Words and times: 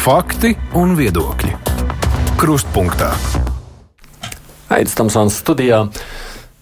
Fakti 0.00 0.54
un 0.80 0.94
viedokļi. 0.96 1.50
Krustpunktā. 2.40 3.10
Aizsmeļamies 4.72 5.34
studijā. 5.42 5.82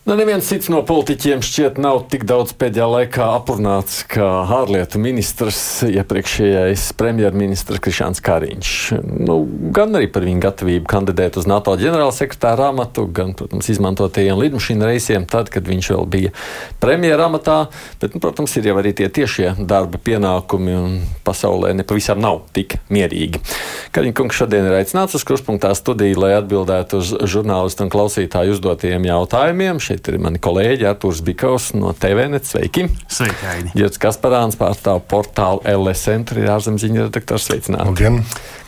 Nu, 0.09 0.15
neviens 0.17 0.47
cits 0.49 0.71
no 0.73 0.79
politiķiem 0.89 1.43
šķiet 1.45 1.77
nav 1.85 1.99
tik 2.09 2.23
daudz 2.25 2.55
pēdējā 2.57 2.87
laikā 2.89 3.27
aprunāts 3.29 3.99
kā 4.09 4.25
ārlietu 4.57 4.97
ministrs, 5.05 5.59
iepriekšējais 5.85 6.87
premjerministrs 6.97 7.83
Krišāns 7.85 8.23
Kariņš. 8.25 8.71
Nu, 9.05 9.37
gan 9.77 9.93
arī 9.99 10.09
par 10.09 10.25
viņu 10.25 10.41
gatavību 10.41 10.89
kandidēt 10.89 11.37
uz 11.37 11.45
NATO 11.51 11.75
ģenerālsekretāra 11.77 12.71
amatu, 12.73 13.05
gan, 13.05 13.35
protams, 13.37 13.69
izmantotajiem 13.69 14.41
lidmašīnu 14.41 14.89
reisiem, 14.89 15.27
tad, 15.29 15.51
kad 15.53 15.69
viņš 15.69 15.91
vēl 15.93 16.09
bija 16.09 16.33
premjera 16.81 17.29
amatā. 17.29 17.59
Bet, 18.01 18.17
nu, 18.17 18.25
protams, 18.25 18.57
ir 18.57 18.71
jau 18.71 18.79
arī 18.81 18.95
tie 18.97 19.11
tiešie 19.13 19.59
darba 19.61 20.01
pienākumi, 20.01 20.79
un 20.87 20.97
pasaulē 21.29 21.75
nepavisam 21.83 22.25
nav 22.25 22.47
tik 22.57 22.79
mierīgi. 22.89 23.45
Kariņš 23.93 24.17
kungs 24.23 24.41
šodien 24.41 24.73
ir 24.73 24.81
aicināts 24.81 25.21
uz 25.21 25.29
kruspunktā 25.29 25.77
studiju, 25.77 26.25
lai 26.25 26.33
atbildētu 26.41 27.05
uz 27.05 27.13
žurnālistu 27.29 27.85
un 27.85 27.93
klausītāju 27.93 28.57
uzdotajiem 28.57 29.13
jautājumiem. 29.13 29.85
Šeit 29.85 29.98
Šeit 29.99 30.13
ir 30.13 30.21
mani 30.23 30.39
kolēģi 30.39 30.87
Artūrs 30.87 31.25
Bikaus 31.27 31.73
no 31.75 31.91
TVNet. 31.91 32.45
Sveiki! 32.47 32.85
Sveiki, 33.11 33.47
Aini! 33.51 33.73
Girts 33.75 33.99
Kasparāns 33.99 34.55
pārstāv 34.55 35.01
portālu 35.11 35.59
LSM, 35.67 36.23
tur 36.29 36.39
ir 36.39 36.53
ārzemziņa 36.55 37.09
redaktors. 37.09 37.49
Sveicināti! 37.49 37.89
Labdien. 37.91 38.21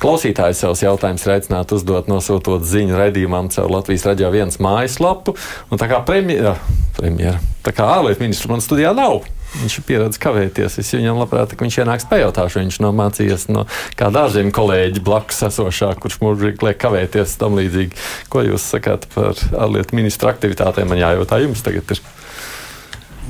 Klausītājs 0.03 0.65
savus 0.65 0.83
jautājumus 0.83 1.29
ir 1.29 1.37
aicināts 1.37 1.77
uzdot 1.77 2.11
nosūtot 2.11 2.67
ziņu 2.67 2.99
raidījumam 2.99 3.53
caur 3.55 3.71
Latvijas 3.77 4.09
radio 4.11 4.33
viens 4.35 4.59
mājaslapu. 4.59 5.37
Un 5.71 5.79
tā 5.79 5.87
kā 5.93 6.03
premjera, 6.09 6.57
premjera 6.99 7.39
tā 7.63 7.77
kā 7.77 7.87
ārlietu 8.01 8.27
ministrs 8.27 8.51
man 8.51 8.65
studijā 8.65 8.91
nav. 8.97 9.23
Viņš 9.59 9.77
ir 9.81 9.85
pieredzējis 9.89 10.23
kavēties. 10.23 10.77
Es 10.79 10.93
viņam 10.95 11.19
labprāt, 11.19 11.55
ka 11.57 11.67
viņš 11.67 11.81
ienāks 11.83 12.07
pajautāšu. 12.11 12.61
Viņš 12.63 12.79
nav 12.85 12.95
mācījies 13.01 13.49
no 13.51 13.65
kāda 13.99 14.27
ārzemju 14.29 14.55
kolēģa 14.55 15.03
blakus 15.07 15.43
esošā, 15.49 15.91
kurš 16.01 16.21
mūžīgi 16.23 16.67
liek 16.69 16.79
kavēties 16.81 17.35
tam 17.41 17.59
līdzīgi. 17.59 17.99
Ko 18.31 18.45
jūs 18.47 18.69
sakāt 18.77 19.09
par 19.15 19.35
ārlietu 19.51 19.99
ministra 19.99 20.35
aktivitātēm? 20.35 20.93
Man 20.93 21.03
jājautā 21.03 21.43
jums 21.43 21.67
tagad. 21.67 21.91
Ir. 21.91 22.05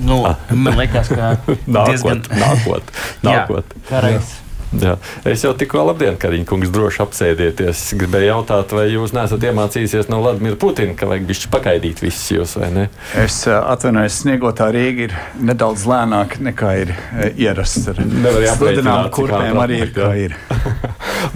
Nu, 0.05 0.23
ah. 0.29 0.37
man 0.53 0.79
liekas, 0.81 1.11
ka 1.13 1.35
nākot, 1.77 1.89
diezgan... 1.89 2.23
nākot, 2.37 2.95
nākot. 3.27 3.75
Jā, 3.75 3.83
karais. 3.91 4.37
Jā. 4.79 4.95
Es 5.27 5.43
jau 5.43 5.51
tikko 5.59 5.83
labdien, 5.89 6.15
Kariņš, 6.21 6.47
kungs, 6.47 6.71
droši 6.71 7.03
apsēdieties. 7.03 7.81
Es 7.81 7.97
gribēju 7.99 8.29
jautāt, 8.29 8.71
vai 8.77 8.85
jūs 8.93 9.15
neesat 9.17 9.43
iemācījusies 9.49 10.11
no 10.13 10.21
Vladimira 10.23 10.59
Putina, 10.61 10.95
ka 10.99 11.09
vajag 11.11 11.27
bišķi 11.27 11.51
pagaidīt 11.51 12.03
visus 12.05 12.29
jūs, 12.37 12.55
vai 12.61 12.71
ne? 12.77 12.87
Es 13.19 13.43
atvainojos, 13.51 14.21
sniegotā 14.23 14.71
Rīga 14.75 15.09
ir 15.09 15.17
nedaudz 15.51 15.87
lēnāka 15.91 16.43
nekā 16.47 16.73
ir 16.85 16.95
ierasts. 17.35 17.91
Nevar 17.99 18.47
jāpieņem, 18.47 18.93
kurpēm 19.17 19.63
arī 19.65 19.83
ir, 19.89 19.95
kā 19.97 20.13
ir. 20.29 20.39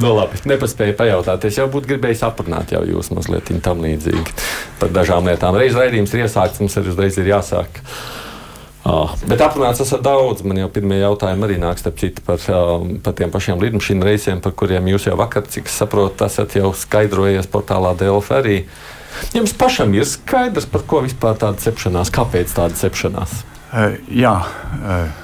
no 0.02 0.14
labi, 0.14 0.38
nepaspēju 0.54 0.96
pajautāt. 0.98 1.48
Es 1.48 1.58
jau 1.58 1.66
būtu 1.72 1.94
gribējis 1.94 2.24
aprunāt 2.28 2.74
jau 2.74 2.84
jūs 2.86 3.10
mazliet 3.14 3.50
tam 3.64 3.82
līdzīgi 3.84 4.36
par 4.78 4.94
dažām 4.94 5.26
lietām. 5.30 5.58
Reiz 5.58 5.74
raidījums 5.78 6.14
ir 6.14 6.28
iesākts, 6.28 6.62
mums 6.62 6.78
arī 6.78 6.94
uzreiz 6.94 7.18
ir 7.18 7.34
jāsāk. 7.34 7.82
Oh, 8.84 9.08
bet 9.24 9.40
aprunāts 9.40 9.80
esat 9.80 10.02
daudz. 10.04 10.42
Man 10.44 10.58
jau 10.60 10.68
pirmie 10.72 10.98
jautājumi 11.00 11.46
arī 11.46 11.54
nāks 11.60 11.86
par, 11.86 11.94
par 12.36 13.14
tiem 13.16 13.30
pašiem 13.32 13.62
lidmašīnu 13.62 14.04
reisiem, 14.04 14.42
par 14.44 14.52
kuriem 14.52 14.90
jūs 14.92 15.06
jau 15.08 15.16
vakar, 15.16 15.46
cik 15.48 15.70
es 15.70 15.78
saprotu, 15.80 16.26
esat 16.26 16.58
jau 16.58 16.68
skaidrojies 16.76 17.48
portālā 17.48 17.94
DLF 17.96 18.28
arī. 18.36 18.58
Jums 19.32 19.54
pašam 19.56 19.94
ir 19.96 20.04
skaidrs, 20.08 20.68
par 20.68 20.84
ko 20.90 21.00
vispār 21.06 21.38
tāda 21.40 21.56
cepšanās, 21.64 22.12
kāpēc 22.12 22.52
tāda 22.52 22.76
cepšanās? 22.76 23.38
Uh, 23.72 23.94
jā. 24.12 24.38
Uh. 24.80 25.20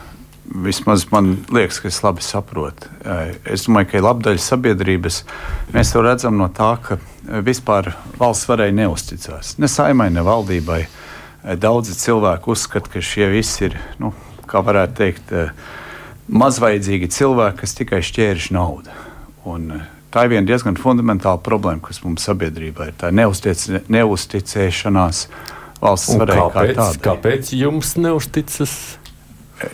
Vismaz 0.50 1.04
man 1.12 1.36
liekas, 1.54 1.76
ka 1.78 1.86
es 1.86 2.00
labi 2.02 2.24
saprotu. 2.26 2.88
Es 3.46 3.68
domāju, 3.68 3.86
ka 3.92 4.00
labdaļa 4.02 4.40
sabiedrības 4.42 5.20
mēs 5.70 5.92
to 5.94 6.02
redzam 6.02 6.40
no 6.40 6.48
tā, 6.50 6.72
ka 6.82 6.96
vispār 7.46 7.92
valsts 8.18 8.48
varēja 8.50 8.74
neusticās 8.80 9.52
ne 9.62 9.70
saimai, 9.70 10.08
ne 10.10 10.24
valdībai. 10.26 10.80
Uh, 10.88 11.09
Eh, 11.09 11.09
daudzi 11.42 11.94
cilvēki 11.96 12.50
uzskata, 12.52 12.90
ka 12.92 13.02
šie 13.04 13.30
visi 13.32 13.68
ir, 13.68 13.78
nu, 14.02 14.12
kā 14.50 14.62
varētu 14.64 14.98
teikt, 14.98 15.32
eh, 15.32 15.54
mazvaidzīgi 16.30 17.08
cilvēki, 17.10 17.60
kas 17.62 17.74
tikai 17.78 18.02
šķērš 18.04 18.50
naudu. 18.56 18.92
Un, 19.48 19.70
eh, 19.72 19.88
tā 20.12 20.24
ir 20.24 20.34
viena 20.36 20.46
diezgan 20.46 20.76
fundamentāla 20.76 21.40
problēma, 21.40 21.82
kas 21.82 22.02
mums 22.04 22.26
sabiedrībā 22.26 22.88
ir. 22.88 22.94
Tā 22.98 23.08
ir 23.08 23.18
neuztic, 23.22 23.82
neusticēšanās 23.88 25.26
valsts 25.80 26.16
varai 26.16 26.38
kā 26.52 26.64
tādai. 26.74 27.04
Kāpēc 27.08 27.52
jums 27.56 27.94
neusticas? 27.96 28.96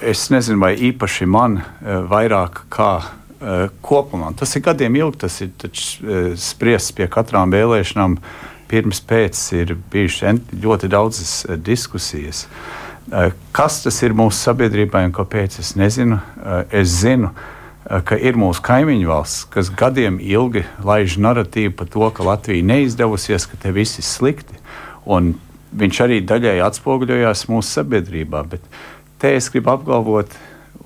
Es 0.03 0.29
nezinu, 0.31 0.59
vai 0.59 0.75
īpaši 0.77 1.27
man 1.27 1.63
vairāk 1.85 2.67
kā 2.69 3.05
kopumā. 3.83 4.35
Tas 4.37 4.57
ir 4.57 4.63
gadiem 4.63 4.97
ilgi, 4.97 5.19
tas 5.19 5.41
ir 5.41 5.51
spriests 6.37 6.95
pie 6.97 7.07
katrām 7.07 7.53
vēlēšanām 7.53 8.17
pirms 8.71 9.01
pēc 9.07 9.41
ir 9.57 9.75
bijušas 9.93 10.41
ļoti 10.63 10.91
daudzas 10.91 11.35
eh, 11.45 11.57
diskusijas. 11.57 12.47
Eh, 13.13 13.31
kas 13.55 13.83
tas 13.85 14.01
ir 14.03 14.17
mūsu 14.17 14.39
sabiedrībai 14.49 15.05
un 15.09 15.15
kāpēc? 15.15 15.61
Es 15.63 15.75
nezinu. 15.79 16.19
Eh, 16.43 16.81
es 16.83 16.99
zinu, 17.03 17.33
ka 17.87 18.17
ir 18.19 18.35
mūsu 18.35 18.65
kaimiņu 18.67 19.07
valsts, 19.07 19.45
kas 19.55 19.71
gadiem 19.71 20.19
ilgi 20.19 20.65
laiž 20.83 21.21
narratīvu 21.23 21.77
par 21.79 21.91
to, 21.93 22.09
ka 22.11 22.27
Latvija 22.27 22.67
neizdevusies, 22.67 23.47
ka 23.47 23.61
te 23.63 23.71
viss 23.71 24.01
ir 24.01 24.07
slikti. 24.09 24.59
Un 25.07 25.37
viņš 25.71 26.01
arī 26.03 26.19
daļai 26.27 26.59
atspoguļojās 26.67 27.47
mūsu 27.47 27.79
sabiedrībā. 27.79 28.43
Bet 28.51 28.67
te 29.23 29.37
es 29.39 29.47
gribu 29.55 29.71
apgalvot 29.77 30.35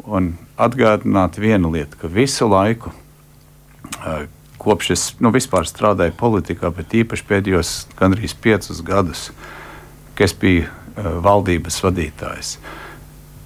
un 0.05 0.35
atgādināt 0.61 1.41
vienu 1.41 1.73
lietu, 1.73 2.03
ka 2.03 2.13
visu 2.13 2.49
laiku 2.51 2.93
kopš 4.61 4.91
es 4.95 5.05
nu, 5.23 5.33
vispār 5.35 5.67
strādāju 5.69 6.15
politikā, 6.21 6.71
bet 6.75 6.95
īpaši 7.03 7.27
pēdējos 7.29 7.73
gandrīz 7.99 8.37
piecus 8.37 8.83
gadus, 8.85 9.29
kad 10.15 10.29
es 10.29 10.35
biju 10.37 10.67
uh, 10.67 11.13
valdības 11.25 11.81
vadītājs, 11.85 12.57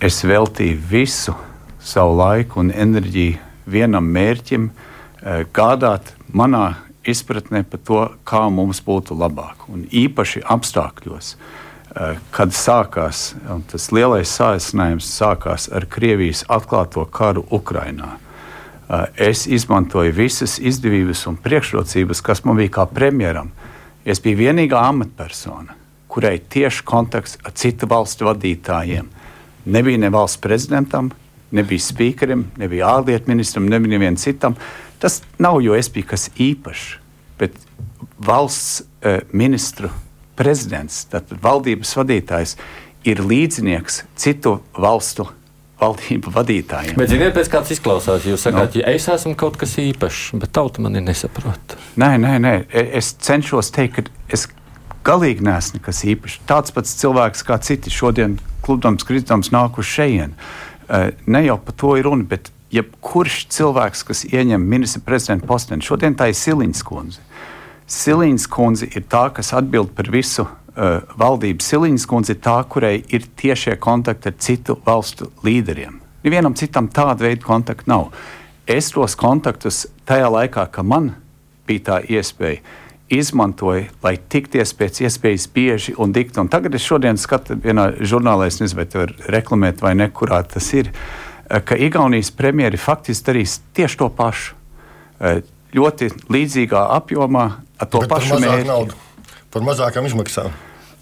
es 0.03 0.23
veltīju 0.27 0.81
visu 0.91 1.37
savu 1.85 2.17
laiku 2.19 2.63
un 2.65 2.73
enerģiju 2.75 3.39
vienam 3.71 4.09
mērķim, 4.17 4.71
uh, 4.71 5.45
gādāt 5.55 6.15
manā 6.35 6.75
izpratnē 7.05 7.63
par 7.69 7.85
to, 7.85 8.01
kā 8.27 8.47
mums 8.51 8.81
būtu 8.85 9.17
labāk. 9.19 9.69
Un 9.71 9.87
īpaši 9.93 10.43
apstākļos, 10.51 11.35
uh, 11.37 12.19
kad 12.35 12.57
sākās 12.57 13.31
tas 13.71 13.89
lielais 13.95 14.35
sācinājums, 14.35 15.15
sākās 15.15 15.71
ar 15.71 15.87
Krievijas 15.87 16.43
atklāto 16.51 17.07
karu 17.07 17.47
Ukrajinā 17.55 18.17
es 19.17 19.47
izmantoju 19.47 20.13
visas 20.13 20.59
izdevības 20.59 21.25
un 21.31 21.39
priekšrocības, 21.41 22.21
kas 22.21 22.45
man 22.45 22.59
bija 22.61 22.73
kā 22.79 22.87
premjeram. 22.91 23.51
Es 24.05 24.21
biju 24.21 24.43
vienīgā 24.43 24.81
amatpersona, 24.91 25.77
kurai 26.13 26.37
tieši 26.39 26.85
kontakts 26.85 27.39
ar 27.45 27.55
citu 27.57 27.89
valstu 27.89 28.29
vadītājiem. 28.29 29.09
Nebija 29.65 30.01
ne 30.03 30.11
valsts 30.13 30.41
prezidentam, 30.45 31.11
nebija 31.55 31.81
spīkerim, 31.81 32.45
nebija 32.61 32.91
ārlietu 32.99 33.33
ministram, 33.33 33.69
nebija 33.71 33.97
nevienam 33.97 34.21
citam. 34.21 34.59
Tas 35.01 35.23
nav, 35.41 35.63
jo 35.65 35.77
es 35.77 35.89
biju 35.93 36.11
kas 36.13 36.29
īpašs, 36.37 36.85
bet 37.41 37.57
valsts 38.21 38.83
uh, 38.83 39.23
ministru 39.33 39.89
prezidents, 40.37 41.05
tātad 41.09 41.41
valdības 41.43 41.97
vadītājs, 41.97 42.57
ir 43.09 43.21
līdzinieks 43.25 44.03
citu 44.21 44.59
valstu 44.77 45.29
valdību 45.85 46.33
vadītājiem. 46.35 46.99
Bet, 46.99 47.13
ziniet, 47.13 47.35
pēc 47.37 47.51
kāds 47.53 47.73
izklausās, 47.77 48.27
jūs 48.29 48.49
sakāt, 48.49 48.75
no. 48.75 48.83
ja 48.83 48.97
es 48.97 49.07
esmu 49.13 49.37
kaut 49.39 49.59
kas 49.61 49.77
īpašs, 49.83 50.35
bet 50.43 50.55
tauta 50.57 50.85
mani 50.85 51.05
nesaprot. 51.05 51.77
Nē, 52.01 52.15
nē, 52.23 52.35
nē, 52.43 52.55
e, 52.69 52.87
es 53.01 53.15
cenšos 53.25 53.73
teikt, 53.75 54.01
ka 54.11 54.35
es 54.35 54.49
galīgi 55.05 55.45
neesmu 55.45 55.81
nekas 55.81 56.03
īpašs. 56.09 56.41
Tāds 56.49 56.75
pats 56.75 56.97
cilvēks 57.01 57.45
kā 57.47 57.59
citi 57.65 57.93
šodien 57.93 58.39
kludams, 58.65 59.05
kritams 59.07 59.53
nāk 59.55 59.79
uz 59.81 59.89
šejien. 59.91 60.35
E, 60.89 61.05
ne 61.27 61.45
jau 61.45 61.59
par 61.61 61.79
to 61.81 61.95
ir 62.01 62.09
runa, 62.09 62.27
bet 62.29 62.51
jebkurš 62.75 63.45
cilvēks, 63.55 64.05
kas 64.09 64.25
ieņem 64.31 64.65
ministra 64.69 65.03
prezidenta 65.05 65.47
posteni, 65.49 65.85
šodien 65.85 66.17
tā 66.19 66.31
ir 66.31 66.39
Siliņas 66.39 66.85
kundze. 66.89 67.23
Siliņas 67.91 68.47
kundze 68.51 68.89
ir 68.89 69.05
tā, 69.13 69.29
kas 69.37 69.53
atbild 69.57 69.93
par 69.97 70.09
visu 70.11 70.49
uh, 70.77 71.03
valdības 71.19 71.69
Siliņas 71.71 72.07
kundze 72.11 72.35
ir 72.35 72.41
tā, 72.45 72.57
kurai 72.69 72.97
ir 73.09 73.27
tiešie 73.39 73.77
kontakti 73.83 74.31
ar 74.31 74.39
citu 74.39 74.79
valstu 74.87 75.31
līderiem. 75.47 76.01
Nevienam 76.25 76.57
citam 76.57 76.89
tāda 76.89 77.27
veida 77.27 77.45
kontaktu 77.45 77.91
nav. 77.91 78.09
Es 78.67 78.89
tos 78.95 79.17
kontaktus 79.21 79.85
tajā 80.09 80.31
laikā, 80.33 80.67
kad 80.73 80.89
man 80.89 81.13
bija 81.69 81.85
tā 81.91 81.99
iespēja, 82.17 82.63
izmantoju, 83.13 83.91
lai 84.03 84.15
tikties 84.17 84.73
pēc 84.79 85.03
iespējas 85.05 85.47
bieži 85.53 85.95
un 86.01 86.15
dikti. 86.17 86.41
Un 86.41 86.49
tagad 86.53 86.75
es 86.75 86.87
šodien 86.87 87.21
skatu 87.21 87.59
vienā 87.61 87.91
žurnālā, 88.01 88.49
es 88.49 88.63
nezinu, 88.63 88.81
vai 88.81 88.89
tur 88.89 89.13
reklamēt 89.31 89.85
vai 89.85 89.93
ne, 89.99 90.09
kurā 90.09 90.41
tas 90.49 90.71
ir, 90.75 90.91
uh, 90.91 91.61
ka 91.61 91.77
Igaunijas 91.77 92.33
premjeri 92.35 92.81
faktiski 92.81 93.29
darīs 93.31 93.59
tieši 93.77 94.01
to 94.01 94.09
pašu. 94.17 94.57
Uh, 95.21 95.45
ļoti 95.75 96.09
līdzīgā 96.33 96.89
apjomā, 96.97 97.49
ar 97.83 97.91
to 97.91 98.05
Bet 98.05 98.13
pašu 98.17 98.39
mērķi. 98.39 98.71
Naudu 98.71 99.04
par 99.55 99.63
mazākām 99.63 100.09
izmaksām. 100.11 100.51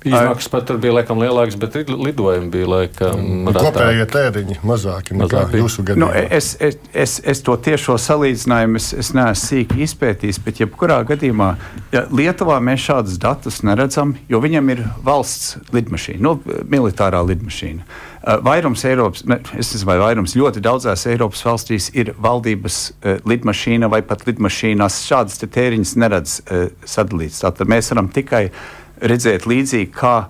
Izmaksas 0.04 0.50
pat 0.50 0.66
tur 0.66 0.78
bija 0.82 0.96
laikam 0.96 1.20
lielākas, 1.22 1.56
bet 1.60 1.76
lidojumi 1.88 2.50
bija 2.50 2.68
laikam 2.70 3.22
nu, 3.46 3.54
kopējie 3.54 4.06
tēriņi 4.10 4.58
mazāki 4.66 5.14
nekā 5.14 5.44
Mazāk 5.44 5.56
jūsu 5.60 5.84
gadījumā. 5.86 6.08
Nu, 6.08 6.24
es, 6.38 6.52
es, 6.60 6.78
es, 6.90 7.18
es 7.34 7.42
to 7.46 7.54
tiešo 7.62 7.98
salīdzinājumu 8.02 8.80
es, 8.80 8.90
es 8.98 9.12
neesmu 9.16 9.40
sīki 9.42 9.82
izpētījis, 9.86 10.40
bet 10.42 10.62
jebkurā 10.62 11.00
gadījumā 11.08 11.52
ja 11.92 12.06
Lietuvā 12.10 12.58
mēs 12.64 12.86
šādus 12.88 13.18
datus 13.22 13.62
neredzam, 13.66 14.16
jo 14.30 14.40
viņam 14.42 14.72
ir 14.74 14.82
valsts 15.04 15.56
lidmašīna, 15.74 16.22
nu, 16.24 16.34
militārā 16.72 17.22
lidmašīna. 17.28 17.86
Uh, 18.22 18.36
vairums 18.46 18.84
Eiropas, 18.86 19.24
ne, 19.26 19.40
es 19.58 19.72
nezinu, 19.74 19.88
vai 19.88 19.96
vairums 20.02 20.36
ļoti 20.38 20.62
daudzās 20.62 21.06
Eiropas 21.10 21.42
valstīs 21.46 21.88
ir 21.98 22.12
valdības 22.22 22.82
uh, 22.90 23.16
lidmašīna 23.26 23.90
vai 23.90 24.02
pat 24.06 24.22
lidmašīnās. 24.28 25.00
Šādas 25.08 25.42
tēriņas 25.42 25.96
neredz 25.98 26.38
uh, 26.44 26.68
sadalīts. 26.86 27.42
Tātad 27.42 27.70
mēs 27.70 27.90
varam 27.90 28.12
tikai 28.14 28.44
uh, 28.50 28.62
redzēt 29.02 29.46
līdzīgi, 29.50 29.90
kā 29.94 30.28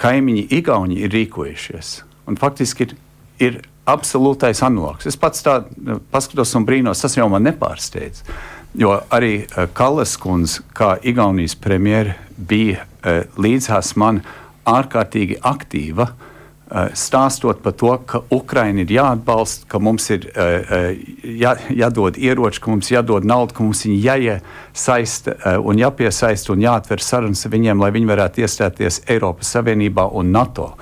kaimiņi 0.00 0.48
Igauni 0.58 1.00
ir 1.04 1.14
rīkojušies. 1.14 1.94
Un 2.30 2.40
faktiski 2.40 2.88
ir, 2.88 2.96
ir 3.38 3.60
absolūtais 3.90 4.62
analogs. 4.64 5.06
Es 5.06 5.18
pats 5.20 5.44
tā 5.44 5.60
nu, 5.76 6.00
paskatos 6.12 6.54
un 6.58 6.66
brīnos, 6.66 7.02
tas 7.04 7.16
jau 7.18 7.28
man 7.32 7.44
nepārsteidz. 7.46 8.24
Jo 8.80 8.96
arī 9.14 9.44
uh, 9.44 9.68
Kallas 9.76 10.16
kundze, 10.18 10.64
kā 10.74 10.96
Igaunijas 11.06 11.54
premjera, 11.54 12.16
bija 12.34 12.82
uh, 12.82 13.22
līdzās 13.38 13.94
man 14.00 14.24
ārkārtīgi 14.66 15.38
aktīva 15.44 16.08
Eh, 16.10 16.23
stāstot 16.96 17.60
par 17.62 17.74
to, 17.76 17.92
ka 18.08 18.22
Ukraina 18.32 18.82
ir 18.84 18.92
jāatbalsta, 18.96 19.68
ka 19.68 19.78
mums 19.78 20.08
ir 20.14 20.26
eh, 20.32 20.72
eh, 20.76 21.04
jā, 21.42 21.54
jādod 21.68 22.18
ieroči, 22.18 22.62
ka 22.64 22.72
mums 22.72 22.90
jādod 22.90 23.26
nauda, 23.28 23.54
ka 23.54 23.64
mums 23.66 23.84
viņi 23.84 24.00
jāiesaista 24.00 25.36
un 25.60 25.78
jāpiesaista 25.82 26.54
un 26.54 26.64
jāatver 26.64 27.04
sarunas 27.04 27.44
ar 27.44 27.54
viņiem, 27.54 27.80
lai 27.84 27.92
viņi 27.94 28.10
varētu 28.10 28.44
iestāties 28.44 29.02
Eiropas 29.12 29.52
Savienībā 29.54 30.08
un 30.16 30.32
NATO. 30.32 30.72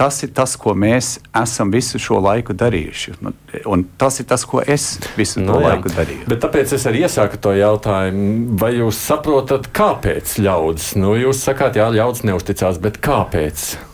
Tas 0.00 0.16
ir 0.24 0.30
tas, 0.32 0.54
ko 0.56 0.72
mēs 0.72 1.18
esam 1.36 1.68
visu 1.70 1.98
šo 2.00 2.22
laiku 2.24 2.54
darījuši. 2.56 3.12
Un 3.68 3.82
tas 4.00 4.16
ir 4.22 4.26
tas, 4.30 4.46
ko 4.48 4.62
es 4.64 4.94
visu 5.12 5.42
no, 5.44 5.58
jā. 5.60 5.74
laiku 5.74 5.92
darīju. 5.92 6.24
Bet 6.30 6.40
tāpēc 6.40 6.72
es 6.72 6.86
arī 6.88 7.04
iesāku 7.04 7.36
to 7.36 7.52
jautājumu, 7.58 8.56
vai 8.62 8.72
jūs 8.78 8.96
saprotat, 9.10 9.68
kāpēc 9.76 10.38
ļaudis? 10.40 10.94
Nu, 10.96 11.12
jūs 11.20 11.44
sakāt, 11.44 11.76
jā, 11.76 11.90
ļaudis 11.92 12.24
neusticās, 12.32 12.80
bet 12.80 12.96
kāpēc? 13.04 13.89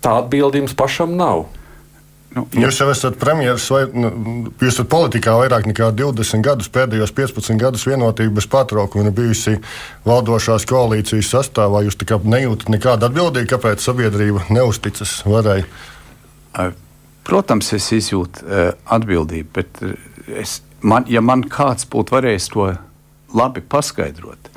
Tā 0.00 0.20
atbildi 0.22 0.62
jums 0.62 0.76
pašam 0.76 1.16
nav. 1.18 1.46
Nu, 2.30 2.44
jūs 2.54 2.76
jau 2.78 2.86
esat 2.92 3.16
premjerministrs, 3.18 3.72
vai 3.74 3.80
nu, 3.90 4.10
jūs 4.62 4.76
esat 4.76 4.88
politikā 4.92 5.32
vairāk 5.34 5.64
nekā 5.66 5.88
20 5.98 6.44
gadus, 6.46 6.68
pēdējos 6.70 7.10
15 7.16 7.58
gadus 7.58 7.86
vienotība 7.88 8.36
bez 8.36 8.46
pārtraukuma 8.52 9.08
ir 9.08 9.16
bijusi 9.16 9.56
valdošās 10.06 10.66
koalīcijas 10.70 11.32
sastāvā. 11.34 11.82
Jūs 11.88 11.98
nejūtat 11.98 12.70
nekādu 12.70 13.08
atbildību, 13.08 13.50
kāpēc 13.50 13.82
sabiedrība 13.82 14.44
neusticas 14.54 15.16
varai? 15.26 15.64
Protams, 17.26 17.72
es 17.74 17.90
izjūtu 17.98 18.46
atbildību, 18.86 19.50
bet 19.58 19.82
es, 20.30 20.60
man, 20.86 21.10
ja 21.10 21.22
man 21.24 21.42
kāds 21.50 21.88
būtu 21.90 22.14
varējis 22.14 22.48
to 22.54 22.70
labi 23.34 23.62
paskaidrot, 23.74 24.52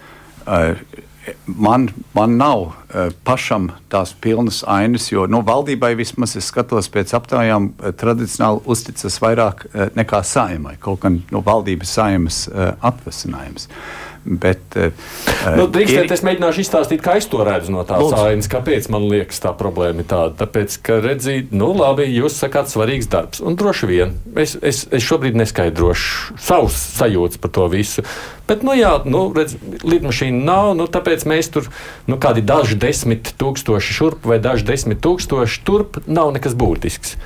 man, 1.46 1.88
man 2.14 2.38
nav 2.38 2.62
uh, 2.64 3.10
pašam 3.24 3.70
tās 3.92 4.14
pilnas 4.22 4.62
ainas, 4.68 5.10
jo 5.12 5.26
nu, 5.30 5.44
valdībai 5.46 5.94
vismaz 6.00 6.36
es 6.40 6.50
skatos 6.52 6.90
pēc 6.92 7.14
aptaujām, 7.18 7.72
uh, 7.72 7.92
tradicionāli 7.96 8.64
uzticas 8.66 9.20
vairāk 9.24 9.68
uh, 9.68 9.86
nekā 9.98 10.24
saimai, 10.28 10.76
kaut 10.84 11.04
gan 11.06 11.22
no 11.32 11.44
valdības 11.46 11.96
saimas 12.00 12.46
atvasinājums. 12.54 13.70
Uh, 13.70 14.13
Bet, 14.24 14.78
uh, 14.80 14.94
nu, 15.58 15.66
drīkstēt, 15.68 16.06
ir... 16.08 16.14
Es 16.16 16.22
mēģināšu 16.24 16.62
izstāstīt, 16.64 17.02
kā 17.04 17.18
es 17.20 17.26
to 17.28 17.42
redzu 17.44 17.74
no 17.76 17.82
tās 17.88 18.14
ainas. 18.16 18.48
Kāpēc 18.52 18.88
man 18.94 19.10
liekas, 19.12 19.42
tā 19.44 19.52
problēma 19.60 20.06
ir 20.06 20.08
tāda? 20.08 20.38
Tāpēc, 20.46 20.78
ka 20.86 21.02
redzīt, 21.04 21.52
nu, 21.52 21.74
labi, 21.76 22.08
jūs 22.08 22.38
sakāt, 22.40 22.72
svarīgs 22.72 23.12
darbs. 23.12 23.44
Un 23.44 23.58
droši 23.60 23.90
vien 23.90 24.16
es, 24.40 24.56
es, 24.64 24.86
es 24.88 25.04
šobrīd 25.04 25.36
neskaidrošu 25.42 26.38
savus 26.40 26.80
sajūtas 27.02 27.42
par 27.44 27.52
to 27.58 27.68
visu. 27.74 28.06
Bet, 28.48 28.64
nu, 28.64 28.78
jā, 28.80 28.96
nu, 29.04 29.26
redz, 29.36 29.58
lidmašīna 29.84 30.44
nav, 30.48 30.72
nu, 30.80 30.88
tāpēc 30.92 31.28
mēs 31.28 31.52
tur, 31.52 31.68
nu, 32.08 32.16
kādi 32.22 32.46
daži 32.48 32.80
desmit 32.80 33.36
tūkstoši 33.40 34.00
šurp 34.00 34.28
vai 34.32 34.40
daži 34.44 34.68
desmit 34.72 35.04
tūkstoši 35.04 35.64
turp 35.68 36.00
nav 36.08 36.32
nekas 36.36 36.56
būtisks. 36.56 37.18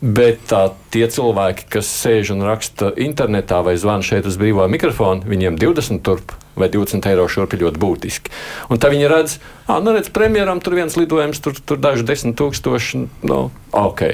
Bet 0.00 0.46
tā, 0.48 0.70
tie 0.88 1.04
cilvēki, 1.12 1.66
kas 1.76 1.88
sēž 1.92 2.30
un 2.32 2.46
raksta 2.48 2.88
internetā 3.04 3.58
vai 3.60 3.74
zvana 3.76 4.00
šeit 4.04 4.24
uz 4.24 4.38
brīvā 4.40 4.64
mikrofona, 4.72 5.26
viņiem 5.28 5.58
20 5.60 6.00
turp 6.06 6.32
vai 6.56 6.70
20 6.72 7.04
eiro 7.10 7.26
šurp 7.28 7.52
ir 7.52 7.66
ļoti 7.66 7.80
būtiski. 7.80 8.32
Un 8.72 8.80
tad 8.80 8.94
viņi 8.94 9.10
redz, 9.12 9.36
ah, 9.68 9.76
nu 9.84 9.92
redz, 9.92 10.08
premjeram 10.08 10.62
tur 10.64 10.78
viens 10.78 10.96
lidojums, 10.96 11.40
tur, 11.44 11.52
tur 11.60 11.80
daži 11.80 12.06
desmit 12.08 12.38
tūkstoši, 12.40 13.00
nu, 13.28 13.40
ok. 13.76 14.04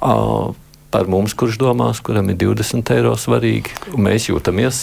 Uh, 0.00 0.56
par 0.90 1.06
mums, 1.10 1.36
kurš 1.38 1.60
domās, 1.62 2.02
kuram 2.02 2.32
ir 2.34 2.40
20 2.42 2.90
eiro 2.96 3.14
svarīgi, 3.14 3.76
un 3.94 4.08
mēs 4.08 4.26
jūtamies 4.26 4.80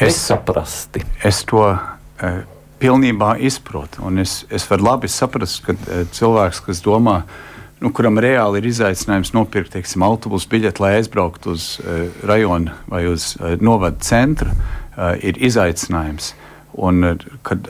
es, 0.00 0.16
saprasti. 0.16 1.04
Es 1.20 1.42
to 1.44 1.60
uh, 1.74 2.40
pilnībā 2.80 3.34
izprotu, 3.44 4.00
un 4.08 4.24
es, 4.24 4.46
es 4.48 4.64
varu 4.72 4.88
labi 4.88 5.12
saprast, 5.12 5.60
ka 5.68 5.76
uh, 5.76 6.08
cilvēks, 6.16 6.64
kas 6.70 6.80
domā, 6.88 7.20
ka 7.28 7.55
nu, 7.80 7.92
kuram 7.92 8.20
reāli 8.22 8.60
ir 8.62 8.68
izaicinājums 8.70 9.34
nopirkt 9.36 9.74
teiksim, 9.76 10.04
autobusu 10.06 10.48
biļeti, 10.52 10.82
lai 10.82 10.94
aizbrauktu 11.00 11.52
uz 11.56 11.68
uh, 11.82 12.06
rajonu 12.26 12.74
vai 12.90 13.04
uz 13.10 13.34
uh, 13.36 13.56
novada 13.60 14.00
centru, 14.04 14.52
uh, 14.52 15.12
ir 15.20 15.38
izaicinājums. 15.44 16.32
Un, 16.76 17.04
uh, 17.04 17.26
kad 17.46 17.68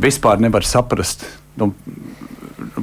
vispār 0.00 0.42
nevar 0.42 0.66
saprast, 0.66 1.26
nu, 1.60 1.70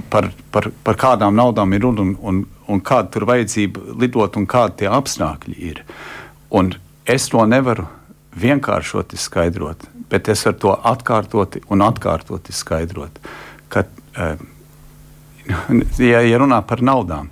par, 0.10 0.30
par, 0.51 0.69
par 0.86 1.00
kādām 1.00 1.36
naudām 1.36 1.74
ir 1.75 1.83
runa 1.83 2.06
un, 2.06 2.13
un, 2.22 2.44
un 2.72 2.84
kāda 2.86 3.12
tur 3.12 3.27
vajadzība 3.30 3.98
lidot 4.00 4.38
un 4.39 4.48
kādi 4.50 4.84
tie 4.84 4.92
apstākļi 4.92 5.57
ir. 5.72 5.84
Un 6.56 6.74
es 7.10 7.27
to 7.31 7.44
nevaru 7.48 7.88
vienkāršoti 8.39 9.19
skaidrot, 9.19 9.84
bet 10.12 10.30
es 10.31 10.45
varu 10.48 10.60
to 10.63 10.77
atkārtoti 10.94 11.63
un 11.72 11.84
atkārtoti 11.84 12.56
skaidrot. 12.56 13.19
Ka, 13.72 13.84
uh, 14.16 14.39
ja, 15.98 16.22
ja 16.22 16.40
runā 16.42 16.62
par 16.68 16.84
naudām, 16.86 17.30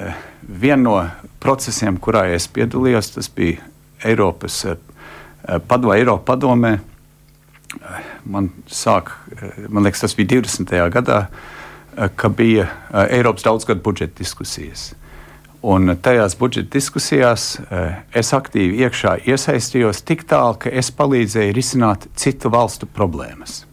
eh, 0.00 0.14
viena 0.42 0.82
no 0.82 0.96
procesiem, 1.42 1.98
kurā 2.02 2.26
es 2.34 2.48
piedalījos, 2.48 3.14
tas 3.14 3.30
bija 3.32 3.62
Eiropas 4.04 4.64
eh, 4.66 4.76
pado, 5.68 5.94
Eiropa 5.94 6.34
padomē. 6.34 6.76
Eh, 7.76 8.12
man, 8.24 8.50
sāk, 8.66 9.12
man 9.68 9.86
liekas, 9.86 10.04
tas 10.06 10.16
bija 10.18 10.36
20. 10.36 10.76
gadā, 10.94 11.26
kad 12.16 12.34
bija 12.36 12.66
Eiropas 13.06 13.46
daudzgadu 13.46 13.80
budžeta 13.84 14.18
diskusijas. 14.18 14.90
Un 15.66 15.94
tajās 16.02 16.36
budžeta 16.38 16.76
diskusijās 16.76 17.46
es 18.14 18.32
aktīvi 18.36 18.84
iekšā 18.84 19.14
iesaistījos 19.24 20.02
tik 20.06 20.26
tālu, 20.28 20.58
ka 20.60 20.70
es 20.70 20.92
palīdzēju 20.94 21.56
risināt 21.56 22.04
citu 22.20 22.52
valstu 22.52 22.86
problēmas 22.86 23.64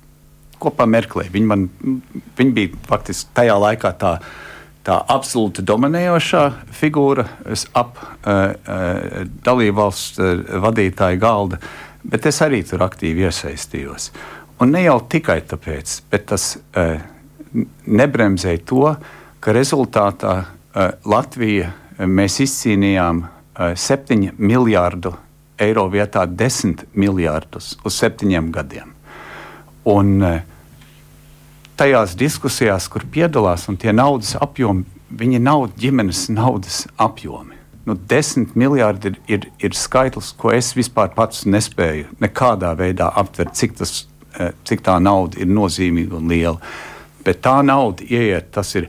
kopā 0.63 0.87
Merklē. 0.89 1.27
Viņa, 1.33 1.49
man, 1.49 1.67
viņa 2.37 2.55
bija 2.55 2.81
faktiski 2.89 3.35
tajā 3.37 3.55
laikā 3.61 3.93
tā, 3.99 4.13
tā 4.83 4.99
absolūti 5.15 5.63
dominējošā 5.65 6.43
figūra 6.75 7.25
ap 7.79 7.99
uh, 7.99 8.27
uh, 8.27 9.23
dalību 9.45 9.77
valsts 9.79 10.19
uh, 10.19 10.43
vadītāju 10.63 11.21
galda, 11.21 11.59
bet 12.03 12.27
es 12.29 12.41
arī 12.43 12.63
tur 12.67 12.83
aktīvi 12.85 13.27
iesaistījos. 13.29 14.11
Un 14.61 14.75
ne 14.75 14.83
jau 14.85 14.99
tikai 15.09 15.41
tāpēc, 15.49 15.97
bet 16.11 16.27
tas 16.31 16.53
uh, 16.55 16.97
nebremzēja 17.85 18.63
to, 18.69 18.95
ka 19.43 19.55
rezultātā 19.55 20.35
uh, 20.43 20.93
Latvija 21.09 21.71
mēs 22.07 22.39
izcīnījām 22.43 23.23
uh, 23.23 23.73
7 23.79 24.33
miljārdu 24.37 25.13
eiro 25.63 25.85
vietā 25.91 26.25
10 26.27 26.87
miljārdus 26.97 27.77
uz 27.85 27.99
septiņiem 27.99 28.49
gadiem. 28.55 28.95
Un, 29.91 30.15
uh, 30.21 30.52
tajās 31.77 32.15
diskusijās, 32.19 32.87
kur 32.91 33.05
piedalās, 33.11 33.67
un 33.69 33.77
tie 33.79 33.93
naudas 33.95 34.35
apjomi, 34.41 34.85
viņi 35.13 35.41
nav 35.43 35.67
ģimenes 35.79 36.27
naudas 36.33 36.83
apjomi. 37.01 37.59
Nu, 37.85 37.97
desmit 38.09 38.55
miljardi 38.55 39.11
ir, 39.11 39.17
ir, 39.27 39.47
ir 39.67 39.75
skaitlis, 39.75 40.31
ko 40.39 40.53
es 40.55 40.71
vispār 40.77 41.11
pats 41.15 41.43
nespēju 41.43 42.13
nekādā 42.23 42.71
veidā 42.79 43.09
aptvert, 43.19 43.57
cik, 43.59 43.75
tas, 43.81 44.05
eh, 44.39 44.53
cik 44.63 44.85
tā 44.85 44.95
nauda 45.03 45.41
ir 45.43 45.51
nozīmīga 45.51 46.15
un 46.19 46.31
liela. 46.31 46.61
Bet 47.25 47.41
tā 47.43 47.57
nauda 47.65 48.05
ieiet, 48.07 48.53
tas 48.55 48.71
ir 48.79 48.87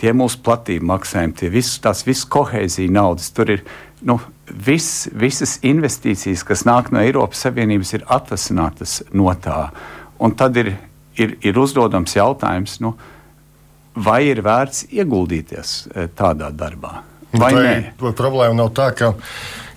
tie 0.00 0.12
mūsu 0.12 0.42
platība 0.44 0.92
maksājumi, 0.92 1.36
tie 1.40 1.48
viss, 1.52 1.80
tās 1.80 2.04
visas 2.04 2.28
kohēzija 2.28 2.92
naudas. 2.92 3.30
Tur 3.32 3.54
ir 3.56 3.64
nu, 4.04 4.18
vis, 4.48 5.08
visas 5.12 5.56
investīcijas, 5.64 6.44
kas 6.44 6.64
nāk 6.68 6.92
no 6.92 7.00
Eiropas 7.00 7.46
Savienības, 7.46 7.94
ir 7.96 8.08
atvasinātas 8.12 9.00
no 9.12 9.32
tā. 9.40 9.70
Un 10.20 10.36
tad 10.36 10.56
ir 10.60 10.74
ir, 11.20 11.36
ir 11.44 11.58
uzdodams 11.58 12.16
jautājums, 12.16 12.78
nu, 12.84 12.94
vai 13.94 14.24
ir 14.30 14.42
vērts 14.44 14.88
ieguldīties 14.92 15.74
e, 15.94 16.08
tādā 16.16 16.50
darbā. 16.54 17.02
Vai, 17.34 17.50
vai 17.98 18.12
problēma 18.14 18.54
nav 18.54 18.70
tā, 18.76 18.92
ka 18.94 19.10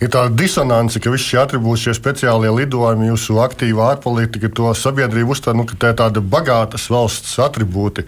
ir 0.01 0.12
tāda 0.13 0.29
disonance, 0.38 1.00
ka 1.01 1.10
visi 1.10 1.32
šie 1.32 1.39
atribūti, 1.41 1.88
šie 1.88 1.96
speciālie 1.98 2.51
lidojumi, 2.53 3.10
jūsu 3.10 3.39
aktīvā 3.41 3.96
ārpolitika, 3.96 4.51
to 4.53 4.74
sabiedrība 4.77 5.34
uztver, 5.34 5.58
nu, 5.58 5.65
ka 5.70 5.77
tā 5.79 5.94
ir 5.94 5.98
tāda 6.03 6.22
bagātas 6.22 6.86
valsts 6.94 7.34
atribūti. 7.41 8.06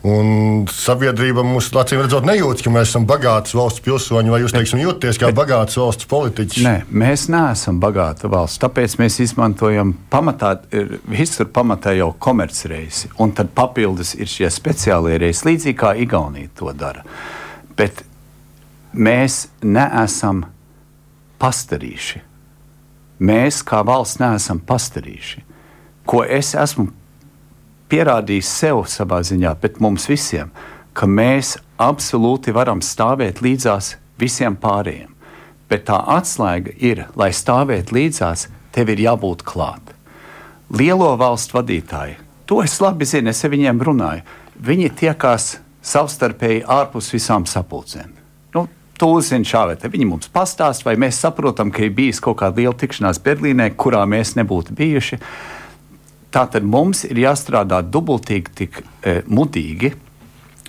Un 0.00 0.62
sabiedrība 0.72 1.42
mums, 1.44 1.66
acīm 1.76 2.00
redzot, 2.00 2.24
nejūtas, 2.24 2.64
ka 2.64 2.70
mēs 2.72 2.88
esam 2.88 3.04
bagātas 3.08 3.52
valsts 3.52 3.82
pilsoņi, 3.84 4.30
vai 4.32 4.38
jūs 4.40 4.54
teiksim, 4.56 4.80
jūtaties 4.80 5.18
kā 5.20 5.28
bagātas 5.36 5.76
valsts 5.76 6.08
politiķi? 6.08 6.62
Nē, 6.64 6.72
mēs 6.88 7.26
neesam 7.28 7.82
bagāta 7.82 8.30
valsts. 8.32 8.62
Tāpēc 8.62 8.94
mēs 8.96 9.18
izmantojam 9.26 9.92
pamatā, 10.12 10.54
visur 11.04 11.50
pamatā 11.52 11.92
jau 11.98 12.14
komercreisi, 12.16 13.10
un 13.20 13.34
tad 13.36 13.52
papildus 13.52 14.14
ir 14.16 14.30
šie 14.30 14.48
speciālie 14.48 15.18
reisi, 15.20 15.44
līdzīgi 15.50 15.76
kā 15.82 15.92
Igaunija 16.00 16.48
to 16.56 16.72
dara. 16.72 17.04
Bet 17.76 18.00
mēs 18.96 19.50
neesam 19.60 20.46
pastarīši. 21.40 22.24
Mēs 23.20 23.60
kā 23.68 23.82
valsts 23.84 24.22
neesam 24.22 24.64
pastarīši. 24.64 25.44
Ko 26.08 26.24
es 26.24 26.54
esmu 26.56 26.88
pierādījis 27.90 28.50
sev 28.60 28.84
savā 28.88 29.20
ziņā, 29.26 29.54
bet 29.60 29.80
mums 29.82 30.06
visiem, 30.10 30.50
ka 30.94 31.08
mēs 31.10 31.56
absolūti 31.80 32.54
varam 32.54 32.82
stāvēt 32.84 33.42
līdzās 33.44 33.94
visiem 34.20 34.56
pārējiem. 34.60 35.10
Bet 35.70 35.86
tā 35.88 36.00
atslēga 36.16 36.74
ir, 36.82 37.04
lai 37.18 37.30
stāvētu 37.34 37.94
līdzās, 37.94 38.48
tev 38.74 38.90
ir 38.90 39.04
jābūt 39.06 39.44
klāt. 39.46 39.94
Lielo 40.70 41.12
valstu 41.18 41.58
vadītāji, 41.58 42.18
to 42.46 42.60
es 42.62 42.78
labi 42.82 43.06
zinu, 43.06 43.30
es 43.30 43.44
ar 43.46 43.54
viņiem 43.54 43.82
runāju. 43.86 44.26
Viņi 44.60 44.90
tiekās 44.98 45.52
savstarpēji 45.86 46.66
ārpus 46.68 47.10
visām 47.14 47.46
sapulcēm. 47.48 48.10
Nu, 48.54 48.66
Tu 49.00 49.06
uzzini 49.08 49.48
šādi, 49.48 49.88
viņi 49.88 50.04
mums 50.10 50.28
pastāsta, 50.28 50.84
vai 50.90 50.98
mēs 51.00 51.22
saprotam, 51.22 51.70
ka 51.72 51.86
ir 51.86 51.94
bijis 51.96 52.20
kaut 52.20 52.42
kāda 52.42 52.60
liela 52.60 52.76
tikšanās 52.76 53.22
Berlīnē, 53.24 53.70
kurā 53.72 54.02
mēs 54.04 54.34
nebūtu 54.36 54.76
bijuši. 54.76 55.16
Uh, 55.16 55.59
Tātad 56.30 56.62
mums 56.62 57.02
ir 57.08 57.18
jāstrādā 57.18 57.80
dubultīgi, 57.82 58.52
tik 58.54 58.80
e, 59.02 59.20
mudīgi, 59.26 59.92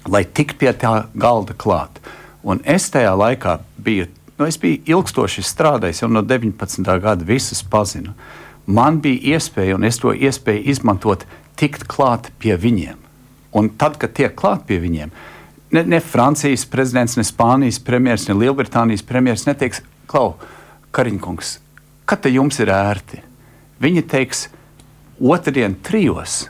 lai 0.10 0.24
tiktu 0.26 0.58
pie 0.64 0.72
tā 0.74 0.94
galda 1.14 1.54
klāt. 1.54 2.00
Un 2.42 2.64
es 2.66 2.90
tajā 2.90 3.12
laikā 3.14 3.60
biju, 3.78 4.08
nu, 4.40 4.48
es 4.50 4.58
biju 4.58 4.82
ilgstoši 4.90 5.44
strādājis, 5.46 6.02
jau 6.02 6.10
no 6.10 6.24
19. 6.26 6.88
gada 7.04 7.28
visus 7.28 7.62
pazinu. 7.62 8.16
Man 8.66 8.98
bija 9.04 9.36
iespēja, 9.36 9.76
un 9.78 9.86
es 9.86 10.02
to 10.02 10.14
iespēju 10.14 10.66
izmantot, 10.74 11.28
tikt 11.60 11.86
klāt 11.90 12.32
pie 12.42 12.56
viņiem. 12.58 12.98
Un 13.58 13.70
tad, 13.78 14.00
kad 14.02 14.16
tiek 14.18 14.34
klāt 14.38 14.64
pie 14.66 14.80
viņiem, 14.82 15.12
ne, 15.76 15.84
ne 15.84 16.00
Francijas 16.02 16.64
prezidents, 16.66 17.18
ne 17.20 17.26
Spānijas 17.28 17.78
premjerministrs, 17.84 18.32
ne 18.32 18.40
Lielbritānijas 18.42 19.06
premjerministrs 19.06 19.52
neteiks, 19.52 19.84
Klau, 20.10 20.34
Kariņkungs, 20.92 21.54
kad 22.10 22.24
te 22.24 22.32
jums 22.34 22.58
ir 22.60 22.72
ērti? 22.74 23.22
Viņi 23.82 24.04
teiks, 24.10 24.48
otrdien 25.22 25.76
trijos. 25.84 26.48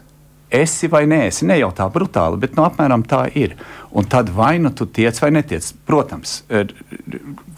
Esi 0.51 0.89
vai 0.91 1.05
nē, 1.07 1.29
esi 1.29 1.45
ne 1.47 1.55
jau 1.61 1.69
tā 1.71 1.85
brutāli, 1.87 2.35
bet 2.41 2.57
nu, 2.57 2.65
apmēram 2.67 3.05
tā 3.07 3.21
ir. 3.39 3.53
Un 3.95 4.03
tad 4.11 4.27
vai 4.35 4.57
nu 4.59 4.73
tu 4.75 4.83
tiec 4.83 5.15
vai 5.23 5.29
netiec. 5.31 5.69
Protams, 5.87 6.41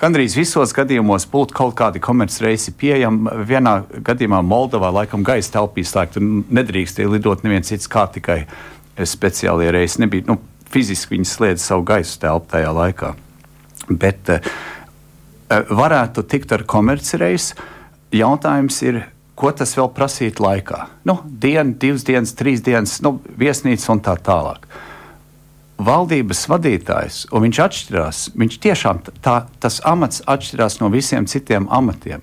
gandrīz 0.02 0.36
visos 0.38 0.76
gadījumos 0.78 1.26
būtu 1.32 1.58
kaut 1.58 1.74
kādi 1.80 2.02
komercreisi 2.04 2.76
pieejami. 2.78 3.34
Vienā 3.50 3.80
gadījumā 3.98 4.44
Moldovā 4.46 4.92
laikam 4.94 5.26
gaisa 5.26 5.56
telpīs 5.56 5.90
slēgta 5.94 6.22
un 6.22 6.44
nedrīkstēja 6.54 7.10
lidot 7.10 7.42
neviens 7.46 7.74
cits 7.74 7.90
kā 7.90 8.06
tikai 8.14 8.44
speciālie 9.10 9.72
reisi. 9.74 10.04
Nebija, 10.06 10.28
nu, 10.30 10.38
fiziski 10.74 11.16
viņi 11.16 11.30
slēdza 11.30 11.72
savu 11.72 11.88
gaisa 11.90 12.20
telpu 12.28 12.54
tajā 12.54 12.74
laikā. 12.78 13.14
Bet 13.90 14.30
uh, 14.34 14.54
varētu 15.50 16.26
tikt 16.30 16.54
ar 16.54 16.66
komercreisu. 16.70 17.58
Jautājums 18.14 18.78
ir, 18.86 19.02
ko 19.36 19.52
tas 19.56 19.74
vēl 19.78 19.90
prasītu 19.94 20.46
laikā. 20.46 20.86
Nu, 21.10 21.18
diena, 21.26 21.74
divas 21.80 22.06
dienas, 22.08 22.36
trīs 22.38 22.64
dienas, 22.66 23.00
nu, 23.06 23.18
viesnīca 23.40 23.94
un 23.96 24.02
tā 24.06 24.16
tālāk. 24.22 24.68
Valdības 25.84 26.46
vadītājs, 26.52 27.24
un 27.34 27.48
viņš 27.48 27.60
atšķirās, 27.66 28.24
viņš 28.40 28.58
tiešām 28.64 29.02
tā, 29.26 29.40
tas 29.60 29.82
amats 29.90 30.22
atšķirās 30.30 30.80
no 30.84 30.92
visiem 30.94 31.26
citiem 31.28 31.66
amatiem. 31.74 32.22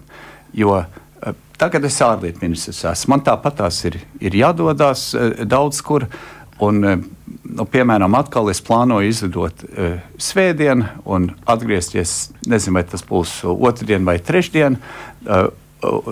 Jo 0.57 0.79
uh, 0.79 1.33
tagad 1.59 1.85
es 1.85 1.99
ārlietu 2.05 2.45
ministrs 2.47 2.85
esmu, 2.93 3.17
man 3.17 3.25
tāpat 3.27 3.59
tās 3.59 3.83
ir, 3.91 3.99
ir 4.23 4.39
jādodas 4.39 5.11
uh, 5.15 5.33
daudz 5.45 5.83
kur. 5.85 6.07
Un, 6.61 6.85
uh, 6.85 7.03
nu, 7.43 7.65
piemēram, 7.67 8.15
atkal 8.19 8.53
es 8.53 8.63
plānoju 8.65 9.11
izlidot 9.11 9.65
uh, 9.67 9.99
svētdien 10.21 10.87
un 11.09 11.33
atgriezties, 11.49 12.31
nezinu, 12.47 12.79
vai 12.79 12.85
tas 12.87 13.03
būs 13.05 13.41
otrdien 13.51 14.07
vai 14.07 14.21
trešdien. 14.23 14.79
Uh, 15.27 15.51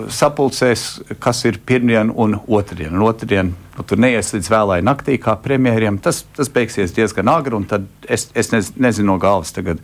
sapulcēs, 0.09 0.83
kas 1.21 1.43
ir 1.45 1.59
pirmdien 1.65 2.09
un 2.09 2.35
otrdien. 2.47 2.93
Un 2.95 3.05
otrdien 3.05 3.51
nu, 3.77 3.85
tur 3.85 4.01
neies 4.01 4.31
līdz 4.33 4.49
vēlai 4.51 4.79
naktī, 4.85 5.17
kā 5.21 5.35
premjeriem. 5.41 5.99
Tas, 6.03 6.23
tas 6.35 6.49
beigsies 6.53 6.93
diezgan 6.95 7.29
agri, 7.31 7.57
un 7.57 7.67
es, 8.07 8.29
es 8.33 8.51
nez, 8.53 8.71
nezinu 8.77 9.13
no 9.13 9.17
galvas 9.21 9.53
tagad, 9.55 9.81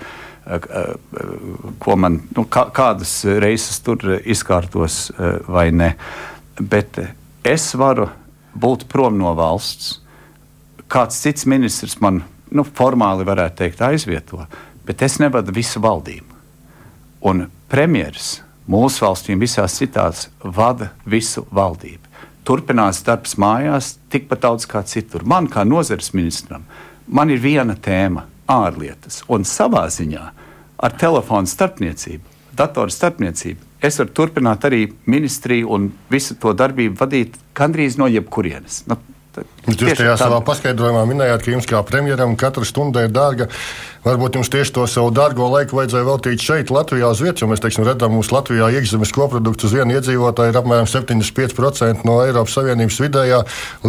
eh, 0.47 0.67
eh, 0.81 1.89
man, 1.95 2.21
nu, 2.35 2.47
kā, 2.49 2.67
kādas 2.75 3.17
reizes 3.41 3.81
tur 3.85 4.17
izkārtos 4.23 5.09
eh, 5.13 5.37
vai 5.47 5.69
ne. 5.71 5.93
Bet 6.59 6.99
es 7.45 7.73
varu 7.77 8.09
būt 8.55 8.87
prom 8.89 9.19
no 9.21 9.35
valsts. 9.37 9.99
Kāds 10.89 11.17
cits 11.21 11.45
ministrs 11.49 11.99
man 12.01 12.23
nu, 12.53 12.65
formāli 12.65 13.25
varētu 13.25 13.61
teikt 13.61 13.81
aizvieto, 13.85 14.45
bet 14.85 15.01
es 15.05 15.19
nevadu 15.21 15.53
visu 15.53 15.81
valdību. 15.81 16.33
Un 17.25 17.47
premjerministrs 17.69 18.44
mūsu 18.67 19.05
valstīm 19.05 19.41
visās 19.41 19.77
citās 19.79 20.27
vada 20.43 20.91
visu 21.05 21.45
valdību. 21.53 22.03
Turpinās 22.45 23.01
darbs 23.05 23.37
mājās 23.41 23.95
tikpat 24.13 24.43
daudz 24.45 24.67
kā 24.69 24.83
citur. 24.85 25.25
Man, 25.25 25.47
kā 25.49 25.63
nozares 25.65 26.11
ministram, 26.13 26.65
man 27.07 27.31
ir 27.33 27.41
viena 27.41 27.75
tēma- 27.75 28.25
ārlietas. 28.61 29.23
Un 29.27 29.43
savā 29.43 29.87
ziņā 29.89 30.29
ar 30.77 30.91
telefonu 30.91 31.47
starpniecību, 31.47 32.21
datoru 32.55 32.91
starpniecību, 32.91 33.57
es 33.81 33.97
varu 33.97 34.09
turpināt 34.09 34.59
arī 34.69 34.93
ministriju 35.05 35.69
un 35.69 35.91
visu 36.09 36.35
to 36.35 36.53
darbību 36.53 36.97
vadīt 36.97 37.33
gandrīz 37.55 37.97
no 37.97 38.05
jebkurienes. 38.05 38.83
Nu, 38.87 38.97
Jūs 39.65 39.97
tajā 39.97 40.13
savā 40.19 40.39
paskaidrojumā 40.45 41.03
minējāt, 41.09 41.41
ka 41.41 41.53
jums 41.55 41.67
kā 41.69 41.81
premjeram 41.87 42.35
katra 42.37 42.65
stunda 42.67 43.05
ir 43.05 43.13
dārga. 43.13 43.49
Varbūt 44.05 44.35
jums 44.37 44.51
tieši 44.53 44.73
to 44.75 44.83
savu 44.85 45.09
dārgo 45.09 45.47
laiku 45.49 45.79
vajadzēja 45.79 46.05
veltīt 46.05 46.43
šeit, 46.45 46.69
Latvijā, 46.69 47.07
uz 47.09 47.23
vietas, 47.25 47.41
jo 47.41 47.47
mēs 47.49 47.63
teiksim, 47.63 47.87
redzam, 47.87 48.13
mūsu 48.13 48.35
Latvijā 48.35 48.67
iekšzemes 48.77 49.13
koprodukts 49.15 49.65
uz 49.65 49.73
vienu 49.73 49.95
iedzīvotāju 49.95 50.53
ir 50.53 50.59
apmēram 50.59 50.85
75% 50.85 52.05
no 52.05 52.19
Eiropas 52.21 52.53
Savienības 52.59 52.99
vidējā. 53.01 53.39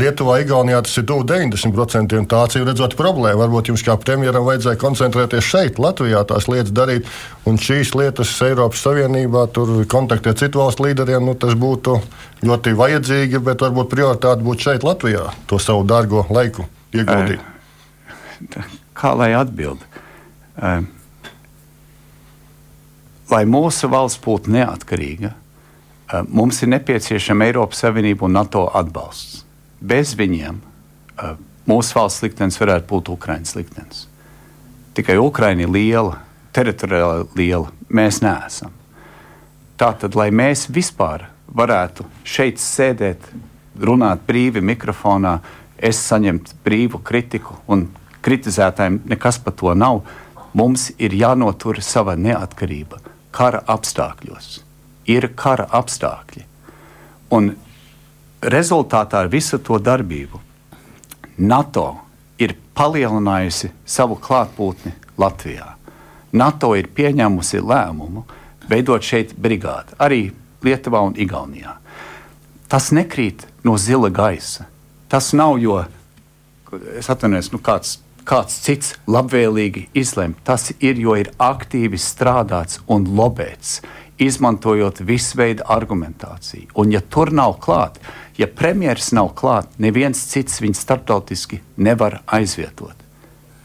Lietuvā, 0.00 0.38
Igaunijā 0.40 0.80
tas 0.86 0.96
ir 0.96 1.04
tuvu 1.10 1.26
90%. 1.28 2.22
Tā 2.32 2.40
acīm 2.46 2.64
redzot 2.64 2.96
problēma. 2.96 3.42
Varbūt 3.42 3.68
jums 3.74 3.84
kā 3.84 3.98
premjeram 4.00 4.48
vajadzēja 4.48 4.80
koncentrēties 4.80 5.50
šeit, 5.52 5.82
Latvijā, 5.84 6.24
tās 6.32 6.48
lietas 6.48 6.72
darīt, 6.72 7.12
un 7.44 7.60
šīs 7.60 7.92
lietas 8.00 8.32
Eiropas 8.48 8.86
Savienībā, 8.88 9.44
tur 9.52 9.82
kontaktē 9.84 10.32
citu 10.40 10.64
valstu 10.64 10.88
līderiem, 10.88 11.28
nu, 11.28 11.36
tas 11.36 11.52
būtu 11.52 12.00
ļoti 12.46 12.72
vajadzīgi, 12.76 13.44
bet 13.44 13.60
varbūt 13.64 13.92
prioritāte 13.92 14.44
būtu 14.44 14.70
šeit, 14.70 14.88
Latvijā, 14.88 15.28
to 15.50 15.60
savu 15.66 15.86
dārgo 15.88 16.24
laiku 16.30 16.66
ieguldīt. 16.94 17.42
Kā 18.96 19.12
lai 19.16 19.32
atbildētu? 19.36 20.04
Ehm, 20.56 20.86
lai 23.32 23.42
mūsu 23.48 23.90
valsts 23.92 24.22
būtu 24.24 24.52
neatkarīga, 24.54 25.32
ehm, 25.32 26.30
mums 26.30 26.62
ir 26.62 26.72
nepieciešama 26.72 27.50
Eiropas 27.50 27.84
Savienība 27.84 28.28
un 28.28 28.38
NATO 28.38 28.68
atbalsts. 28.74 29.44
Bez 29.80 30.14
viņiem 30.16 30.62
mūsu 31.68 31.96
valsts 31.96 32.22
liktenis 32.24 32.58
varētu 32.60 32.88
būt 32.90 33.10
Ukraiņas 33.12 33.56
liktenis. 33.58 34.06
Tikai 34.96 35.18
Ukraiņa 35.20 35.66
ir 35.66 35.72
liela, 35.72 36.20
teritoriāli 36.56 37.26
liela, 37.36 37.72
mēs 37.88 38.22
neesam. 38.24 38.72
Tātad, 39.76 40.16
lai 40.16 40.30
mēs 40.32 40.66
vispār 40.72 41.26
varētu 41.52 42.06
šeit 42.24 42.60
sēdēt, 42.62 43.28
runāt 43.80 44.22
brīvi 44.26 44.62
mikrofonā, 44.64 45.38
es 45.76 46.00
saņemtu 46.08 46.60
brīvu 46.64 47.02
kritiku, 47.04 47.58
un 47.68 47.88
kritizētājiem 48.24 49.02
nekas 49.10 49.38
par 49.42 49.54
to 49.58 49.74
nav 49.74 50.02
Mums 50.56 50.88
ir 50.96 51.12
jānotur 51.12 51.82
sava 51.84 52.14
neatkarība 52.16 53.02
kara 53.36 53.58
apstākļos. 53.68 54.62
Ir 55.12 55.28
kara 55.36 55.66
apstākļi. 55.78 56.44
Un 57.36 57.50
rezultātā 58.40 59.26
ar 59.26 59.28
visu 59.28 59.58
to 59.60 59.76
darbību 59.76 60.40
NATO 61.44 61.84
ir 62.40 62.54
palielinājusi 62.72 63.68
savu 63.84 64.16
klātbūtni 64.16 64.94
Latvijā. 65.20 65.74
NATO 66.32 66.72
ir 66.78 66.88
pieņēmusi 66.96 67.60
lēmumu 67.60 68.24
veidot 68.70 69.04
šeit 69.04 69.36
brigādi, 69.36 69.92
arī 70.00 70.22
Lietuvā 70.64 71.04
un 71.04 71.12
Igaunijā. 71.20 71.76
Tas 72.72 72.88
nekrīt 72.96 73.44
no 73.66 73.76
zila 73.80 74.10
gaisa. 74.14 74.68
Tas 75.10 75.32
nav, 75.36 75.58
jo 75.62 75.80
es 76.98 77.10
atvainojos, 77.10 77.52
nu 77.54 77.62
kāds 77.62 77.98
kāds 78.26 78.58
cits 78.64 78.94
labvēlīgi 79.06 79.86
izlemj. 79.96 80.34
Tas 80.46 80.72
ir, 80.80 80.98
jo 80.98 81.14
ir 81.18 81.30
aktīvi 81.38 82.00
strādāts 82.00 82.82
un 82.90 83.06
lobēts. 83.18 83.80
izmantojot 84.16 85.02
visu 85.04 85.36
veidu 85.36 85.64
argumentāciju. 85.68 86.70
Un, 86.80 86.88
ja 86.88 87.02
tur 87.04 87.28
nav 87.36 87.58
klāt, 87.60 87.98
ja 88.40 88.46
premjerministrs 88.48 89.12
nav 89.12 89.34
klāt, 89.36 89.74
neviens 89.76 90.22
cits 90.30 90.62
viņu 90.64 90.78
starptautiski 90.78 91.60
nevar 91.76 92.22
aizvietot. 92.24 92.96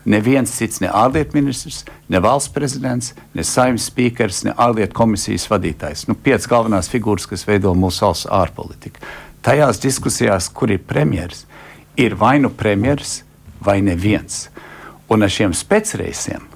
Neviens 0.03 0.51
cits, 0.51 0.81
ne 0.83 0.89
ārlietu 0.91 1.37
ministrs, 1.37 1.85
ne 2.09 2.19
valsts 2.19 2.51
prezidents, 2.51 3.13
ne 3.31 3.47
saimnes 3.47 3.87
spīkers, 3.87 4.43
ne 4.43 4.51
ārlietu 4.57 4.97
komisijas 4.97 5.47
vadītājs. 5.47 6.09
Nu, 6.09 6.17
piecas 6.19 6.49
galvenās 6.51 6.91
figūras, 6.91 7.29
kas 7.31 7.47
veido 7.47 7.71
mūsu 7.71 8.09
valsts 8.09 8.27
ārpolitiku. 8.27 8.99
Tajās 9.41 9.81
diskusijās, 9.81 10.49
kur 10.53 10.71
ir 10.71 10.83
premjerministrs, 10.85 11.47
ir 11.97 12.15
vai 12.15 12.37
nu 12.39 12.49
premjerministrs, 12.49 13.23
vai 13.61 13.81
neviens. 13.81 14.49
Un 15.11 15.23
ar 15.25 15.29
šiem 15.29 15.53
specreisiem 15.53 16.51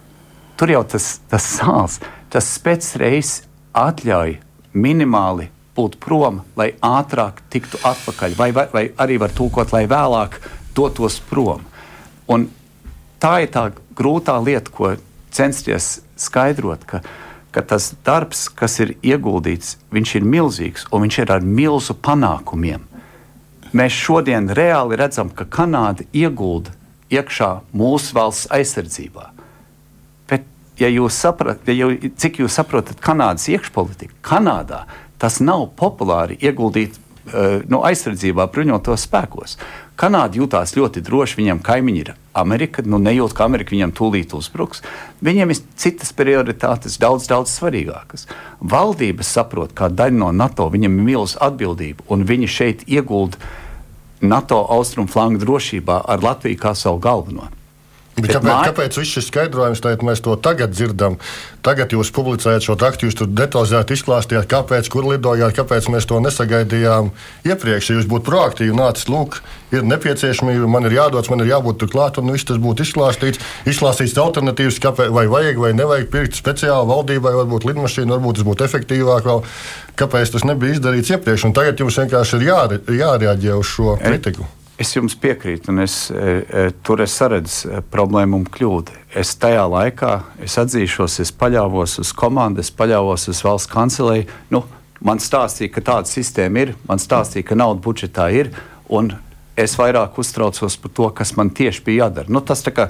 tur 0.56 0.72
jau 0.72 0.84
tas, 0.88 1.20
tas 1.30 1.46
sāls, 1.58 2.00
tas 2.32 2.48
specreis 2.58 3.42
atļauj 3.75 4.38
minimāli 4.75 5.50
būt 5.75 5.98
prom, 6.04 6.42
lai 6.56 6.72
ātrāk 6.84 7.42
tiktu 7.51 7.80
atpakaļ, 7.84 8.36
vai, 8.39 8.50
vai, 8.56 8.65
vai 8.72 8.86
arī 9.04 9.20
var 9.20 9.34
tūkot, 9.36 9.74
lai 9.75 9.84
vēlāk 9.92 10.39
dotos 10.75 11.20
prom. 11.30 11.65
Un 12.32 12.48
tā 13.20 13.42
ir 13.44 13.51
tā 13.51 13.68
grūtā 13.96 14.38
lieta, 14.44 14.72
ko 14.72 14.94
censties 15.36 16.00
skaidrot, 16.20 16.88
ka, 16.88 17.01
ka 17.55 17.63
tas 17.63 17.93
darbs, 18.03 18.50
kas 18.51 18.79
ir 18.83 18.97
ieguldīts, 19.00 19.77
viņš 19.95 20.15
ir 20.19 20.27
milzīgs 20.27 20.89
un 20.91 21.05
viņš 21.05 21.19
ir 21.24 21.31
ar 21.38 21.45
milzu 21.47 21.95
panākumiem. 21.95 22.83
Mēs 23.75 23.95
šodien 23.95 24.50
reāli 24.55 25.00
redzam, 25.00 25.31
ka 25.31 25.47
Kanāda 25.47 26.03
iegulda 26.15 26.74
iekšā 27.12 27.50
mūsu 27.75 28.15
valsts 28.17 28.50
aizsardzībā. 28.55 29.29
Bet, 30.29 30.45
ja 30.79 30.91
jūs 30.91 31.17
saprotat, 31.24 31.67
ja 31.71 31.85
jau, 31.85 31.89
cik 31.95 32.41
jūs 32.43 32.59
saprotat 32.59 33.00
Kanādas 33.03 33.47
iekšpolitiku, 33.51 34.19
Kanādā 34.25 34.83
tas 35.21 35.39
nav 35.39 35.69
populāri 35.79 36.35
ieguldīt 36.43 36.97
uh, 37.00 37.63
no 37.71 37.83
aizsardzībā, 37.88 38.50
bruņotos 38.51 39.07
spēkos. 39.07 39.55
Kanāda 39.96 40.36
jutās 40.36 40.74
ļoti 40.75 41.00
droši, 41.08 41.38
viņiem 41.40 41.62
kaimiņi 41.64 42.02
ir 42.04 42.10
Amerika, 42.36 42.84
nu 42.84 43.00
nejūt, 43.00 43.32
ka 43.36 43.46
Amerika 43.48 43.72
viņam 43.72 43.94
tūlīt 43.96 44.34
uzbruks. 44.36 44.84
Viņiem 45.24 45.54
ir 45.54 45.62
citas 45.80 46.12
prioritātes, 46.16 46.98
daudz, 47.00 47.30
daudz 47.32 47.54
svarīgākas. 47.56 48.28
Valdības 48.60 49.32
saprot, 49.38 49.72
kā 49.72 49.88
daļa 49.88 50.20
no 50.20 50.34
NATO, 50.36 50.68
viņam 50.74 51.00
ir 51.00 51.08
milzīga 51.12 51.48
atbildība, 51.48 52.04
un 52.12 52.28
viņi 52.28 52.52
šeit 52.52 52.84
iegulda 52.92 53.40
NATO 54.20 54.66
austrumu 54.75 55.08
flangu 55.12 55.40
drošībā 55.40 56.02
ar 56.12 56.24
Latviju 56.24 56.60
kā 56.60 56.75
savu 56.75 57.00
galveno. 57.00 57.48
Bet 58.15 58.31
kāpēc, 58.31 58.48
māja... 58.48 58.72
kāpēc 58.72 58.95
viss 58.95 59.12
šis 59.17 59.25
skaidrojums, 59.27 59.81
tad 59.84 60.03
mēs 60.07 60.22
to 60.24 60.38
tagad 60.39 60.72
dzirdam? 60.72 61.17
Tagad 61.65 61.91
jūs 61.91 62.13
publicējat 62.15 62.63
šo 62.63 62.77
rakstu, 62.79 63.10
jūs 63.10 63.17
tur 63.19 63.27
detalizēti 63.27 63.98
izklāstījāt, 63.98 64.48
kāpēc, 64.48 64.88
kur 64.93 65.10
lidojāt, 65.10 65.51
kāpēc 65.57 65.89
mēs 65.91 66.07
to 66.07 66.22
nesagaidījām 66.24 67.12
iepriekš. 67.43 67.91
Ja 67.91 67.98
jūs 68.00 68.07
būtu 68.07 68.27
proaktīvi 68.29 68.77
nācis, 68.77 69.10
lūk, 69.12 69.41
ir 69.75 69.84
nepieciešamība, 69.91 70.72
man 70.72 70.88
ir 70.88 70.95
jādodas, 70.95 71.27
man 71.34 71.43
ir 71.43 71.51
jābūt 71.51 71.84
tur 71.84 71.91
klāt, 71.91 72.22
un 72.22 72.31
viss 72.31 72.48
tas 72.48 72.62
būtu 72.63 72.88
izklāstīts. 72.88 73.43
Izklāstīts 73.67 74.15
alternatīvas, 74.24 74.79
kāpēc, 74.88 75.12
vai 75.12 75.27
vajag 75.31 75.60
vai 75.60 75.75
nevajag 75.75 76.12
pirkt 76.13 76.39
speciāli 76.39 76.88
valdībai, 76.95 77.36
varbūt 77.43 77.67
lidmašīnu, 77.67 78.15
varbūt 78.15 78.39
tas 78.39 78.48
būtu 78.48 78.69
efektīvāk. 78.69 79.27
Vēl. 79.27 79.43
Kāpēc 80.00 80.38
tas 80.38 80.48
nebija 80.48 80.77
izdarīts 80.77 81.12
iepriekš? 81.17 81.50
Un 81.50 81.55
tagad 81.57 81.84
jums 81.84 82.00
vienkārši 82.00 82.39
ir 82.39 82.48
jā, 82.53 82.62
jārēģē 83.03 83.57
uz 83.60 83.75
šo 83.75 83.98
kritiku. 84.00 84.48
E 84.48 84.64
Es 84.75 84.91
jums 84.91 85.13
piekrītu, 85.15 85.70
un 85.72 85.79
es, 85.86 86.10
e, 86.12 86.32
e, 86.44 86.63
tur 86.84 87.00
es 87.05 87.13
redzu 87.24 87.70
e, 87.72 87.77
problēmu 87.94 88.41
un 88.41 88.48
kļūdu. 88.51 88.98
Es 89.15 89.32
tajā 89.39 89.63
laikā, 89.72 90.10
es 90.44 90.58
atzīšos, 90.60 91.22
es 91.24 91.32
paļāvos 91.32 91.94
uz 92.03 92.12
komandu, 92.15 92.60
es 92.60 92.74
paļāvos 92.75 93.29
uz 93.32 93.39
valsts 93.46 93.72
kancelēju. 93.72 94.27
Nu, 94.51 94.65
man 95.00 95.24
stāstīja, 95.24 95.72
ka 95.77 95.86
tāda 95.94 96.12
sistēma 96.12 96.65
ir, 96.65 96.74
man 96.89 97.00
stāstīja, 97.00 97.48
ka 97.48 97.55
nauda 97.55 97.79
budžetā 97.86 98.27
ir, 98.36 98.51
un 98.91 99.13
es 99.55 99.77
vairāk 99.79 100.20
uztraucos 100.20 100.75
par 100.84 100.96
to, 101.00 101.08
kas 101.22 101.32
man 101.39 101.53
tieši 101.55 101.86
bija 101.86 102.10
jādara. 102.10 102.36
Nu, 102.36 102.44
tas 102.44 102.65
tā 102.65 102.75
kā, 102.75 102.89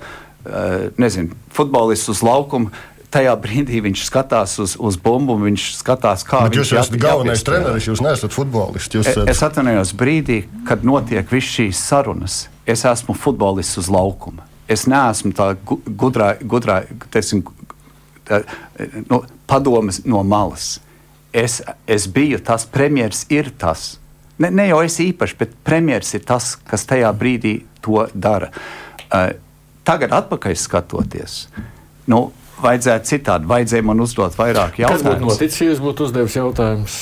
nezinu, 0.97 1.37
futbolists 1.53 2.09
uz 2.09 2.25
laukuma 2.25 2.73
tajā 3.15 3.35
brīdī 3.39 3.79
viņš 3.85 4.03
skatās 4.09 4.57
uz, 4.61 4.75
uz 4.75 4.97
bumbu, 5.01 5.37
viņš 5.45 5.67
skatās, 5.79 6.25
kā 6.27 6.43
Bet 6.45 6.57
viņš 6.57 6.61
jūs 6.61 6.73
esat 6.81 6.97
galvenais 7.01 7.43
treneris, 7.47 7.87
jūs 7.87 8.03
neesat 8.03 8.35
futbolists. 8.35 8.97
Jūs 8.97 9.11
esat... 9.11 9.29
Es 9.31 9.43
atvainojos 9.45 9.93
brīdī, 9.97 10.41
kad 10.67 10.83
notiek 10.87 11.31
viss 11.31 11.55
šīs 11.57 11.79
sarunas. 11.79 12.45
Es 12.67 12.85
esmu 12.87 13.15
futbolists 13.17 13.79
uz 13.81 13.91
laukuma. 13.93 14.47
Es 14.71 14.87
neesmu 14.89 15.31
tā 15.37 15.51
gudrā, 15.85 16.33
gudrā 16.41 16.81
teiksim, 17.13 17.43
tā, 18.27 18.41
nu, 19.11 19.21
padomas 19.47 20.01
no 20.05 20.23
malas. 20.25 20.79
Es, 21.35 21.59
es 21.87 22.07
biju 22.11 22.39
tas, 22.43 22.65
premjerministrs 22.71 23.27
ir 23.35 23.51
tas. 23.59 23.87
Ne, 24.41 24.49
ne 24.51 24.69
jau 24.71 24.81
es 24.83 24.97
īpaši, 25.03 25.37
bet 25.39 25.53
premjerministrs 25.67 26.19
ir 26.19 26.25
tas, 26.27 26.55
kas 26.67 26.87
tajā 26.89 27.11
brīdī 27.15 27.59
to 27.85 28.07
dara. 28.15 28.49
Uh, 29.05 29.35
tagad, 29.87 30.15
atpakaļ 30.15 30.57
skatoties, 30.57 31.45
nu, 32.11 32.25
vajadzētu 32.61 33.09
citādi. 33.09 33.47
Vajadzēja 33.49 33.85
man 33.85 34.01
uzdot 34.03 34.35
vairāk 34.37 34.79
jautājumu. 34.79 35.03
Kas 35.03 35.05
būtu 35.05 35.29
noticis, 35.29 35.61
ja 35.61 35.67
jūs 35.69 35.81
būtu 35.83 36.07
uzdevis 36.07 36.35
jautājumus? 36.37 36.97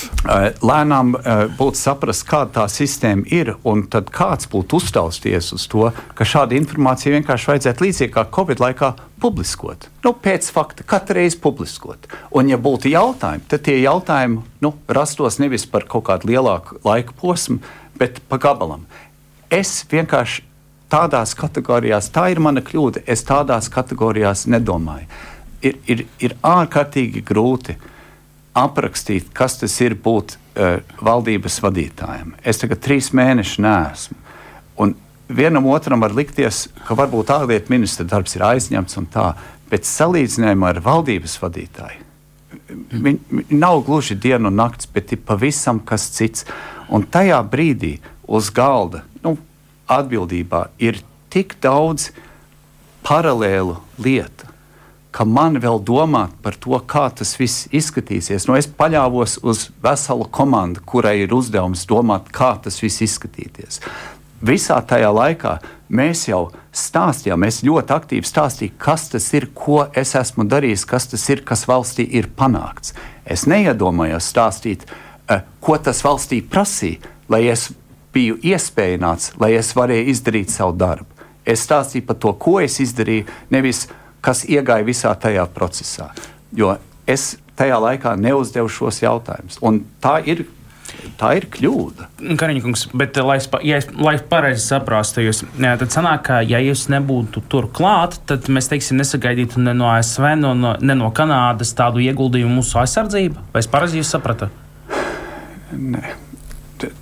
Lēnām 0.66 1.14
būtu 1.58 1.80
saprast, 1.80 2.26
kāda 2.30 2.52
tā 2.60 2.68
sistēma 2.72 3.28
ir, 3.34 3.54
un 3.68 3.86
tad 3.92 4.12
kāds 4.14 4.50
būtu 4.52 4.80
uztausties 4.82 5.52
uz 5.56 5.68
to, 5.72 5.90
ka 6.18 6.28
šāda 6.28 6.58
informācija 6.58 7.14
vienkārši 7.16 7.52
vajadzētu 7.52 7.88
līdzīgi 7.88 8.14
kā 8.16 8.26
Covid 8.34 8.64
laikā 8.64 8.94
publiskot. 9.24 9.88
Nu, 10.04 10.16
pēc 10.20 10.50
fakta, 10.54 10.86
katru 10.88 11.20
reizi 11.22 11.40
publiskot. 11.44 12.10
Un, 12.36 12.50
ja 12.52 12.60
būtu 12.60 12.92
jautājumi, 12.92 13.46
tad 13.52 13.66
tie 13.68 13.78
jautājumi 13.84 14.42
nu, 14.64 14.74
rastos 14.88 15.40
nevis 15.44 15.68
par 15.70 15.88
kaut 15.90 16.08
kādu 16.10 16.34
lielāku 16.34 16.82
laika 16.88 17.16
posmu, 17.20 17.62
bet 18.00 18.20
pa 18.28 18.42
gabalam. 18.42 18.88
Es 19.54 19.84
vienkārši 19.92 20.50
tādās 20.94 21.34
kategorijās, 21.38 22.12
tā 22.14 22.28
ir 22.34 22.42
mana 22.44 22.62
kļūda, 22.66 23.06
es 23.10 23.24
tādās 23.26 23.70
kategorijās 23.74 24.46
nedomāju 24.50 25.08
ir, 25.64 25.80
ir, 25.88 26.06
ir 26.22 26.36
ārkārtīgi 26.46 27.24
grūti 27.26 27.78
aprakstīt, 28.58 29.32
kas 29.34 29.58
tas 29.62 29.76
ir 29.82 29.96
būt 29.98 30.36
uh, 30.36 30.78
valdības 31.02 31.58
vadītājam. 31.64 32.36
Es 32.46 32.62
tagad 32.62 32.84
trīs 32.86 33.10
mēnešus 33.16 33.62
neesmu. 33.64 34.20
Un 34.84 34.94
vienam 35.30 35.68
otram 35.72 36.04
var 36.04 36.14
likties, 36.14 36.68
ka 36.86 36.98
varbūt 36.98 37.34
ārlietu 37.34 37.74
ministra 37.74 38.06
darbs 38.10 38.38
ir 38.38 38.46
aizņemts 38.46 39.00
un 39.02 39.10
tā, 39.14 39.32
bet 39.72 39.90
salīdzinājumā 39.90 40.76
ar 40.76 40.84
valdības 40.86 41.40
vadītāju. 41.42 42.10
Viņi 42.94 43.48
nav 43.58 43.82
gluži 43.88 44.16
diena 44.18 44.50
un 44.50 44.58
naktis, 44.58 44.90
bet 44.94 45.14
ir 45.14 45.22
pavisam 45.26 45.82
kas 45.82 46.08
cits. 46.14 46.46
Un 46.94 47.06
tajā 47.10 47.40
brīdī 47.50 47.96
uz 48.30 48.50
galda, 48.54 49.02
nu, 49.26 49.36
atbildībā 49.90 50.68
ir 50.82 51.02
tik 51.34 51.58
daudz 51.62 52.12
paralēlu 53.06 53.80
lietu 54.02 54.53
ka 55.14 55.26
man 55.30 55.60
vēl 55.62 55.78
domāt 55.86 56.34
par 56.42 56.58
to, 56.58 56.74
kā 56.90 57.06
tas 57.14 57.36
viss 57.38 57.68
izskatīsies. 57.74 58.48
Nu, 58.50 58.58
es 58.58 58.68
paļāvos 58.68 59.38
uz 59.46 59.68
veselu 59.84 60.26
komandu, 60.34 60.82
kurai 60.90 61.20
ir 61.22 61.36
uzdevums 61.38 61.86
domāt, 61.90 62.32
kā 62.34 62.56
tas 62.64 62.82
viss 62.82 63.04
izskatīsies. 63.06 63.80
Visā 64.44 64.80
tajā 64.84 65.12
laikā 65.14 65.54
mēs 65.94 66.26
jau 66.28 66.48
stāstījām, 66.76 67.46
es 67.48 67.62
ļoti 67.64 67.94
aktīvi 67.96 68.28
stāstīju, 68.28 68.76
kas 68.82 69.08
tas 69.14 69.30
ir, 69.38 69.48
ko 69.56 69.86
es 69.96 70.16
esmu 70.20 70.48
darījis, 70.50 70.88
kas 70.90 71.08
tas 71.14 71.24
ir, 71.30 71.46
kas 71.48 71.68
valstī 71.70 72.08
ir 72.20 72.28
panākts. 72.36 72.92
Es 73.24 73.46
neiedomājos 73.48 74.28
stāstīt, 74.34 74.84
eh, 75.30 75.46
ko 75.62 75.78
tas 75.78 76.02
valstī 76.04 76.42
prasīja, 76.42 77.00
lai 77.30 77.46
es 77.54 77.70
biju 78.14 78.38
iespējams, 78.44 79.32
lai 79.40 79.54
es 79.54 79.74
varēju 79.74 80.10
izdarīt 80.12 80.50
savu 80.50 80.76
darbu. 80.78 81.06
Es 81.46 81.66
stāstīju 81.68 82.06
par 82.08 82.16
to, 82.16 82.34
ko 82.34 82.60
es 82.60 82.80
izdarīju, 82.80 83.28
nevis 83.52 83.88
kas 84.24 84.44
iegāja 84.50 84.88
visā 84.88 85.14
tajā 85.20 85.46
procesā. 85.54 86.10
Jo 86.56 86.78
es 87.10 87.34
tajā 87.60 87.78
laikā 87.84 88.16
neuzdevu 88.20 88.72
šos 88.72 89.04
jautājumus. 89.04 89.60
Un 89.62 89.84
tā 90.04 90.20
ir 90.26 90.46
Tā 91.20 91.34
ir 91.38 91.46
kļūda. 91.52 92.08
Kariņkungs, 92.40 92.86
bet, 92.98 93.18
lai, 93.26 93.38
ja 93.66 93.78
es, 93.82 93.88
lai 93.98 94.14
pareizi 94.30 94.64
saprastu, 94.66 95.24
jūs, 95.26 95.42
tad 95.60 95.86
sanāk, 95.94 96.24
ka, 96.28 96.40
ja 96.46 96.62
jūs 96.64 96.86
nebūtu 96.94 97.44
tur 97.52 97.68
klāt, 97.76 98.20
tad 98.30 98.48
mēs, 98.54 98.70
teiksim, 98.72 99.00
nesagaidītu 99.02 99.62
ne 99.64 99.76
no 99.78 99.90
ASV, 99.92 100.30
no, 100.40 100.54
no, 100.58 100.76
ne 100.80 100.96
no 100.98 101.10
Kanādas 101.16 101.74
tādu 101.78 102.04
ieguldījumu 102.04 102.60
mūsu 102.62 102.80
aizsardzību. 102.84 103.48
Vai 103.54 103.64
es 103.64 103.70
pareizi 103.72 104.02
jūs 104.02 104.14
sapratu? 104.16 104.50
Nē. 105.74 106.16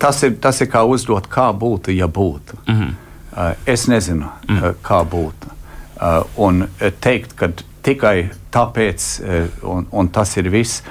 Tas 0.02 0.20
ir, 0.26 0.36
tas 0.42 0.60
ir 0.62 0.70
kā 0.70 0.84
uzdot, 0.86 1.26
kā 1.30 1.48
būtu, 1.56 1.94
ja 1.96 2.06
būtu. 2.06 2.58
Mm 2.66 2.76
-hmm. 2.80 3.56
Es 3.66 3.88
nezinu, 3.88 4.28
mm 4.48 4.74
kā 4.82 5.02
būtu. 5.04 5.51
Uh, 6.02 6.24
un 6.42 6.64
teikt, 6.98 7.36
ka 7.38 7.52
tikai 7.86 8.32
tāpēc, 8.50 9.04
uh, 9.22 9.44
un, 9.70 9.86
un 9.94 10.08
tas 10.10 10.34
ir 10.40 10.48
viss. 10.50 10.82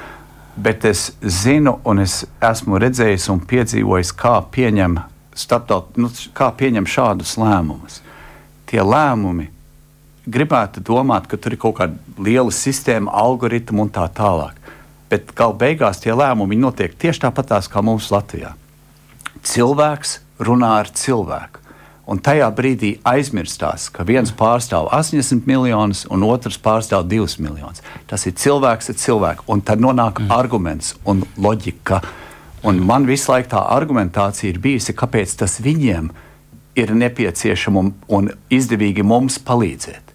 Bet 0.55 0.85
es 0.87 1.09
zinu, 1.19 1.77
un 1.87 1.99
es 2.03 2.21
esmu 2.43 2.79
redzējis 2.79 3.27
un 3.33 3.41
piedzīvojis, 3.47 4.13
kā 4.15 4.37
pieņem, 4.55 4.99
starptaut, 5.35 5.97
nu, 5.99 6.11
kā 6.37 6.51
pieņem 6.55 6.87
šādus 6.87 7.35
lēmumus. 7.39 7.99
Tie 8.71 8.79
lēmumi 8.79 9.49
gribētu 10.31 10.83
domāt, 10.85 11.27
ka 11.27 11.39
tur 11.39 11.55
ir 11.55 11.59
kaut 11.59 11.79
kāda 11.81 12.23
liela 12.23 12.51
sistēma, 12.55 13.11
algoritma 13.11 13.83
un 13.83 13.91
tā 13.91 14.07
tālāk. 14.15 14.55
bet 15.11 15.33
gala 15.35 15.55
beigās 15.59 15.99
tie 15.99 16.13
lēmumi 16.15 16.55
notiek 16.55 16.93
tieši 16.95 17.25
tāpatās 17.25 17.67
kā 17.71 17.83
mums 17.83 18.07
Latvijā. 18.13 18.53
Cilvēks 19.43 20.19
runā 20.39 20.77
ar 20.79 20.91
cilvēku. 20.95 21.60
Un 22.11 22.19
tajā 22.19 22.49
brīdī 22.51 22.95
aizmirstās, 23.07 23.85
ka 23.95 24.03
viens 24.03 24.33
pārstāv 24.35 24.89
80 24.91 25.45
miljonus, 25.47 26.03
un 26.11 26.25
otrs 26.27 26.57
pārstāv 26.59 27.05
2 27.07 27.39
miljonus. 27.39 27.79
Tas 28.09 28.25
ir 28.27 28.35
cilvēks 28.35 28.91
ar 28.91 28.97
cilvēku, 28.99 29.45
un 29.47 29.61
tad 29.63 29.79
nonāk 29.79 30.19
mm. 30.19 30.33
arguments 30.35 30.97
un 31.07 31.23
loģika. 31.39 32.01
Un 32.67 32.81
man 32.83 33.07
visu 33.07 33.31
laiku 33.31 33.53
tā 33.53 33.61
argumentācija 33.77 34.51
ir 34.51 34.59
bijusi, 34.59 34.95
kāpēc 34.97 35.37
tas 35.39 35.55
viņiem 35.63 36.09
ir 36.75 36.91
nepieciešams 36.99 37.79
un, 37.79 37.93
un 38.11 38.27
izdevīgi 38.51 39.05
mums 39.07 39.39
palīdzēt. 39.47 40.11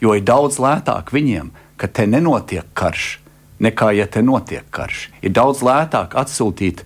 Jo 0.00 0.14
ir 0.14 0.22
daudz 0.24 0.60
lētāk 0.62 1.10
viņiem, 1.12 1.50
ka 1.80 1.90
te 1.90 2.06
nenotiek 2.06 2.68
karš, 2.78 3.08
nekā 3.58 3.90
ja 3.98 4.06
te 4.06 4.22
notiek 4.22 4.70
karš. 4.70 5.08
Ir 5.26 5.34
daudz 5.34 5.64
lētāk 5.66 6.14
atsūtīt 6.14 6.84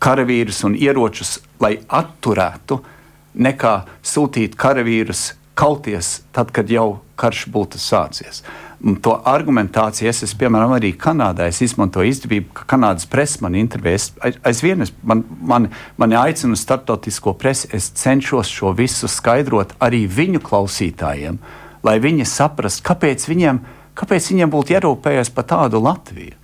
karavīrus 0.00 0.64
un 0.64 0.78
ieročus, 0.78 1.36
lai 1.60 1.76
atturētu 1.84 2.80
nekā 3.34 3.74
sūtīt 4.02 4.56
karavīrus 4.58 5.34
kauties 5.60 6.20
tad, 6.32 6.52
kad 6.56 6.70
jau 6.72 7.00
karš 7.20 7.46
būtu 7.52 7.80
sācies. 7.80 8.42
Un 8.80 8.96
to 9.04 9.12
argumentāciju 9.28 10.08
es, 10.08 10.22
es, 10.24 10.32
piemēram, 10.40 10.72
arī 10.72 10.94
Kanādā 10.96 11.50
izmantoju 11.52 12.08
izdevību, 12.08 12.54
ka 12.56 12.64
Kanādas 12.70 13.04
presa 13.10 13.42
man 13.44 13.58
intervēs. 13.60 14.08
Aizvien 14.48 14.80
es, 14.86 14.94
man, 15.04 15.20
man, 15.44 15.68
mani 16.00 16.16
aicina 16.16 16.56
uz 16.56 16.62
starptautisko 16.64 17.34
presi, 17.36 17.68
es 17.76 17.90
cenšos 18.00 18.48
šo 18.48 18.72
visu 18.78 19.10
skaidrot 19.10 19.74
arī 19.84 20.06
viņu 20.08 20.40
klausītājiem, 20.46 21.36
lai 21.84 21.98
viņi 22.00 22.28
saprastu, 22.28 22.86
kāpēc 22.88 23.28
viņiem, 23.28 23.60
kāpēc 24.00 24.30
viņiem 24.32 24.54
būtu 24.54 24.78
jārūpējas 24.78 25.32
par 25.36 25.48
tādu 25.52 25.82
Latviju. 25.84 26.40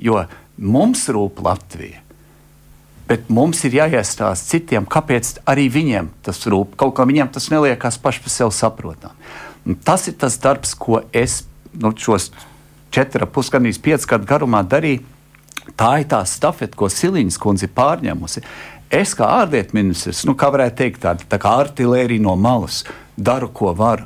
Jo 0.00 0.24
mums 0.56 1.04
rūp 1.12 1.44
Latvija 1.44 2.03
bet 3.08 3.28
mums 3.28 3.62
ir 3.66 3.76
jāiestāsta 3.80 4.54
citiem, 4.54 4.86
kāpēc 4.88 5.38
arī 5.50 5.68
viņiem 5.72 6.10
tas 6.24 6.40
rūp. 6.48 6.76
Kaut 6.80 6.94
kā 6.96 7.06
viņiem 7.08 7.32
tas 7.34 7.50
neliekas 7.52 7.98
paši 8.00 8.24
par 8.24 8.32
sevi 8.32 8.56
saprotam. 8.56 9.18
Tas 9.84 10.08
ir 10.08 10.16
tas 10.20 10.36
darbs, 10.40 10.74
ko 10.76 11.02
es 11.12 11.42
nu, 11.72 11.92
šos 11.96 12.30
četru, 12.94 13.26
pusgadus, 13.26 13.80
piecus 13.80 14.08
gadu 14.08 14.28
garumā 14.28 14.62
darīju. 14.66 15.02
Tā 15.80 15.94
ir 16.02 16.08
tā 16.10 16.20
stafete, 16.28 16.76
ko 16.76 16.90
Siliņas 16.92 17.40
kundze 17.40 17.66
ir 17.66 17.72
pārņēmusi. 17.76 18.42
Es 18.94 19.14
kā 19.16 19.26
ārlietu 19.40 19.74
ministrs, 19.78 20.22
nu, 20.28 20.36
kā 20.38 20.50
varētu 20.52 20.76
teikt, 20.82 21.00
tāda 21.02 21.24
tā 21.28 21.38
kā 21.40 21.54
artilērija 21.64 22.22
no 22.22 22.36
malas, 22.36 22.82
daru, 23.16 23.48
ko 23.48 23.72
varu. 23.74 24.04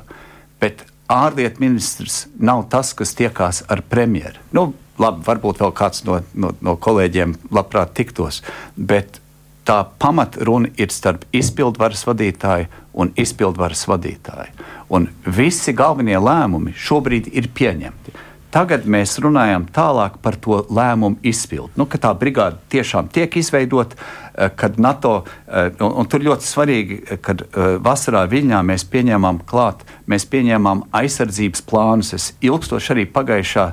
Bet 0.59 0.85
ārlietu 1.11 1.61
ministrs 1.61 2.23
nav 2.39 2.65
tas, 2.71 2.93
kas 2.97 3.13
tiekās 3.17 3.63
ar 3.69 3.83
premjeru. 3.85 4.39
Nu, 4.55 4.71
labi, 4.99 5.23
varbūt 5.25 5.63
vēl 5.63 5.73
kāds 5.75 6.03
no, 6.07 6.19
no, 6.33 6.53
no 6.61 6.75
kolēģiem 6.79 7.35
labprāt 7.55 7.95
tiktos, 7.97 8.41
bet 8.75 9.21
tā 9.67 9.83
pamatruna 10.01 10.71
ir 10.81 10.93
starp 10.93 11.25
izpildvaras 11.35 12.05
vadītāju 12.07 12.69
un 12.99 13.11
izpildvaras 13.19 13.85
vadītāju. 13.89 14.67
Un 14.95 15.05
visi 15.25 15.75
galvenie 15.77 16.17
lēmumi 16.17 16.73
šobrīd 16.73 17.29
ir 17.37 17.51
pieņemti. 17.53 18.15
Tagad 18.49 18.87
mēs 18.89 19.11
runājam 19.21 19.67
tālāk 19.69 20.15
par 20.23 20.33
to 20.41 20.63
lēmumu 20.73 21.19
izpildu. 21.21 21.69
Nu, 21.77 21.85
tā 21.85 22.09
brigāde 22.17 22.57
tiešām 22.73 23.11
tiek 23.13 23.35
izveidota, 23.37 23.95
eh, 24.33 24.49
kad 24.55 24.79
NATO, 24.79 25.25
eh, 25.47 25.69
un, 25.79 25.91
un 26.01 26.09
tur 26.09 26.25
ļoti 26.25 26.47
svarīgi, 26.49 26.97
eh, 27.03 27.17
kad 27.21 27.43
vasarā 27.85 28.25
Viļņā 28.29 28.63
mēs 28.65 28.87
pieņēmām 28.89 29.43
klāt, 29.45 29.85
mēs 30.07 30.25
pieņēmām 30.25 30.81
aizsardzības 30.91 31.61
plānus. 31.61 32.13
Es 32.13 32.33
ilgstoši 32.41 32.93
arī 32.95 33.05
pagājušā 33.05 33.67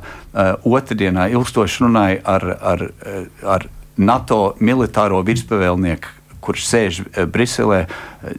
otrdienā 0.64 1.30
ilgstoši 1.32 1.84
runāju 1.84 2.20
ar, 2.24 2.44
ar, 2.60 2.86
ar 3.42 3.66
NATO 3.96 4.56
militāro 4.60 5.22
virspavēlnieku 5.24 6.15
kurš 6.46 6.66
sēž 6.70 7.00
Briselē, 7.32 7.84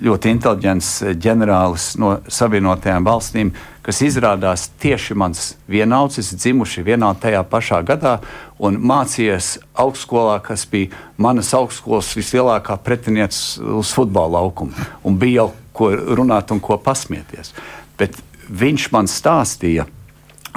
ļoti 0.03 0.31
inteliģents 0.35 0.91
ģenerālis 1.21 1.89
no 2.01 2.15
Savienotajām 2.31 3.07
valstīm, 3.07 3.51
kas 3.85 4.01
izrādās 4.03 4.67
tieši 4.81 5.15
mans 5.19 5.53
vienaudzis, 5.71 6.33
dzimuši 6.35 6.83
vienā 6.87 7.13
tajā 7.21 7.43
pašā 7.47 7.81
gadā 7.87 8.17
un 8.59 8.79
mācījies 8.79 9.57
augstskolā, 9.79 10.39
kas 10.43 10.65
bija 10.71 10.91
manas 11.21 11.53
augstskolas 11.55 12.11
vislielākā 12.17 12.79
pretiniece 12.83 13.61
uz 13.61 13.93
futbola 13.95 14.39
laukumu. 14.39 14.87
Un 15.07 15.19
bija 15.19 15.43
jau 15.43 15.49
ko 15.77 15.91
runāt 16.17 16.51
un 16.51 16.63
ko 16.63 16.79
pasmieties. 16.81 17.53
Bet 17.99 18.17
viņš 18.49 18.89
man 18.95 19.09
stāstīja 19.11 19.85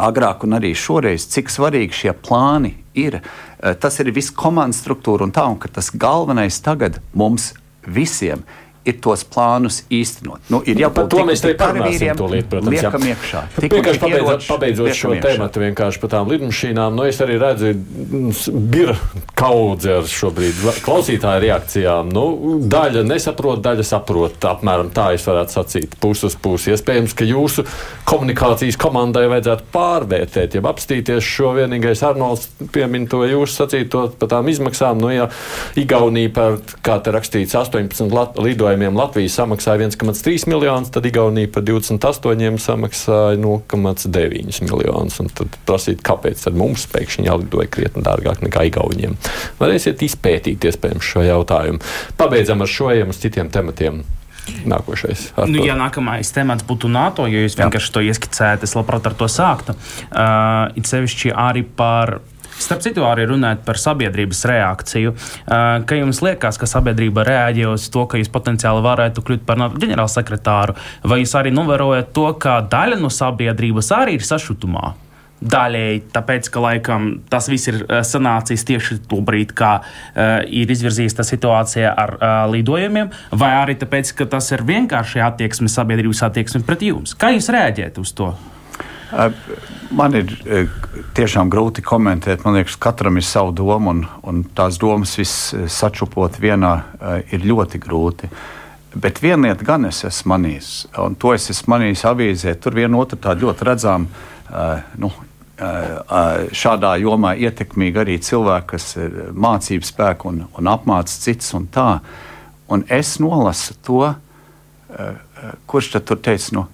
agrāk 0.01 0.47
un 0.47 0.57
arī 0.57 0.73
šoreiz, 0.77 1.27
cik 1.29 1.53
svarīgi 1.53 2.05
šie 2.05 2.15
plāni 2.17 2.80
ir. 2.95 3.21
Eh, 3.63 3.75
tas 3.75 4.01
ir 4.01 4.13
viss 4.15 4.31
komandas 4.31 4.83
struktūra 4.83 5.27
un 5.27 5.33
tā, 5.33 5.47
un 5.47 5.59
tas 5.59 5.91
galvenais 5.91 6.61
tagad 6.61 7.01
mums 7.15 7.53
visiem 7.87 8.43
ir 8.43 8.60
ir 8.89 8.97
tos 9.05 9.23
plānus 9.29 9.83
īstenot. 9.93 10.41
Nu, 10.53 10.63
ir 10.65 10.79
jābūt 10.81 10.97
par 10.97 11.09
to 11.13 11.25
mēs 11.29 11.43
te 11.45 11.53
parunāsim 11.59 12.17
tūlīt, 12.17 12.47
protams. 12.49 12.73
Liekam 12.73 13.05
iekšā. 13.11 13.43
Vienkārši 13.61 14.01
pabeidzot, 14.01 14.47
pabeidzot 14.49 14.97
šo 14.97 15.13
tēmatu 15.21 15.63
vienkārši 15.63 16.01
par 16.01 16.13
tām 16.15 16.31
lidmašīnām, 16.33 16.97
nu 16.97 17.05
es 17.09 17.21
arī 17.21 17.37
redzu, 17.41 17.75
ir 18.81 18.93
kaudze 19.39 19.99
ar 20.01 20.09
šobrīd 20.09 20.63
klausītāju 20.85 21.45
reakcijām. 21.45 22.13
Nu, 22.15 22.25
daļa 22.73 23.05
nesaprot, 23.09 23.61
daļa 23.65 23.87
saprot. 23.87 24.39
Apmēram 24.51 24.89
tā 24.97 25.11
es 25.17 25.27
varētu 25.29 25.57
sacīt, 25.59 25.99
puses 26.01 26.37
puses. 26.41 26.73
Iespējams, 26.79 27.15
ka 27.17 27.29
jūsu 27.29 27.67
komunikācijas 28.09 28.81
komandai 28.81 29.27
vajadzētu 29.31 29.69
pārvērtēt, 29.75 30.57
ja 30.57 30.65
apstīties 30.71 31.27
šo 31.27 31.53
vienīgais 31.59 32.05
Arnolds 32.07 32.49
piemin 32.73 33.07
to 33.11 33.23
jūsu 33.29 33.61
sacīto 33.61 34.07
par 34.21 34.33
tām 34.33 34.49
izmaksām. 34.53 35.01
Nu, 35.03 35.13
ja 35.13 35.29
Igaunija 35.81 36.33
par, 36.35 36.59
kā 36.85 36.99
te 37.05 37.13
rakstīts, 37.15 37.57
18 37.59 38.41
lidojumu 38.41 38.70
lidojumiem 38.71 38.97
Latvija 38.97 39.29
samaksāja 39.29 39.89
1,3 39.89 40.47
miljonus, 40.49 40.91
tad 40.95 41.07
Igaunija 41.07 41.49
par 41.53 41.63
28 41.63 42.59
samaksāja 42.59 43.39
0,9 43.41 44.63
miljonus. 44.63 45.19
Tad 45.35 45.59
prasīt, 45.67 46.05
kāpēc 46.07 46.45
tad 46.45 46.55
mums 46.59 46.87
pēkšņi 46.93 47.27
jālidoja 47.27 47.67
krietni 47.71 48.05
dārgāk 48.07 48.45
nekā 48.47 48.69
Igauniem. 48.71 49.19
Varēsiet 49.59 50.03
izpētīt 50.07 50.65
iespējams 50.71 51.11
šo 51.13 51.27
jautājumu. 51.27 51.83
Pabeidzam 52.21 52.63
ar 52.63 52.71
šo 52.71 52.91
ejam 52.95 53.11
uz 53.11 53.21
citiem 53.23 53.51
tematiem. 53.51 54.05
Nākošais. 54.67 55.29
Nu, 55.51 55.61
ja 55.63 55.77
nākamais 55.79 56.31
temats 56.35 56.65
būtu 56.67 56.89
NATO, 56.91 57.27
jo 57.31 57.43
jūs 57.45 57.59
vienkārši 57.59 57.93
to 57.95 58.03
ieskicējat, 58.03 58.65
es 58.67 58.75
labprāt 58.75 59.07
ar 59.07 59.15
to 59.19 59.29
sāktu. 59.31 59.77
Uh, 60.11 60.73
it 60.79 60.89
sevišķi 60.91 61.35
arī 61.37 61.63
par 61.63 62.19
Starp 62.61 62.83
citu, 62.85 63.05
arī 63.09 63.25
runājot 63.31 63.63
par 63.65 63.79
sabiedrības 63.81 64.43
reakciju, 64.51 65.15
ka 65.49 65.97
jums 65.97 66.21
liekas, 66.25 66.59
ka 66.61 66.69
sabiedrība 66.69 67.25
reaģē 67.27 67.69
uz 67.73 67.87
to, 67.93 68.05
ka 68.11 68.21
jūs 68.21 68.29
potenciāli 68.33 68.85
varētu 68.85 69.25
kļūt 69.25 69.47
par 69.49 69.63
ģenerālsekretāru, 69.81 70.77
vai 71.09 71.23
jūs 71.23 71.37
arī 71.41 71.55
novērojat 71.57 72.13
to, 72.17 72.27
ka 72.43 72.61
daļa 72.71 73.01
no 73.01 73.09
sabiedrības 73.13 73.95
arī 73.97 74.19
ir 74.19 74.27
sašutumā? 74.29 74.93
Daļēji 75.41 76.03
tāpēc, 76.13 76.51
ka 76.53 76.61
laikam, 76.61 77.05
tas 77.33 77.47
viss 77.49 77.71
ir 77.71 77.79
sanācis 78.05 78.61
tieši 78.69 78.99
tobrīd, 79.09 79.55
kā 79.57 79.71
uh, 79.81 80.43
ir 80.45 80.69
izvirzīta 80.69 81.25
situācija 81.25 81.95
ar 81.97 82.13
uh, 82.19 82.35
lidojumiem, 82.53 83.09
vai 83.41 83.55
arī 83.63 83.79
tāpēc, 83.81 84.13
ka 84.19 84.29
tas 84.37 84.53
ir 84.53 84.67
vienkārši 84.69 85.25
attieksme, 85.25 85.73
sabiedrības 85.73 86.21
attieksme 86.29 86.61
pret 86.69 86.85
jums. 86.85 87.17
Kā 87.17 87.33
jūs 87.33 87.49
reaģējat 87.57 88.03
uz 88.05 88.13
to? 88.21 88.35
Man 89.91 90.15
ir 90.15 90.29
tiešām 91.15 91.51
grūti 91.53 91.85
komentēt. 91.87 92.45
Man 92.45 92.59
liekas, 92.59 92.79
katram 92.81 93.19
ir 93.21 93.27
sava 93.27 93.53
doma, 93.57 93.93
un, 93.95 94.05
un 94.27 94.43
tās 94.57 94.79
domas 94.81 95.17
viss 95.19 95.53
sačupot 95.71 96.39
vienā 96.43 96.73
ir 97.31 97.47
ļoti 97.47 97.81
grūti. 97.83 98.31
Bet 98.91 99.21
viena 99.23 99.51
lieta 99.51 99.67
gan 99.67 99.87
es 99.87 100.03
esmu 100.07 100.33
manījis, 100.33 100.71
un 100.99 101.15
to 101.21 101.35
es 101.37 101.47
esmu 101.53 101.77
manījis 101.77 102.07
avīzē. 102.11 102.57
Tur 102.59 102.75
viena 102.75 102.99
otra 102.99 103.21
tāda 103.29 103.47
ļoti 103.47 103.69
redzama, 103.69 104.25
nu, 104.99 105.13
šādā 106.57 106.95
jomā 107.03 107.35
ietekmīgi 107.39 108.03
arī 108.03 108.17
cilvēki, 108.25 108.69
kas 108.73 108.89
ir 108.97 109.17
mācību 109.37 109.87
spēku 109.87 110.33
un, 110.33 110.43
un 110.59 110.73
apmāca 110.73 111.13
cits 111.13 111.55
un 111.55 111.69
tā. 111.71 112.01
Un 112.71 112.83
es 112.91 113.19
nolasu 113.23 113.77
to, 113.87 114.03
kurš 115.71 115.93
tad 115.95 116.09
tur 116.09 116.19
teica, 116.23 116.55
nu, 116.57 116.67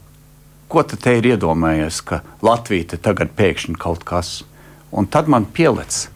ko 0.68 0.82
tu 0.82 0.98
te 1.00 1.16
ir 1.18 1.28
iedomājies, 1.32 2.00
ka 2.06 2.22
Latvija 2.44 2.98
tagad 3.02 3.34
pēkšņi 3.36 3.76
kaut 3.80 4.04
kas. 4.06 4.42
Un 4.90 5.06
tad 5.10 5.28
man 5.28 5.46
pielec, 5.46 6.06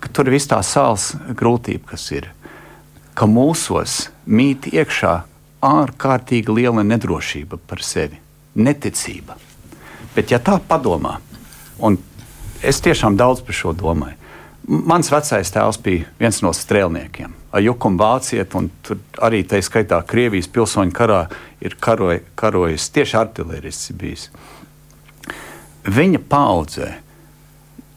ka 0.00 0.08
tur 0.12 0.28
ir 0.28 0.36
viss 0.36 0.50
tā 0.50 0.60
sāls 0.66 1.12
grūtība, 1.36 1.92
kas 1.92 2.08
ir, 2.14 2.30
ka 3.14 3.26
mūsos 3.26 4.08
mīt 4.26 4.70
iekšā 4.72 5.14
ārkārtīgi 5.62 6.52
liela 6.52 6.84
nedrošība 6.86 7.58
par 7.66 7.82
sevi, 7.84 8.18
neticība. 8.54 9.36
Bet 10.16 10.32
ja 10.32 10.40
tā 10.42 10.58
padomā, 10.60 11.18
un 11.80 11.96
es 12.62 12.80
tiešām 12.84 13.16
daudz 13.16 13.40
par 13.46 13.56
šo 13.56 13.72
domāju, 13.76 14.18
Mans 14.62 15.08
vecais 15.10 15.50
tēvs 15.50 15.78
bija 15.82 16.06
viens 16.20 16.38
no 16.44 16.52
strēlniekiem. 16.54 17.32
Ar 17.52 17.60
jukumu 17.60 18.00
vāciet, 18.00 18.54
un 18.56 18.70
arī 19.20 19.42
tā 19.44 19.60
skaitā 19.60 19.98
Krievijas 20.08 20.48
pilsoņu 20.48 20.94
karā 20.96 21.26
ir 21.60 21.76
karoj, 21.80 22.22
karojis 22.38 22.88
tieši 22.94 23.18
artilērists 23.20 23.92
bijis. 24.00 24.30
Viņa 25.84 26.22
paudzē 26.32 26.88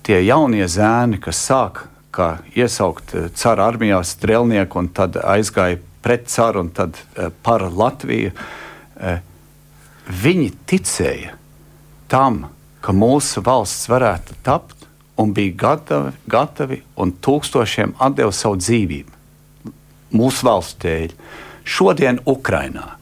tie 0.04 0.20
jaunie 0.26 0.68
zēni, 0.68 1.22
kas 1.24 1.40
sāk 1.48 1.86
kā 2.16 2.30
iesaukt 2.56 3.16
cara 3.36 3.70
armijā 3.70 4.02
strēlnieku 4.04 4.80
un 4.82 4.92
tad 4.96 5.18
aizgāja 5.24 5.80
pret 6.04 6.28
caru 6.32 6.66
un 6.66 6.74
tad 6.76 7.00
par 7.46 7.64
Latviju, 7.72 8.36
viņi 10.06 10.52
ticēja 10.68 11.34
tam, 12.12 12.44
ka 12.84 12.94
mūsu 12.94 13.42
valsts 13.46 13.88
varētu 13.90 14.38
tapt 14.46 14.86
un 15.18 15.32
bija 15.34 15.56
gatavi, 15.64 16.14
gatavi 16.30 16.84
un 17.02 17.16
tūkstošiem 17.24 17.96
atdeva 18.04 18.36
savu 18.36 18.60
dzīvību 18.62 19.15
mūsu 20.16 20.48
valsts 20.48 20.80
dēļ. 20.84 21.16
Šodien 21.66 22.22
Ukrainā 22.30 22.96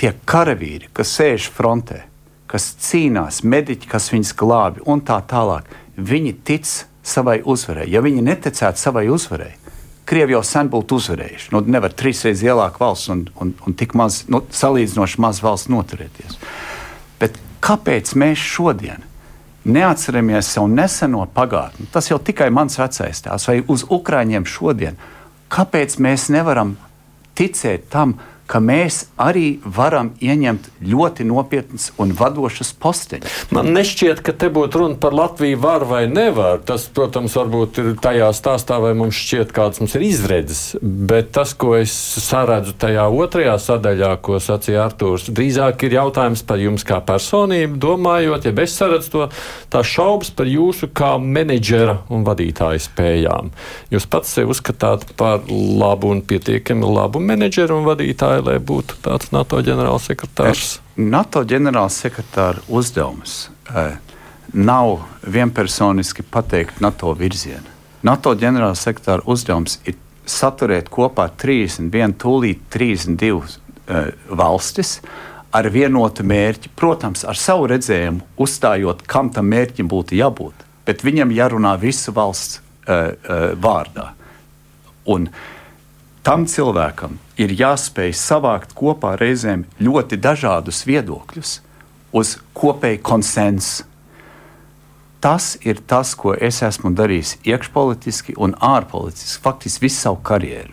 tie 0.00 0.14
karavīri, 0.28 0.88
kas 0.96 1.12
sēž 1.18 1.50
frontē, 1.52 2.02
kas 2.50 2.72
cīnās, 2.82 3.42
mediķi, 3.44 3.88
kas 3.90 4.08
viņus 4.12 4.32
glābi 4.40 4.84
un 4.88 5.02
tā 5.04 5.20
tālāk, 5.28 5.68
viņi 5.96 6.36
tic 6.44 6.68
savai 7.04 7.40
uzvarai. 7.44 7.86
Ja 7.92 8.00
viņi 8.04 8.24
neticētu 8.24 8.80
savai 8.80 9.08
uzvarai, 9.12 9.52
Krievi 10.10 10.34
jau 10.34 10.40
sen 10.42 10.66
būtu 10.66 10.96
uzvarējuši. 10.98 11.52
Nu, 11.54 11.60
nevar 11.70 11.92
trīsreiz 11.94 12.40
lielāka 12.42 12.82
valsts 12.82 13.12
un, 13.12 13.20
un, 13.38 13.52
un 13.62 13.76
tik 13.78 13.92
maz, 13.94 14.24
nu, 14.26 14.40
salīdzinoši 14.50 15.20
maz 15.22 15.38
valsts 15.44 15.70
noturēties. 15.70 16.40
Bet 17.20 17.36
kāpēc 17.62 18.10
mēs 18.18 18.42
šodien 18.42 19.04
neatceramies 19.70 20.50
savu 20.50 20.66
neseno 20.72 21.28
pagātni? 21.30 21.86
Tas 21.94 22.10
jau 22.10 22.18
tikai 22.18 22.48
mans 22.50 22.80
vecais 22.80 23.22
tēvs 23.22 23.46
vai 23.52 23.56
uz 23.70 23.86
Ukrāņiem 23.86 24.48
šodien. 24.50 24.98
Kāpēc 25.50 25.96
mēs 25.98 26.28
nevaram 26.30 26.76
ticēt 27.38 27.88
tam, 27.90 28.14
ka 28.50 28.58
mēs 28.62 29.04
arī 29.20 29.60
varam 29.62 30.12
ieņemt 30.18 30.66
ļoti 30.90 31.26
nopietnas 31.28 31.90
un 32.02 32.14
vadošas 32.18 32.72
posteņus. 32.82 33.36
Man 33.54 33.70
nešķiet, 33.76 34.22
ka 34.26 34.34
te 34.34 34.50
būtu 34.52 34.82
runa 34.82 34.98
par 35.00 35.14
Latviju 35.14 35.60
var 35.62 35.84
vai 35.86 36.02
nevar. 36.10 36.62
Tas, 36.66 36.88
protams, 36.90 37.36
varbūt 37.38 37.80
ir 37.82 37.90
tajā 38.02 38.30
stāstā, 38.36 38.80
vai 38.82 38.92
mums 38.98 39.18
šķiet, 39.18 39.54
kāds 39.54 39.82
mums 39.82 39.94
ir 39.98 40.06
izredzes. 40.08 40.62
Bet 40.82 41.30
tas, 41.36 41.54
ko 41.54 41.76
es 41.78 41.94
saredzu 42.24 42.74
tajā 42.80 43.06
otrajā 43.22 43.54
sadaļā, 43.62 44.12
ko 44.24 44.40
sacīja 44.42 44.88
Artūrs, 44.88 45.30
drīzāk 45.30 45.86
ir 45.86 45.98
jautājums 46.00 46.42
par 46.46 46.62
jums 46.62 46.86
kā 46.86 46.98
personību, 47.06 47.78
domājot, 47.80 48.48
ja 48.48 48.54
es 48.64 48.76
saredzu 48.76 49.14
to 49.14 49.28
tā 49.72 49.84
šaubas 49.86 50.32
par 50.34 50.50
jūsu 50.50 50.90
kā 50.96 51.14
menedžera 51.22 52.00
un 52.12 52.26
vadītāja 52.26 52.82
spējām. 52.82 53.54
Jūs 53.94 54.08
pats 54.10 54.34
sevi 54.34 54.50
uzskatāt 54.54 55.06
par 55.20 55.46
labu 55.50 56.10
un 56.14 56.22
pietiekami 56.26 56.86
labu 56.86 57.22
menedžeru 57.22 57.80
un 57.80 57.86
vadītāju 57.88 58.39
vai 58.40 58.54
lai 58.56 58.60
būtu 58.60 59.00
tāds 59.04 59.30
NATO 59.34 59.60
ģenerālsekretārs? 59.64 60.78
NATO 60.96 61.42
ģenerālsekretāra 61.44 62.62
uzdevums 62.68 63.50
eh, 63.74 63.96
nav 64.52 65.00
vienpersoniski 65.22 66.22
pateikt 66.22 66.80
NATO 66.80 67.12
virzienu. 67.14 67.68
NATO 68.02 68.34
ģenerālsekretāra 68.34 69.26
uzdevums 69.28 69.78
ir 69.84 69.98
saturēt 70.26 70.88
kopā 70.92 71.28
31, 71.36 72.16
tūlīt 72.20 72.64
32 72.72 73.40
eh, 73.40 74.10
valstis 74.30 74.98
ar 75.52 75.66
vienotu 75.70 76.24
mērķi, 76.24 76.72
protams, 76.78 77.24
ar 77.26 77.38
savu 77.38 77.66
redzējumu, 77.70 78.22
uzstājot, 78.38 79.02
kam 79.10 79.32
tam 79.34 79.50
mērķim 79.50 79.88
būtu 79.90 80.16
jābūt. 80.20 80.66
Bet 80.86 81.02
viņam 81.04 81.32
jārunā 81.34 81.74
visu 81.78 82.14
valsts 82.14 82.60
uh, 82.60 83.10
uh, 83.10 83.50
vārdā. 83.58 84.12
Un, 85.10 85.26
uh, 85.26 85.59
tam 86.26 86.46
cilvēkam 86.46 87.18
ir 87.40 87.54
jāspēj 87.56 88.12
savākt 88.16 88.74
kopā 88.76 89.14
reizēm 89.20 89.64
ļoti 89.80 90.18
dažādus 90.20 90.82
viedokļus 90.88 91.54
uz 92.16 92.34
kopēju 92.56 93.00
konsensu. 93.06 93.86
Tas 95.20 95.52
ir 95.68 95.82
tas, 95.84 96.14
ko 96.16 96.32
es 96.32 96.62
esmu 96.64 96.94
darījis 96.96 97.34
iekšpolitiski 97.44 98.38
un 98.40 98.54
ārpolitiski, 98.56 99.42
faktiski 99.44 99.84
visu 99.84 100.00
savu 100.06 100.22
karjeru. 100.24 100.72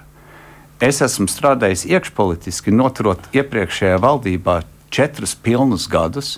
Es 0.79 1.01
esmu 1.01 1.27
strādājis 1.27 1.83
iekšpolitiski, 1.89 2.71
noturot 2.71 3.27
iepriekšējā 3.35 3.97
valdībā 3.99 4.61
četrus 4.93 5.35
pilnus 5.35 5.87
gadus, 5.91 6.37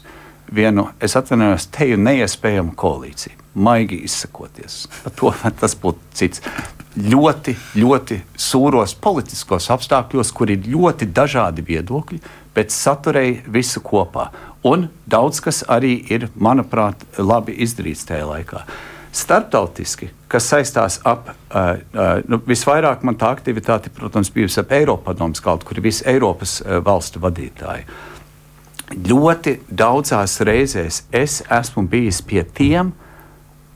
vienu, 0.49 0.87
es 1.03 1.13
atvainojos, 1.19 1.67
teju 1.75 1.99
neiespējamu 2.01 2.73
koalīciju. 2.79 3.38
Maigi 3.53 4.01
izsakoties. 4.05 4.83
To 5.19 5.33
tas 5.59 5.75
būtu 5.79 6.13
cits 6.13 6.43
ļoti, 6.97 7.55
ļoti 7.77 8.19
sūros 8.39 8.95
politiskos 9.01 9.69
apstākļos, 9.73 10.31
kur 10.35 10.51
ir 10.51 10.67
ļoti 10.67 11.09
dažādi 11.13 11.63
viedokļi, 11.65 12.19
bet 12.55 12.73
saturēja 12.73 13.43
visu 13.47 13.81
kopā. 13.85 14.29
Un 14.65 14.89
daudz 15.07 15.39
kas 15.43 15.63
arī 15.71 15.99
ir, 16.11 16.27
manuprāt, 16.35 17.05
labi 17.17 17.55
izdarīts 17.63 18.07
tajā 18.09 18.25
laikā. 18.27 18.63
Startautiski, 19.15 20.11
kas 20.29 20.45
saistās 20.51 20.99
ap, 21.07 21.31
uh, 21.31 21.79
uh, 21.95 22.19
nu, 22.29 22.37
visvairāk 22.45 23.01
man 23.07 23.17
tā 23.17 23.31
aktivitāte, 23.33 23.89
protams, 23.93 24.29
bijusi 24.33 24.59
ap 24.61 24.73
Eiropadomus 24.75 25.41
kaut 25.41 25.65
kur, 25.65 25.79
visi 25.81 26.05
Eiropas 26.09 26.59
uh, 26.61 26.77
valstu 26.85 27.21
vadītāji. 27.23 27.87
Ļoti 28.89 29.55
daudzās 29.69 30.39
reizēs 30.45 31.03
es 31.13 31.39
esmu 31.45 31.85
bijis 31.89 32.21
pie 32.25 32.43
tiem, 32.43 32.91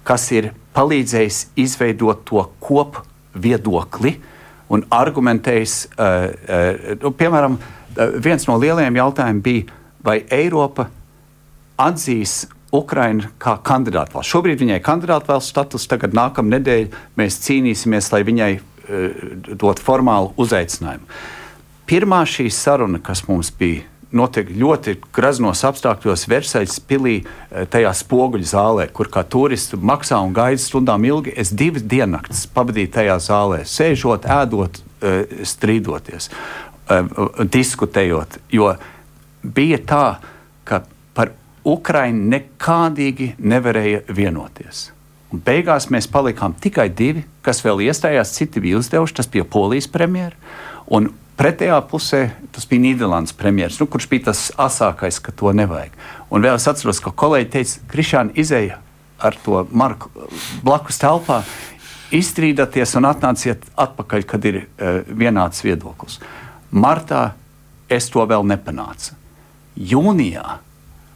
kas 0.07 0.29
ir 0.35 0.51
palīdzējis 0.75 1.39
izveidot 1.59 2.23
to 2.27 2.43
kopu 2.63 3.03
viedokli 3.33 4.15
un 4.73 4.83
argumentējis. 4.93 5.77
Uh, 5.93 6.25
uh, 6.25 6.97
nu, 7.03 7.13
piemēram, 7.17 7.59
uh, 7.59 8.17
viens 8.23 8.47
no 8.49 8.57
lielajiem 8.61 8.99
jautājumiem 8.99 9.41
bija, 9.45 9.79
vai 10.03 10.17
Eiropa 10.33 10.89
atzīs 11.79 12.43
Ukraina 12.73 13.29
kā 13.41 13.55
kandidātu 13.63 14.17
valsts. 14.17 14.33
Šobrīd 14.33 14.63
viņai 14.63 14.79
ir 14.79 14.85
kandidātu 14.85 15.29
valsts 15.29 15.53
status, 15.53 15.87
tagad 15.89 16.15
nākamā 16.17 16.57
nedēļa 16.57 17.03
mēs 17.19 17.37
cīnīsimies, 17.45 18.09
lai 18.13 18.23
viņai 18.25 18.51
dot 19.61 19.79
formālu 19.79 20.33
uzaicinājumu. 20.41 21.05
Pirmā 21.87 22.23
šī 22.27 22.49
saruna, 22.51 22.99
kas 23.03 23.23
mums 23.29 23.51
bija 23.55 23.85
notiek 24.13 24.49
ļoti 24.53 24.95
graznos 25.13 25.63
apstākļos 25.67 26.27
Versaļas 26.29 26.79
pilī, 26.87 27.15
eh, 27.23 27.65
tajā 27.65 27.91
spoguļu 27.97 28.47
zālē, 28.47 28.87
kur 28.93 29.09
kā 29.09 29.23
turisti 29.23 29.77
maksā 29.77 30.21
un 30.23 30.33
gaida 30.33 30.61
stundām 30.61 31.05
ilgi. 31.05 31.33
Es 31.35 31.49
divas 31.49 31.83
diennaktis 31.83 32.47
pavadīju 32.47 32.91
tajā 32.91 33.17
zālē, 33.17 33.61
sēžot, 33.65 34.27
ēdot, 34.29 34.81
eh, 35.01 35.25
strīdoties, 35.41 36.29
eh, 36.89 37.03
diskutējot. 37.39 38.37
Jo 38.51 38.77
bija 39.45 39.77
tā, 39.77 40.17
ka 40.65 40.83
par 41.13 41.31
Ukraiņu 41.65 42.29
nekādīgi 42.29 43.35
nevarēja 43.37 44.05
vienoties. 44.05 44.91
Un 45.31 45.41
beigās 45.41 45.89
mēs 45.89 46.07
palikām 46.07 46.53
tikai 46.53 46.89
divi, 46.93 47.23
kas 47.41 47.61
vēl 47.61 47.89
iestājās, 47.89 48.33
citi 48.33 48.61
bija 48.61 48.77
uzdevuši, 48.77 49.13
tas 49.15 49.27
bija 49.27 49.43
Polijas 49.43 49.87
premjerministrs. 49.87 51.17
Pretējā 51.33 51.79
pusē 51.89 52.27
tas 52.53 52.67
bija 52.69 52.83
Nīderlandes 52.83 53.33
premjerministrs, 53.33 53.81
nu, 53.81 53.89
kurš 53.89 54.05
bija 54.11 54.27
tas 54.29 54.41
asākais, 54.61 55.17
ka 55.17 55.33
to 55.33 55.49
nevajag. 55.57 55.95
Un 56.29 56.45
vēl 56.45 56.59
es 56.59 56.67
atceros, 56.69 56.99
ka 57.01 57.09
kolēģi 57.09 57.49
teica, 57.55 57.79
Krišāna 57.89 58.35
izēja 58.37 58.77
ar 59.23 59.37
to 59.41 59.63
marku 59.73 60.11
blakus 60.65 61.01
telpā, 61.01 61.39
izstrīdāties 62.13 62.93
un 62.99 63.09
atnāciet 63.09 63.65
atpakaļ, 63.79 64.27
kad 64.29 64.45
ir 64.45 64.59
uh, 64.61 65.01
vienāds 65.09 65.63
viedoklis. 65.65 66.19
Martā 66.69 67.31
es 67.89 68.11
to 68.13 68.21
vēl 68.29 68.45
nepanācu. 68.53 69.17
Jūnijā 69.73 70.59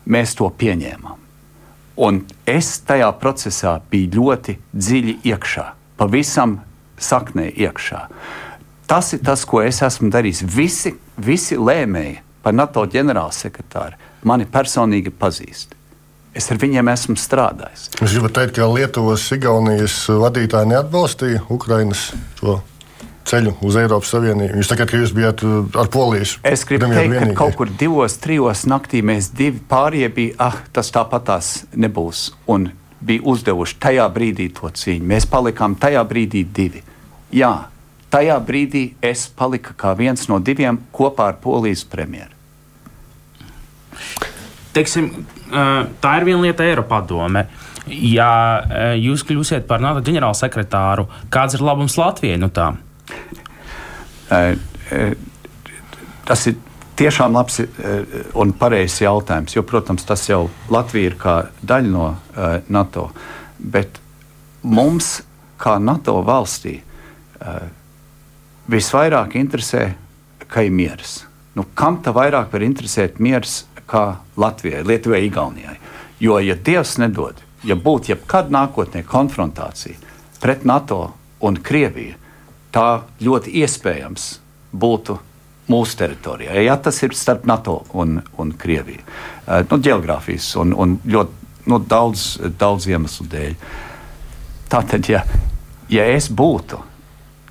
mēs 0.10 0.34
to 0.40 0.50
pieņēmām. 0.50 1.22
Un 2.08 2.24
es 2.50 2.74
tajā 2.90 3.12
procesā 3.22 3.78
biju 3.92 4.18
ļoti 4.18 4.58
dziļi 4.74 5.20
iekšā, 5.30 5.70
pavisam 6.02 6.58
saknē 6.98 7.52
iekšā. 7.54 8.02
Uh, 8.08 8.47
Tas 8.88 9.12
ir 9.14 9.20
tas, 9.26 9.44
ko 9.44 9.60
es 9.66 9.82
esmu 9.84 10.08
darījis. 10.14 10.46
Visi, 10.48 10.94
visi 11.20 11.58
lēmēji 11.60 12.22
par 12.44 12.56
NATO 12.56 12.86
ģenerālsekretāru 12.88 14.00
mani 14.28 14.48
personīgi 14.48 15.12
pazīst. 15.12 15.76
Es 16.38 16.48
ar 16.54 16.60
viņiem 16.62 16.88
esmu 16.92 17.18
strādājis. 17.18 17.90
Es 17.98 18.14
gribu 18.14 18.30
teikt, 18.32 18.56
ka 18.60 18.68
Lietuvas, 18.70 19.26
Igaunijas 19.34 20.00
vadītāji 20.22 20.70
neatbalstīja 20.72 21.44
Ukraiņas 21.54 22.04
ceļu 23.28 23.54
uz 23.66 23.78
Eiropas 23.82 24.12
Savienību. 24.14 24.60
Jūs 24.62 24.70
sakat, 24.72 24.92
ka 24.92 25.00
jūs 25.02 25.14
bijat 25.18 25.44
uh, 25.44 25.64
ar 25.82 25.90
Polijas. 25.92 26.38
Es 26.48 26.64
gribu 26.68 26.88
teikt, 26.88 27.12
vienīgie. 27.12 27.34
ka 27.34 27.40
kaut 27.42 27.58
kur 27.60 27.72
divos, 27.80 28.16
trijos 28.24 28.64
naktī 28.70 29.02
mēs 29.06 29.32
divi 29.36 29.60
pārējie 29.72 30.12
bija, 30.14 30.36
ah, 30.48 30.60
tas 30.76 30.94
tāpatās 30.96 31.66
nebūs. 31.76 32.30
Un 32.54 32.70
bija 33.04 33.26
uzdevuši 33.34 33.80
tajā 33.84 34.06
brīdī 34.14 34.48
to 34.56 34.72
cīņu. 34.72 35.10
Mēs 35.12 35.28
palikām 35.32 35.76
tajā 35.80 36.04
brīdī 36.08 36.46
divi. 36.48 36.84
Jā, 37.36 37.54
Tajā 38.14 38.38
brīdī 38.40 38.84
es 39.04 39.28
paliku 39.28 39.74
kā 39.76 39.92
viens 40.00 40.30
no 40.32 40.40
diviem 40.40 40.78
kopā 40.96 41.32
ar 41.34 41.40
Polijas 41.44 41.84
premjeru. 41.88 42.32
Teiksim, 44.76 45.10
tā 46.00 46.12
ir 46.20 46.28
viena 46.28 46.44
lieta, 46.46 46.64
Eiropadome. 46.64 47.48
Ja 47.88 48.30
jūs 49.00 49.24
kļūsiet 49.28 49.68
par 49.68 49.82
NATO 49.84 50.04
ģenerālsekretāru, 50.06 51.08
kāds 51.34 51.56
ir 51.58 51.64
labums 51.66 51.98
Latvijai 52.00 52.40
no 52.40 52.50
tā? 52.54 52.70
Tas 56.28 56.48
ir 56.52 56.58
tiešām 57.00 57.36
labs 57.36 57.62
un 58.36 58.52
pareizs 58.60 59.00
jautājums, 59.04 59.56
jo, 59.56 59.64
protams, 59.68 60.04
tas 60.08 60.24
jau 60.30 60.46
Latvija 60.74 61.12
ir 61.12 61.18
kā 61.20 61.38
daļa 61.64 61.92
no 61.92 62.10
NATO. 62.72 63.10
Bet 63.58 64.00
mums, 64.64 65.22
kā 65.58 65.78
NATO 65.80 66.20
valstī, 66.28 66.80
visvairāk 68.72 69.36
interesē, 69.40 69.92
ka 70.48 70.64
ir 70.64 70.72
miers. 70.72 71.22
Nu, 71.58 71.66
kam 71.76 72.02
tā 72.04 72.14
vairāk 72.16 72.52
var 72.54 72.64
interesēt 72.64 73.20
miers 73.24 73.64
kā 73.90 74.20
Latvijai, 74.38 74.84
Lietuvai, 74.86 75.24
Igaunijai? 75.26 75.78
Jo, 76.20 76.40
ja 76.44 76.56
Dievs 76.56 76.98
nedod, 77.02 77.40
ja 77.66 77.76
būtu 77.76 78.14
jebkad 78.14 78.52
nākotnē 78.54 79.04
konfrontācija 79.08 79.98
pret 80.42 80.66
NATO 80.66 81.14
un 81.42 81.58
Krieviju, 81.64 82.16
tā 82.74 83.02
ļoti 83.24 83.54
iespējams 83.64 84.28
būtu 84.72 85.18
mūsu 85.72 85.98
teritorijā. 86.00 86.56
Ja 86.64 86.78
tas 86.78 87.02
ir 87.04 87.16
starp 87.18 87.48
NATO 87.50 87.82
un, 87.98 88.22
un 88.38 88.54
Krieviju, 88.54 89.02
uh, 89.02 89.64
nu, 89.72 89.80
geogrāfijas 89.84 90.54
un, 90.62 90.74
un 90.78 90.98
ļoti 91.06 91.48
nu, 91.68 91.80
daudz, 91.80 92.38
daudz 92.60 92.88
iemeslu 92.88 93.28
dēļ. 93.32 93.56
Tātad, 94.72 95.10
ja, 95.12 95.24
ja 95.92 96.06
es 96.14 96.30
būtu 96.32 96.80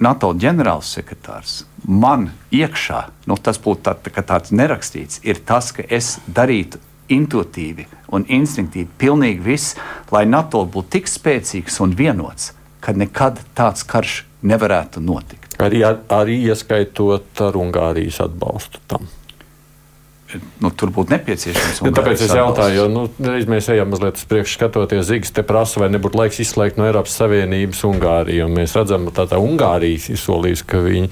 NATO 0.02 0.32
ģenerālsekretārs, 0.36 1.62
man 1.88 2.28
iekšā, 2.52 3.00
nu, 3.30 3.36
tas 3.40 3.56
būtu 3.62 3.86
tā, 3.86 3.94
tā, 3.96 4.24
tāds 4.26 4.52
nerakstīts, 4.52 5.22
ir 5.24 5.40
tas, 5.48 5.70
ka 5.72 5.86
es 5.88 6.16
darītu 6.28 6.82
intuitīvi 7.12 7.86
un 8.12 8.26
instinktīvi 8.28 8.90
pilnīgi 9.00 9.44
viss, 9.46 9.76
lai 10.12 10.26
NATO 10.28 10.64
būtu 10.66 10.98
tik 10.98 11.08
spēcīgs 11.08 11.80
un 11.84 11.94
vienots, 11.96 12.52
ka 12.84 12.92
nekad 12.92 13.40
tāds 13.56 13.86
karš 13.88 14.24
nevarētu 14.46 15.00
notikt. 15.00 15.56
Arī, 15.62 15.80
arī 16.12 16.40
ieskaitot 16.50 17.40
ar 17.46 17.56
Ungārijas 17.56 18.20
atbalstu 18.26 18.82
tam. 18.90 19.08
Nu, 20.60 20.72
tur 20.74 20.90
būtu 20.90 21.14
nepieciešams. 21.14 21.80
Ja, 21.86 21.92
tāpēc 21.94 22.22
es 22.26 22.32
jautāju, 22.34 22.76
jo 22.80 22.86
nu, 22.90 23.02
mēs 23.46 23.68
ejam 23.70 23.92
mazliet 23.94 24.18
uz 24.18 24.26
priekšu, 24.26 24.56
skatoties, 24.58 25.06
Zīgas 25.06 25.34
te 25.34 25.44
prasa, 25.46 25.78
vai 25.82 25.90
nebūtu 25.94 26.18
laiks 26.18 26.40
izslēgt 26.42 26.80
no 26.80 26.88
Eiropas 26.88 27.14
Savienības 27.20 27.84
Ungāriju. 27.86 28.48
Mēs 28.50 28.74
redzam, 28.78 29.06
ka 29.06 29.20
tā, 29.20 29.28
tā 29.34 29.38
Ungārijas 29.42 30.08
izsolījusi, 30.16 30.66
ka 30.66 30.82
viņi 30.82 31.10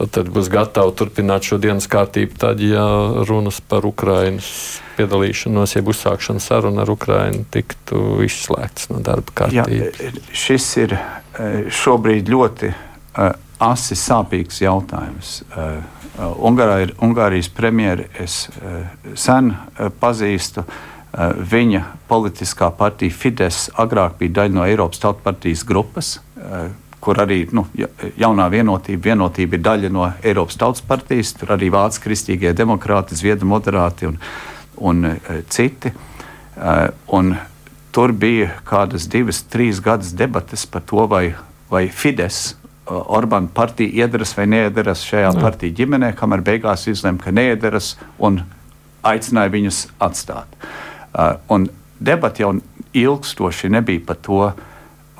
tad, 0.00 0.10
tad 0.16 0.32
būs 0.34 0.50
gatavi 0.50 0.96
turpināt 0.98 1.46
šo 1.46 1.60
dienas 1.62 1.86
kārtību, 1.90 2.38
tad, 2.42 2.62
ja 2.64 2.84
runas 3.28 3.60
par 3.62 3.86
Ukrainas 3.86 4.50
piedalīšanos, 4.98 5.76
jeb 5.76 5.92
uzsākšanu 5.92 6.42
sarunu 6.42 6.82
ar 6.82 6.90
Ukrainu 6.90 7.46
tiktu 7.54 8.18
izslēgts 8.26 8.90
no 8.90 8.98
darba 9.04 9.36
kārtības. 9.44 10.02
Jā, 10.02 10.12
šis 10.34 10.68
ir 10.82 10.96
eh, 10.98 11.70
šobrīd 11.70 12.32
ļoti 12.32 12.72
uh, 12.74 13.30
asi 13.62 13.98
sāpīgs 13.98 14.62
jautājums. 14.64 15.40
Uh, 15.54 15.99
Ungārā 16.20 16.80
ir 16.84 16.94
Ungārijas 17.00 17.48
premjera, 17.54 18.04
es 18.20 18.46
uh, 18.60 18.82
sen 19.14 19.54
uh, 19.54 19.90
pazīstu. 20.00 20.66
Viņa 21.10 21.80
politiskā 22.06 22.68
partija 22.78 23.10
Fidesz 23.10 23.64
agrāk 23.82 24.12
bija 24.20 24.36
daļa 24.36 24.54
no 24.54 24.62
Eiropas 24.62 25.00
Tautas 25.02 25.24
partijas 25.24 25.64
grupas, 25.66 26.10
kur 27.02 27.18
arī 27.18 27.40
nu, 27.50 27.64
jaunā 28.14 28.46
vienotība, 28.52 29.08
vienotība 29.08 29.58
ir 29.58 29.64
daļa 29.66 29.90
no 29.90 30.04
Eiropas 30.22 30.60
Tautas 30.60 30.84
partijas. 30.86 31.32
Tur 31.34 31.50
arī 31.56 31.72
Vācijas 31.74 32.04
kristīgie 32.04 32.54
demokrāti, 32.54 33.18
Zviedru 33.18 33.50
moderāti 33.50 34.06
un, 34.06 34.20
un 34.78 35.02
citi. 35.50 35.90
Un 37.18 37.34
tur 37.90 38.14
bija 38.14 38.52
kādas 38.70 39.10
divas, 39.10 39.42
trīs 39.50 39.82
gadus 39.82 40.14
debates 40.14 40.62
par 40.62 40.86
to, 40.86 41.10
vai, 41.10 41.32
vai 41.74 41.88
Fidesz 41.90 42.52
Orbāna 42.88 43.48
partija 43.54 44.04
iedaras 44.04 44.32
vai 44.36 44.46
neiedaras 44.50 45.04
šajā 45.06 45.28
Jā. 45.28 45.40
partiju 45.40 45.76
ģimenē, 45.82 46.14
kamēr 46.18 46.42
beigās 46.46 46.88
izlēma, 46.90 47.20
ka 47.22 47.30
neiedaras 47.34 47.92
un 48.18 48.40
aicināja 49.06 49.52
viņus 49.52 49.84
atstāt. 50.02 50.56
Uh, 51.10 51.36
un 51.52 51.68
debati 52.00 52.42
jau 52.42 52.54
ilgstoši 52.96 53.70
nebija 53.70 54.02
par 54.06 54.18
to, 54.24 54.40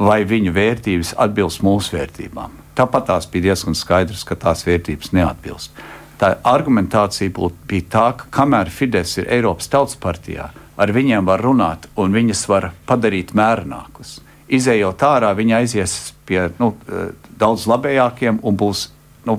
vai 0.01 0.23
viņu 0.25 0.53
vērtības 0.57 1.15
atbilst 1.21 1.63
mūsu 1.63 1.99
vērtībām. 1.99 2.57
Tāpat 2.79 3.11
tās 3.11 3.27
bija 3.31 3.51
diezgan 3.51 3.77
skaidrs, 3.77 4.25
ka 4.25 4.39
tās 4.41 4.65
vērtības 4.67 5.13
neatbilst. 5.13 5.75
Tā 6.21 6.35
argumentācija 6.45 7.33
bija 7.69 7.87
tā, 7.93 8.07
ka 8.17 8.29
kamēr 8.41 8.71
Fidesz 8.73 9.19
ir 9.21 9.29
Eiropas 9.33 9.69
Tautas 9.73 9.97
partijā, 10.01 10.51
ar 10.81 10.93
viņiem 10.93 11.29
var 11.29 11.43
runāt 11.45 11.89
un 12.01 12.13
viņas 12.17 12.47
var 12.49 12.71
padarīt 12.89 13.35
mērenākus. 13.37 14.19
Izejot 14.51 15.05
ārā, 15.07 15.31
viņi 15.37 15.57
aizies 15.61 15.97
pie 16.27 16.49
nu, 16.59 16.73
daudz 17.41 17.67
labējākiem 17.71 18.43
un 18.47 18.59
būs 18.61 18.89
nu, 19.29 19.37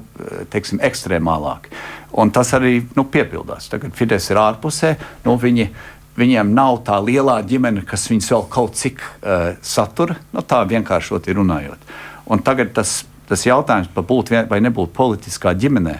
teiksim, 0.52 0.82
ekstrēmālāki. 0.84 1.74
Un 2.22 2.32
tas 2.34 2.52
arī 2.58 2.82
nu, 2.98 3.06
piepildās. 3.08 3.70
Tagad 3.72 3.96
Fidesz 3.98 4.30
ir 4.32 4.40
ārpusē. 4.42 4.94
Nu, 5.26 5.38
viņi, 5.40 5.68
viņiem 6.20 6.54
nav 6.56 6.82
tā 6.88 6.98
lielā 7.04 7.40
ģimene, 7.48 7.86
kas 7.88 8.10
viņus 8.12 8.32
vēl 8.34 8.48
kaut 8.52 8.76
cik 8.80 9.02
uh, 9.02 9.54
satura, 9.66 10.18
nu, 10.36 10.44
tā 10.44 10.62
vienkāršoti 10.70 11.38
runājot. 11.38 11.94
Un 12.32 12.44
tagad 12.46 12.74
tas, 12.76 13.02
tas 13.30 13.46
jautājums 13.48 13.92
par 13.94 14.06
būt 14.08 14.34
vai 14.50 14.60
nebūt 14.64 14.94
politiskā 14.96 15.56
ģimenē, 15.58 15.96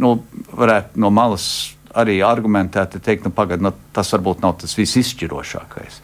nu, 0.00 0.18
varētu 0.52 1.00
no 1.00 1.10
malas 1.14 1.46
arī 1.94 2.18
argumentēti 2.26 3.00
teikt, 3.02 3.28
nu, 3.28 3.32
pagad, 3.34 3.62
nu, 3.62 3.72
tas 3.94 4.10
varbūt 4.14 4.42
nav 4.44 4.58
tas 4.60 4.74
visizšķirošākais. 4.76 6.00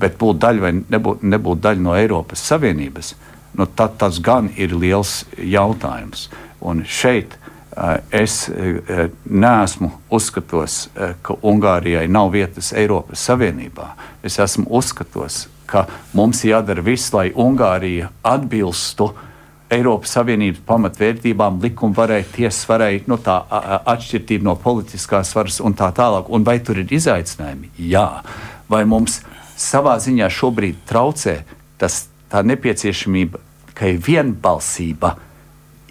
Bet 0.00 0.18
būt 0.20 0.38
daļa 0.38 0.62
vai 0.62 0.72
nebūt, 0.78 1.24
nebūt 1.26 1.62
daļa 1.64 1.82
no 1.82 1.96
Eiropas 1.98 2.44
Savienības, 2.46 3.14
uh, 3.16 3.29
nu, 3.52 3.66
tad 3.66 3.98
tas 3.98 4.20
gan 4.22 4.50
ir 4.56 4.74
liels 4.76 5.24
jautājums. 5.36 6.28
Un 6.60 6.84
šeit 6.86 7.36
uh, 7.36 7.98
es 8.10 8.48
uh, 8.48 9.08
neesmu 9.24 9.90
uzskatos, 10.10 10.88
uh, 10.94 11.14
ka 11.22 11.38
Ungārijai 11.42 12.06
nav 12.08 12.32
vietas 12.34 12.72
Eiropas 12.76 13.24
Savienībā. 13.28 13.94
Es 14.22 14.38
esmu 14.42 14.68
uzskatos, 14.68 15.46
ka 15.70 15.86
mums 16.12 16.44
jādara 16.44 16.84
viss, 16.84 17.12
lai 17.14 17.30
Ungārija 17.32 18.10
atbilstu 18.26 19.10
Eiropas 19.70 20.16
Savienības 20.16 20.64
pamatvērtībām, 20.66 21.60
likumvarai, 21.62 22.24
tiesvarai, 22.34 23.04
nu, 23.06 23.20
tā 23.22 23.36
atšķirība 23.92 24.48
no 24.48 24.56
politiskās 24.58 25.30
varas 25.36 25.60
un 25.62 25.76
tā 25.78 25.92
tālāk. 25.94 26.26
Un 26.34 26.46
vai 26.46 26.58
tur 26.58 26.80
ir 26.82 26.90
izaicinājumi? 26.90 27.70
Jā. 27.86 28.08
Vai 28.70 28.82
mums 28.90 29.20
savā 29.60 29.94
ziņā 30.02 30.26
šobrīd 30.34 30.82
traucē 30.90 31.36
tas 31.78 32.08
tā 32.30 32.42
nepieciešamība, 32.46 33.40
ka 33.74 33.90
ir 33.90 34.00
vienbalsība. 34.04 35.14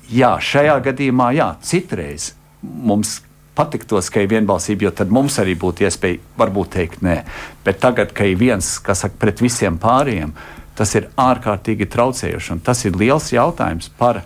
Jā, 0.09 0.35
šajā 0.41 0.77
gadījumā, 0.89 1.31
jā, 1.37 1.49
citreiz 1.65 2.33
mums 2.61 3.19
patiktos, 3.59 4.09
ka 4.13 4.23
ir 4.23 4.31
vienbalsība, 4.31 4.87
jo 4.87 4.93
tad 4.95 5.11
mums 5.13 5.37
arī 5.41 5.55
būtu 5.59 5.85
iespēja 5.85 6.21
varbūt 6.39 6.73
teikt 6.77 7.03
nē. 7.05 7.19
Bet 7.65 7.81
tagad, 7.83 8.13
kad 8.15 8.31
ir 8.31 8.39
viens, 8.39 8.77
kas 8.83 9.03
saka 9.03 9.19
pret 9.19 9.43
visiem 9.43 9.77
pārējiem, 9.81 10.33
tas 10.79 10.95
ir 10.95 11.09
ārkārtīgi 11.19 11.89
traucējoši. 11.91 12.59
Tas 12.63 12.85
ir 12.87 12.97
liels 12.97 13.33
jautājums 13.35 13.91
par 13.99 14.21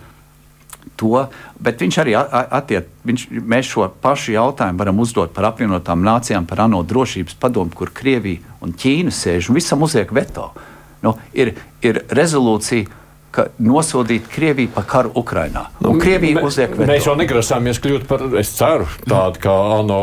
to, 1.00 1.24
bet 1.58 1.80
viņš 1.82 1.98
arī 1.98 2.14
attiec, 2.14 2.86
viņš, 3.08 3.24
mēs 3.42 3.72
šo 3.72 3.88
pašu 4.04 4.36
jautājumu 4.36 4.78
varam 4.78 5.00
uzdot 5.02 5.34
par 5.34 5.48
apvienotām 5.50 6.04
nācijām, 6.06 6.46
par 6.46 6.62
ANO 6.68 6.84
drošības 6.86 7.34
padomu, 7.42 7.74
kur 7.74 7.90
Krievija 7.90 8.54
un 8.62 8.76
Ķīna 8.78 9.10
sēž 9.12 9.50
un 9.50 9.58
visam 9.58 9.82
uzliek 9.82 10.14
veto. 10.14 10.52
Uh, 10.54 10.73
nu, 11.04 11.16
ir, 11.36 11.54
ir 11.84 12.04
rezolūcija 12.14 13.02
ka 13.34 13.48
nosodīt 13.62 14.28
Krieviju 14.30 14.70
par 14.76 14.86
karu 14.88 15.12
Ukrajinā. 15.18 15.66
Nu, 15.82 15.96
Krievija 16.00 16.42
uzliek 16.46 16.74
veto. 16.76 16.86
Mēs 16.90 17.08
jau 17.08 17.16
negrasāmies 17.18 17.80
kļūt 17.82 18.08
par, 18.10 18.26
es 18.38 18.52
ceru, 18.54 18.86
tādu 19.08 19.42
kā 19.42 19.54
ANO 19.80 20.00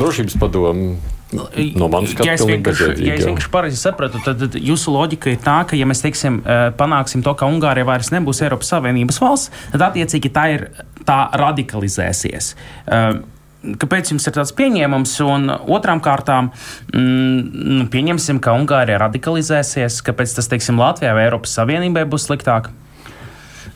drošības 0.00 0.38
padomu. 0.40 0.94
No 1.30 1.86
manas 1.86 2.10
skatījuma, 2.10 2.26
ja 2.26 2.34
es 2.34 2.42
vienkārši, 2.48 2.86
ja 3.06 3.14
es 3.14 3.26
vienkārši 3.28 3.50
pareizi 3.52 3.76
sapratu, 3.78 4.18
tad, 4.24 4.40
tad 4.40 4.56
jūsu 4.58 4.90
loģika 4.90 5.30
ir 5.30 5.36
tā, 5.44 5.60
ka, 5.70 5.76
ja 5.78 5.86
mēs 5.86 6.02
teiksim, 6.02 6.40
eh, 6.42 6.62
panāksim 6.74 7.22
to, 7.22 7.36
ka 7.38 7.46
Ungārija 7.46 7.86
vairs 7.86 8.10
nebūs 8.10 8.42
Eiropas 8.42 8.72
Savienības 8.72 9.20
valsts, 9.22 9.52
tad 9.70 9.84
attiecīgi 9.92 10.32
tā 10.34 10.48
ir 10.56 10.66
tā 11.06 11.20
radikalizēsies. 11.38 12.50
Uh, 12.90 13.20
Kāpēc 13.60 14.14
jums 14.14 14.24
ir 14.24 14.36
tāds 14.38 14.54
pieņēmums? 14.56 15.12
Un 15.26 15.50
otrām 15.52 16.00
kārtām, 16.00 16.48
mm, 16.94 17.90
pieņemsim, 17.92 18.40
ka 18.40 18.56
Ungārija 18.56 19.02
radikalizēsies. 19.02 20.00
Kāpēc 20.06 20.32
tas, 20.38 20.48
teiksim, 20.48 20.80
Latvijai 20.80 21.12
vai 21.18 21.26
Eiropas 21.28 21.58
Savienībai 21.58 22.06
būs 22.08 22.24
sliktāk? 22.30 22.70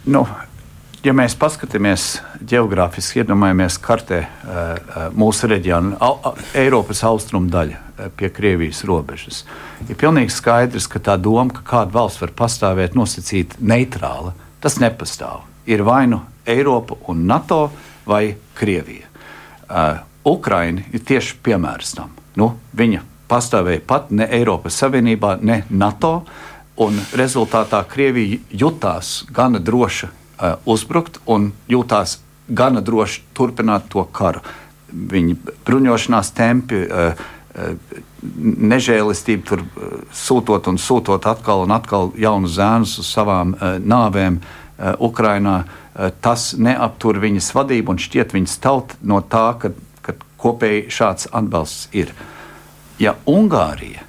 Nu, 0.09 0.25
ja 1.05 1.13
mēs 1.17 1.37
paskatāmies 1.37 2.19
geogrāfiski, 2.41 3.23
iedomājamies 3.23 3.77
kartē 3.85 4.21
eh, 4.25 4.29
eh, 4.49 5.07
mūsu 5.13 5.49
reģionu, 5.53 5.99
Eiropas 6.57 7.05
austrumu 7.05 7.53
daļu 7.53 7.77
eh, 7.77 8.11
pie 8.17 8.31
Krievijas 8.33 8.85
robežas, 8.89 9.43
ir 9.85 10.01
pilnīgi 10.01 10.33
skaidrs, 10.33 10.89
ka 10.89 11.03
tā 11.11 11.19
doma, 11.21 11.53
ka 11.53 11.65
kāda 11.75 11.99
valsts 11.99 12.25
var 12.25 12.33
pastāvēt 12.37 12.97
nosacīta 12.97 13.61
neitrāla, 13.61 14.33
tas 14.65 14.81
nepastāv. 14.81 15.45
Ir 15.69 15.85
vai 15.85 16.07
nu 16.09 16.21
Eiropa 16.49 16.97
un 17.09 17.25
NATO 17.29 17.67
vai 18.09 18.37
Krievija. 18.57 19.04
Uh, 19.69 20.03
Ukraina 20.25 20.83
ir 20.93 21.05
tieši 21.05 21.39
piemērs 21.45 21.95
tam. 21.97 22.13
Nu, 22.37 22.55
viņa 22.77 23.03
pastāvēja 23.29 23.83
pat 23.87 24.11
ne 24.13 24.27
Eiropas 24.33 24.77
Savienībā, 24.81 25.39
ne 25.41 25.63
NATO, 25.71 26.25
un 26.81 26.97
rezultātā 27.17 27.83
Krievija 27.89 28.41
jutās 28.51 29.23
gana 29.33 29.61
droša 29.61 30.09
uh, 30.09 30.57
uzbrukt 30.65 31.21
un 31.27 31.53
jutās 31.69 32.19
gana 32.49 32.81
droši 32.85 33.23
turpināt 33.37 33.89
to 33.93 34.05
karu. 34.13 34.45
Viņa 34.93 35.55
bruņošanās 35.67 36.35
tempi, 36.37 36.85
uh, 36.85 37.25
nežēlistību, 38.75 39.45
tur 39.47 39.63
sūtot 40.15 40.69
un 40.71 40.79
sūtot 40.81 41.27
atkal 41.31 41.65
un 41.65 41.75
atkal 41.75 42.11
jaunus 42.19 42.57
zēnus 42.57 42.97
uz 42.99 43.11
savām 43.15 43.55
nāvēm 43.85 44.41
Ukrajinā. 44.79 45.65
Tas 46.21 46.53
neaptur 46.59 47.21
viņas 47.23 47.53
vadību 47.55 47.95
un 47.95 48.01
šķiet 48.03 48.35
viņas 48.35 48.57
tauta 48.63 48.99
no 49.07 49.21
tā, 49.23 49.47
ka, 49.61 49.71
ka 50.03 50.17
kopēji 50.43 50.89
šāds 50.91 51.29
atbalsts 51.31 51.89
ir. 51.95 52.11
Ja 52.99 53.15
Ungārija 53.31 54.03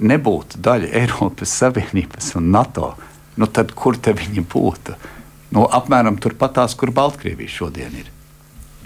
nebūtu 0.00 0.60
daļa 0.64 0.92
Eiropas 1.02 1.52
Savienības 1.60 2.34
un 2.40 2.50
NATO, 2.54 2.94
nu 3.36 3.48
tad 3.48 3.74
kur 3.76 3.98
te 4.00 4.14
viņi 4.16 4.44
būtu? 4.44 4.96
Nu, 5.50 5.66
apmēram 5.66 6.16
turpatās, 6.22 6.76
kur 6.78 6.92
Baltkrievija 6.94 7.50
šodien 7.50 7.96
ir. 8.00 8.08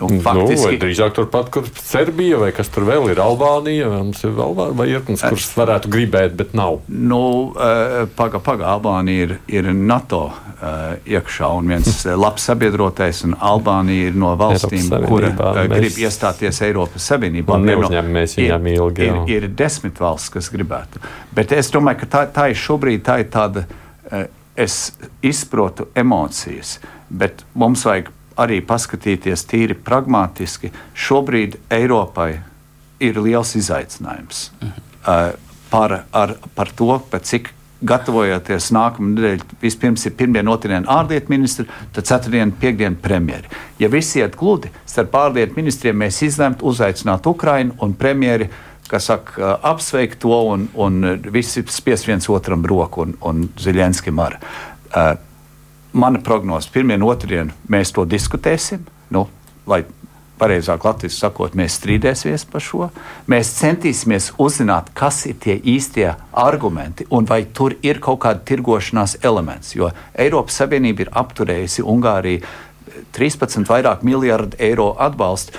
Nu, 0.01 0.09
nu, 0.11 0.19
faktiski, 0.25 0.73
nu, 0.75 0.79
drīzāk 0.83 1.13
turpat, 1.15 1.51
kur 1.55 1.69
Serbija 1.79 2.41
vai 2.41 2.49
kas 2.55 2.67
tur 2.75 2.83
vēl 2.89 3.13
ir, 3.13 3.21
Albānija 3.23 3.87
vai, 3.93 4.01
ir 4.11 4.41
Albānija, 4.43 4.77
vai 4.81 4.87
Irknis, 4.91 5.23
kurš 5.23 5.47
varētu 5.55 5.91
gribēt, 5.93 6.35
bet 6.35 6.51
nav. 6.59 6.81
Nu, 6.89 7.21
uh, 7.55 8.01
paga, 8.19 8.41
paga, 8.43 8.73
Albānija 8.73 9.29
ir, 9.29 9.35
ir 9.55 9.69
NATO 9.71 10.25
uh, 10.33 10.97
iekšā 11.07 11.51
un 11.61 11.71
viens 11.71 12.03
labs 12.11 12.49
sabiedrotais, 12.51 13.23
un 13.29 13.37
Albānija 13.39 14.11
ir 14.11 14.19
no 14.19 14.33
valstīm, 14.41 14.91
kura 15.07 15.31
mēs... 15.31 15.71
grib 15.77 16.03
iestāties 16.09 16.59
Eiropas 16.67 17.07
Savienībā. 17.13 17.61
Neuzņemamies 17.63 18.35
viņām 18.41 18.69
ilgi. 18.75 19.07
Ir, 19.07 19.21
ir, 19.31 19.47
ir 19.47 19.55
desmit 19.63 20.03
valsts, 20.03 20.35
kas 20.35 20.51
gribētu. 20.51 21.03
Bet 21.39 21.55
es 21.55 21.71
domāju, 21.71 22.03
ka 22.03 22.11
tā, 22.17 22.25
tā 22.35 22.49
ir 22.51 22.59
šobrīd 22.59 23.07
tā 23.07 23.21
ir 23.23 23.31
tāda, 23.31 23.69
es 24.59 24.83
izprotu 25.23 25.87
emocijas, 25.95 26.81
bet 27.09 27.47
mums 27.55 27.87
vajag 27.87 28.11
arī 28.41 28.61
paskatīties 28.67 29.47
tīri 29.51 29.77
pragmatiski, 29.79 30.73
šobrīd 30.95 31.59
Eiropai 31.73 32.33
ir 33.03 33.21
liels 33.23 33.55
izaicinājums 33.59 34.49
mhm. 34.61 34.87
uh, 35.07 35.29
par, 35.71 36.01
ar, 36.13 36.37
par 36.55 36.71
to, 36.77 36.97
cik 37.23 37.53
gatavojoties 37.85 38.71
nākamā 38.73 39.11
nedēļa, 39.13 39.57
vispirms 39.61 40.07
ir 40.09 40.15
pirmdiena, 40.17 40.53
otrdiena 40.55 40.89
ārlietu 41.01 41.33
ministri, 41.33 41.67
tad 41.93 42.07
ceturtdiena, 42.09 42.55
piekdiena 42.61 42.97
premjeri. 43.03 43.51
Ja 43.83 43.91
viss 43.93 44.17
iet 44.17 44.39
gludi, 44.41 44.71
starp 44.89 45.17
ārlietu 45.21 45.59
ministriem 45.59 45.99
mēs 46.01 46.23
izlemtu 46.25 46.71
uzaicināt 46.71 47.27
Ukrainu 47.29 47.77
un 47.85 47.93
premjeri, 47.99 48.49
kas 48.89 49.11
saka, 49.11 49.37
uh, 49.37 49.53
apsveikt 49.75 50.21
to 50.23 50.39
un, 50.55 50.69
un 50.81 51.05
visi 51.35 51.65
spies 51.73 52.07
viens 52.09 52.29
otram 52.33 52.65
roku 52.69 53.05
un, 53.05 53.17
un 53.25 53.47
Ziļenskim 53.61 54.21
ar. 54.23 54.41
Uh, 55.95 56.01
mana 56.01 56.19
prognoze, 56.19 56.69
pirmdien, 56.73 57.03
otrdien 57.07 57.53
mēs 57.71 57.93
to 57.95 58.03
diskutēsim. 58.09 58.83
Nu, 59.15 59.29
lai 59.67 59.85
pareizāk 60.41 60.83
latviešu 60.85 61.21
sakot, 61.21 61.55
mēs 61.55 61.77
strīdēsimies 61.79 62.45
par 62.51 62.63
šo. 62.65 62.89
Mēs 63.31 63.53
centīsimies 63.61 64.33
uzzināt, 64.43 64.91
kas 64.99 65.23
ir 65.31 65.39
tie 65.41 65.55
īstie 65.55 66.09
argumenti 66.33 67.07
un 67.15 67.29
vai 67.31 67.45
tur 67.47 67.77
ir 67.87 68.01
kaut 68.03 68.25
kāda 68.25 68.43
tirgošanās 68.51 69.21
elements. 69.23 69.77
Jo 69.79 69.93
Eiropas 70.19 70.59
Savienība 70.59 71.07
ir 71.07 71.13
apturējusi 71.15 71.87
Ungāriju 71.87 72.43
13 73.15 73.71
vairāk 73.71 74.03
miljardu 74.07 74.59
eiro 74.59 74.91
atbalstu, 74.99 75.55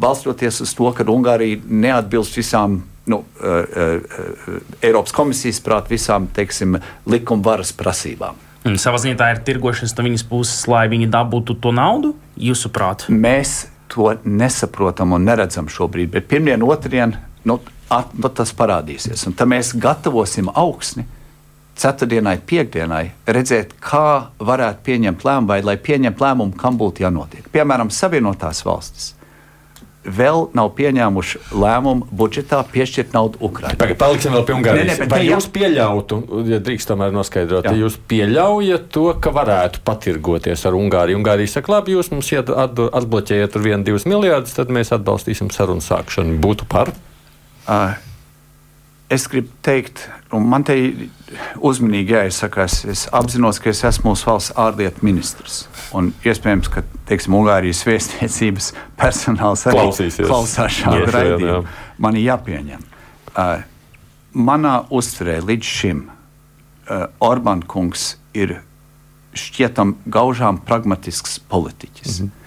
balstoties 0.00 0.62
uz 0.62 0.74
to, 0.78 0.92
ka 0.94 1.06
Ungārija 1.06 1.58
neatbilst 1.66 2.38
visām. 2.38 2.84
Nu, 3.10 3.24
uh, 3.42 3.64
uh, 3.66 4.60
Eiropas 4.86 5.10
komisijas 5.16 5.58
prāt 5.66 5.90
visām 5.90 6.28
teiksim, 6.36 6.78
likumvaras 7.10 7.72
prasībām. 7.74 8.38
Savā 8.78 9.00
ziņā 9.00 9.16
tā 9.18 9.30
ir 9.34 9.42
tirgošanas 9.46 9.96
no 9.96 10.04
viņas 10.06 10.24
puses, 10.28 10.64
lai 10.70 10.84
viņi 10.92 11.08
dabūtu 11.10 11.56
to 11.62 11.72
naudu, 11.74 12.14
jūsuprāt? 12.38 13.08
Mēs 13.10 13.70
to 13.90 14.12
nesaprotam 14.24 15.16
un 15.16 15.24
neredzam 15.26 15.70
šobrīd, 15.72 16.12
bet 16.14 16.28
pirmdien, 16.30 16.62
otrdien 16.62 17.16
nu, 17.48 17.58
at, 17.90 18.12
nu, 18.14 18.28
tas 18.28 18.52
parādīsies. 18.54 19.26
Un 19.26 19.34
tad 19.38 19.50
mēs 19.50 19.72
gatavosim 19.80 20.52
augsni 20.54 21.06
ceturtdienai, 21.80 22.36
piekdienai, 22.46 23.04
redzēt, 23.26 23.72
kā 23.80 24.30
varētu 24.38 24.84
pieņemt 24.86 25.24
lēmumu, 25.24 25.48
vai 25.48 25.62
lai 25.64 25.78
pieņemtu 25.80 26.26
lēmumu, 26.26 26.58
kam 26.60 26.76
būtu 26.78 27.06
jānotiek. 27.06 27.48
Piemēram, 27.54 27.90
Savienotās 27.94 28.62
valstis 28.66 29.14
vēl 30.04 30.46
nav 30.56 30.70
pieņēmuši 30.78 31.40
lēmumu 31.60 32.08
budžetā 32.16 32.60
piešķirt 32.72 33.12
naudu 33.16 33.40
Ukraiņai. 33.44 33.78
Tagad 33.80 33.98
paliksim 34.00 34.34
vēl 34.36 34.44
pie 34.48 34.56
Ungārijas. 34.56 34.88
Ne, 34.88 34.96
ne, 35.04 35.08
vai 35.12 35.20
jūs 35.26 35.48
pieļautu, 35.52 36.20
ja 36.48 36.60
drīkst 36.64 36.90
tomēr 36.90 37.12
noskaidrot, 37.14 37.68
ja 37.68 37.76
jūs 37.76 37.98
pieļaujat 38.10 38.88
to, 38.94 39.06
ka 39.20 39.32
varētu 39.36 39.84
patirgoties 39.84 40.64
ar 40.68 40.78
Ungāriju? 40.78 41.20
Ungārija 41.20 41.52
saka, 41.52 41.76
labi, 41.76 41.96
jūs 41.98 42.12
mums 42.14 42.32
atbloķējat 42.32 43.56
tur 43.56 43.66
1-2 43.68 44.08
miljardus, 44.08 44.56
tad 44.56 44.72
mēs 44.72 44.94
atbalstīsim 44.96 45.52
sarunu 45.52 45.84
sākšanu. 45.84 46.40
Būtu 46.40 46.68
par? 46.70 46.94
Uh, 47.68 47.92
es 49.10 49.26
gribu 49.28 49.50
teikt, 49.62 50.04
un 50.32 50.46
man 50.46 50.62
te 50.66 50.76
uzmanīgi 51.58 52.14
jāizsakās, 52.14 52.84
es 52.90 53.04
apzinos, 53.16 53.58
ka 53.62 53.72
es 53.72 53.82
esmu 53.86 54.12
mūsu 54.12 54.28
valsts 54.28 54.54
ārlietu 54.58 55.02
ministrs. 55.06 55.64
Un 55.96 56.12
iespējams, 56.26 56.70
ka 56.70 56.84
teiksim, 57.10 57.34
Ungārijas 57.40 57.82
vēstniecības 57.88 58.70
personāls 59.00 59.66
arī 59.66 59.82
Klausīsies. 59.82 60.30
klausās 60.30 60.78
šādu 60.78 61.10
raidījumu. 61.10 61.76
Man 61.98 62.18
ir 62.20 62.28
jāpieņem. 62.28 62.86
Uh, 63.34 63.64
manā 64.34 64.76
uztverē 64.94 65.40
līdz 65.42 65.72
šim 65.80 66.04
uh, 66.06 67.08
Orbán 67.18 67.64
kungs 67.66 68.12
ir 68.34 68.60
šķietam 69.34 69.96
gaužām 70.10 70.62
pragmatisks 70.66 71.38
politiķis. 71.50 72.20
Mm 72.20 72.26
-hmm. 72.26 72.38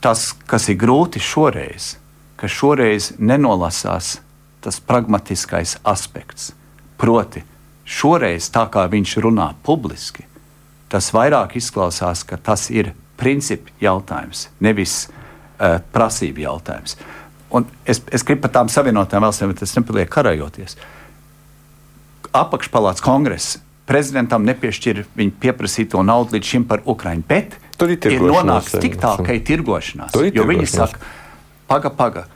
Tas, 0.00 0.32
kas 0.46 0.68
ir 0.68 0.78
grūti 0.78 1.18
šoreiz, 1.18 1.96
ka 2.36 2.48
šoreiz 2.48 3.12
nenolasās 3.18 4.20
tas 4.68 4.80
pragmatiskais 4.84 5.78
aspekts. 5.88 6.52
Proti, 7.00 7.40
šoreiz 7.88 8.50
tā 8.52 8.66
kā 8.68 8.84
viņš 8.92 9.14
runā 9.24 9.54
publiski, 9.64 10.26
tas 10.92 11.08
vairāk 11.16 11.56
izklausās, 11.56 12.20
ka 12.28 12.36
tas 12.36 12.68
ir 12.68 12.92
principu 13.16 13.72
jautājums, 13.80 14.50
nevis 14.60 15.06
uh, 15.08 15.80
prasību 15.94 16.44
jautājums. 16.44 16.98
Un 17.48 17.64
es, 17.88 18.02
es 18.12 18.24
gribu 18.28 18.44
par 18.44 18.52
tām 18.58 18.68
savienotām 18.68 19.24
valstīm, 19.24 19.54
bet 19.54 19.62
tas 19.64 19.72
nepaliek 19.78 20.10
karajoties. 20.12 20.76
Apakšpalāts 22.36 23.00
kongress 23.00 23.56
prezidentam 23.88 24.44
nepiešķir 24.44 25.06
viņa 25.16 25.38
pieprasīto 25.40 26.04
naudu 26.04 26.36
līdz 26.36 26.50
šim 26.52 26.68
par 26.68 26.84
Ukraiņu, 26.84 27.24
bet 27.24 27.56
tur 27.80 27.94
ir, 27.94 28.04
ir 28.04 28.20
nonāks 28.20 28.76
tik 28.76 29.00
tālu, 29.00 29.24
ka 29.24 29.32
ir 29.32 29.46
tirgošanās. 29.48 30.12
Ir 30.28 30.36
jo 30.36 30.44
viņi 30.44 30.68
saka, 30.68 31.00
paga, 31.70 31.88
paga, 31.88 32.28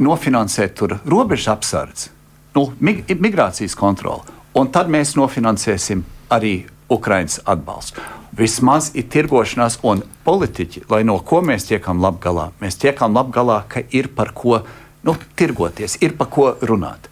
nofinansēt 0.00 0.74
tur 0.78 0.96
robežu 1.06 1.52
apsardzi, 1.52 2.10
nu, 2.56 2.70
mig, 2.80 3.04
migrācijas 3.08 3.76
kontroli, 3.78 4.38
un 4.56 4.70
tad 4.72 4.90
mēs 4.90 5.14
nofinansēsim 5.18 6.02
arī 6.32 6.54
Ukraiņas 6.90 7.42
atbalstu. 7.46 8.02
Vismaz 8.36 8.92
ir 8.98 9.08
tirgošanās, 9.10 9.80
un 9.86 10.02
politiķi, 10.24 10.84
lai 10.90 11.02
no 11.06 11.18
ko 11.26 11.40
mēs 11.44 11.66
tiekam 11.68 12.02
labi 12.02 12.22
galā, 12.24 12.50
mēs 12.62 12.78
tiekam 12.80 13.14
labi 13.14 13.34
galā, 13.34 13.62
ka 13.68 13.82
ir 13.90 14.08
par 14.14 14.32
ko 14.34 14.60
nu, 15.06 15.14
tirgoties, 15.36 15.98
ir 16.02 16.16
par 16.18 16.30
ko 16.30 16.52
runāt. 16.62 17.10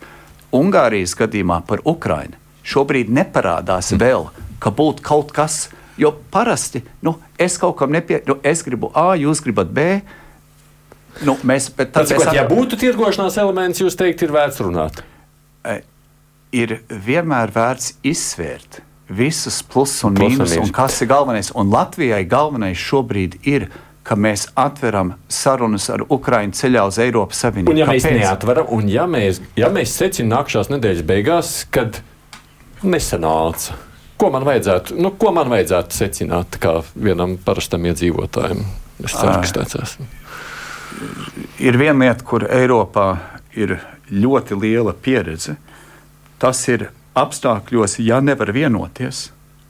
Ungārijas 0.54 1.14
gadījumā 1.18 1.60
par 1.68 1.82
Ukraiņu 1.84 2.38
šobrīd 2.68 3.10
neparādās 3.12 3.92
vēl, 3.98 4.28
ka 4.60 4.72
būtu 4.74 5.04
kaut 5.04 5.32
kas, 5.36 5.68
jo 6.00 6.12
parasti 6.32 6.82
nu, 7.04 7.16
es 7.38 7.58
kaut 7.60 7.76
kam 7.80 7.92
nepiekrītu, 7.94 8.30
nu, 8.30 8.38
es 8.46 8.62
gribu 8.66 8.92
A, 8.94 9.12
jūs 9.18 9.42
gribat 9.44 9.72
B. 9.74 9.86
Nu, 11.26 11.34
mēs, 11.46 11.70
bet 11.74 11.92
tad, 11.94 12.06
Pēc, 12.06 12.20
mēs, 12.20 12.34
ja 12.36 12.44
būtu 12.48 12.78
tirgošanās 12.78 13.38
elements, 13.42 13.80
jūs 13.82 13.96
teikt, 13.98 14.22
ir 14.26 14.34
vērts 14.34 14.60
runāt. 14.62 15.00
E, 15.66 15.80
ir 16.54 16.78
vienmēr 16.88 17.50
vērts 17.54 17.96
izsvērt 18.06 18.82
visus 19.08 19.62
plusus 19.64 20.04
un 20.04 20.16
mīnus, 20.18 20.54
un 20.60 20.70
kas 20.74 21.00
ir 21.02 21.10
galvenais. 21.10 21.50
Un 21.56 21.72
Latvijai 21.72 22.22
galvenais 22.28 22.78
šobrīd 22.78 23.38
ir, 23.48 23.68
ka 24.06 24.16
mēs 24.16 24.46
atveram 24.56 25.14
sarunas 25.32 25.88
ar 25.92 26.04
Ukraiņu 26.08 26.56
ceļā 26.56 26.84
uz 26.88 27.00
Eiropas 27.02 27.42
Savienību. 27.44 27.74
Un 27.74 27.82
ja 27.82 27.88
Kāpēc? 27.88 28.06
mēs 28.06 28.22
neatveram, 28.22 28.70
un 28.76 28.88
ja 28.92 29.04
mēs, 29.10 29.42
ja 29.58 29.68
mēs 29.72 29.96
secinām 29.98 30.38
nākamās 30.38 30.72
nedēļas 30.72 31.04
beigās, 31.08 31.52
kad 31.74 32.00
nesanāca. 32.84 33.76
Ko 34.18 34.32
man 34.34 34.46
vajadzētu, 34.48 34.96
nu, 34.98 35.12
ko 35.20 35.30
man 35.36 35.50
vajadzētu 35.52 35.94
secināt 35.94 36.56
kā 36.62 36.78
vienam 36.96 37.36
parastam 37.44 37.84
iedzīvotājam? 37.86 38.64
Es 39.04 39.14
ceru, 39.14 39.36
ka 39.44 39.52
tāds 39.60 39.76
esmu. 39.78 40.08
Ir 41.58 41.78
viena 41.78 42.06
lieta, 42.06 42.24
kur 42.24 42.46
Eiropā 42.48 43.08
ir 43.56 43.78
ļoti 44.10 44.58
liela 44.58 44.94
pieredze. 44.94 45.56
Tas 46.38 46.60
ir 46.70 46.88
apstākļos, 47.18 47.98
ja 48.04 48.20
nevar 48.22 48.52
vienoties, 48.54 49.28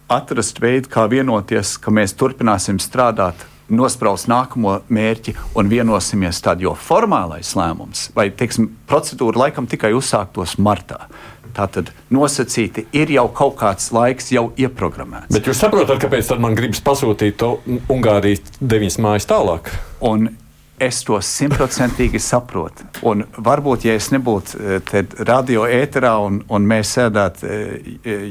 atrast 0.08 0.60
veidu, 0.60 0.90
kā 0.92 1.06
vienoties, 1.08 1.76
ka 1.80 1.92
mēs 1.94 2.14
turpināsim 2.18 2.80
strādāt, 2.80 3.46
nospraust 3.68 4.28
nākamo 4.28 4.78
mērķi 4.88 5.34
un 5.58 5.68
vienosimies 5.68 6.40
tad, 6.44 6.62
jo 6.64 6.72
formālais 6.72 7.50
lēmums 7.56 8.08
vai 8.16 8.30
teiksim, 8.32 8.70
procedūra 8.88 9.44
laikam 9.44 9.68
tikai 9.68 9.92
uzsāktos 9.96 10.56
martā. 10.60 11.04
Tātad 11.56 11.90
nosacīti 12.14 12.86
ir 12.96 13.10
jau 13.10 13.26
kaut 13.34 13.56
kāds 13.58 13.90
laiks, 13.92 14.30
jau 14.32 14.50
ieprogrammēts. 14.60 15.32
Bet 15.34 15.48
jūs 15.48 15.60
saprotat, 15.60 15.98
kāpēc 16.00 16.30
man 16.40 16.54
gribas 16.56 16.80
pasūtīt 16.84 17.38
to 17.40 17.56
Ungārijas 17.90 18.44
deviņas 18.60 18.98
mājas 19.02 19.26
tālāk? 19.28 19.72
Un 20.06 20.30
Es 20.78 21.00
to 21.02 21.16
simtprocentīgi 21.18 22.20
saprotu. 22.22 22.84
Un 23.10 23.24
varbūt, 23.34 23.86
ja 23.88 23.96
es 23.98 24.10
nebūtu 24.14 24.78
radio 25.26 25.64
ēterā 25.66 26.12
un, 26.22 26.38
un 26.54 26.68
mēs 26.70 26.92
sēdētu 26.94 27.50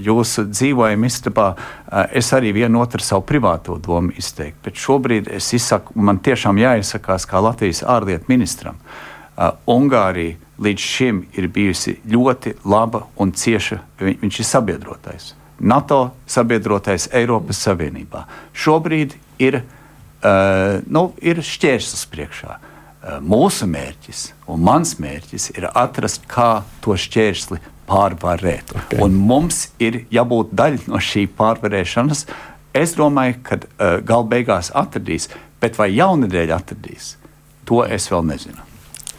jūsu 0.05 0.45
dzīvojuma 0.53 1.09
istabā, 1.11 1.47
es 2.15 2.31
arī 2.37 2.53
vienu 2.55 2.79
otru 2.83 3.03
savu 3.03 3.25
privāto 3.27 3.75
domu 3.83 4.15
izteiktu. 4.15 4.63
Bet 4.69 4.79
šobrīd 4.79 5.27
es 5.35 5.51
izsaku, 5.57 5.95
man 5.99 6.21
tiešām 6.23 6.59
jāizsakās 6.63 7.27
kā 7.27 7.43
Latvijas 7.43 7.83
ārlietu 7.83 8.31
ministram. 8.31 8.79
Ungārija 9.67 10.37
līdz 10.63 10.81
šim 10.95 11.25
ir 11.37 11.49
bijusi 11.53 11.97
ļoti 12.09 12.55
laba 12.65 13.03
un 13.19 13.35
cieša. 13.35 13.81
Viņš 13.99 14.39
ir 14.39 14.47
sabiedrotais. 14.47 15.33
NATO 15.59 16.11
sabiedrotais 16.29 17.09
Eiropas 17.17 17.59
Savienībā. 17.65 18.23
Šobrīd 18.53 19.15
ir 19.41 19.63
uh, 20.23 20.79
nu, 20.87 21.11
ir 21.21 21.41
šķērslis 21.43 22.05
priekšā. 22.11 22.57
Uh, 22.57 23.17
mūsu 23.23 23.67
mērķis 23.69 24.23
un 24.51 24.63
mans 24.67 24.95
mērķis 25.01 25.51
ir 25.55 25.69
atrast, 25.71 26.25
kā 26.29 26.63
to 26.83 26.97
šķērsli 26.97 27.61
pārvarēt. 27.87 28.73
Okay. 28.75 28.99
Un 29.03 29.15
mums 29.29 29.67
ir 29.79 30.03
jābūt 30.13 30.53
daļa 30.57 30.91
no 30.91 31.01
šī 31.01 31.27
pārvarēšanas. 31.37 32.25
Es 32.77 32.97
domāju, 32.97 33.39
ka 33.45 33.59
uh, 33.61 33.97
gala 34.05 34.27
beigās 34.27 34.73
atradīs, 34.75 35.29
bet 35.61 35.79
vai 35.79 35.89
jaunadēļ 35.95 36.53
atradīs, 36.57 37.15
to 37.65 37.83
es 37.85 38.09
vēl 38.11 38.25
nezinu. 38.27 38.63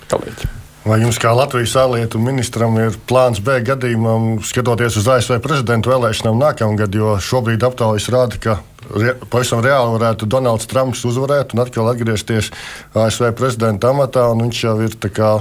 Kalēģi. 0.09 0.55
Vai 0.89 1.03
jums, 1.03 1.19
kā 1.21 1.35
Latvijas 1.37 1.75
ārlietu 1.77 2.21
ministram, 2.23 2.77
ir 2.81 2.95
plāns 3.11 3.43
B 3.45 3.59
gadījumam, 3.67 4.39
skatoties 4.47 4.97
uz 4.97 5.09
ASV 5.11 5.37
prezidentu 5.45 5.91
vēlēšanām 5.93 6.39
nākamgad, 6.41 6.95
jo 6.97 7.17
šobrīd 7.21 7.67
aptaujas 7.67 8.07
rāda, 8.15 8.39
ka 8.41 8.55
re, 8.95 9.15
pavisam 9.31 9.63
reāli 9.65 9.97
varētu 9.97 10.29
Donalds 10.31 10.69
Trumps 10.71 11.05
uzvarēt 11.09 11.55
un 11.55 11.65
atkal 11.65 11.91
atgriezties 11.93 12.51
ASV 12.97 13.33
prezidenta 13.39 13.93
amatā, 13.93 14.29
viņš 14.39 14.65
jau 14.65 14.77
ir 14.87 14.99
kā 15.13 15.39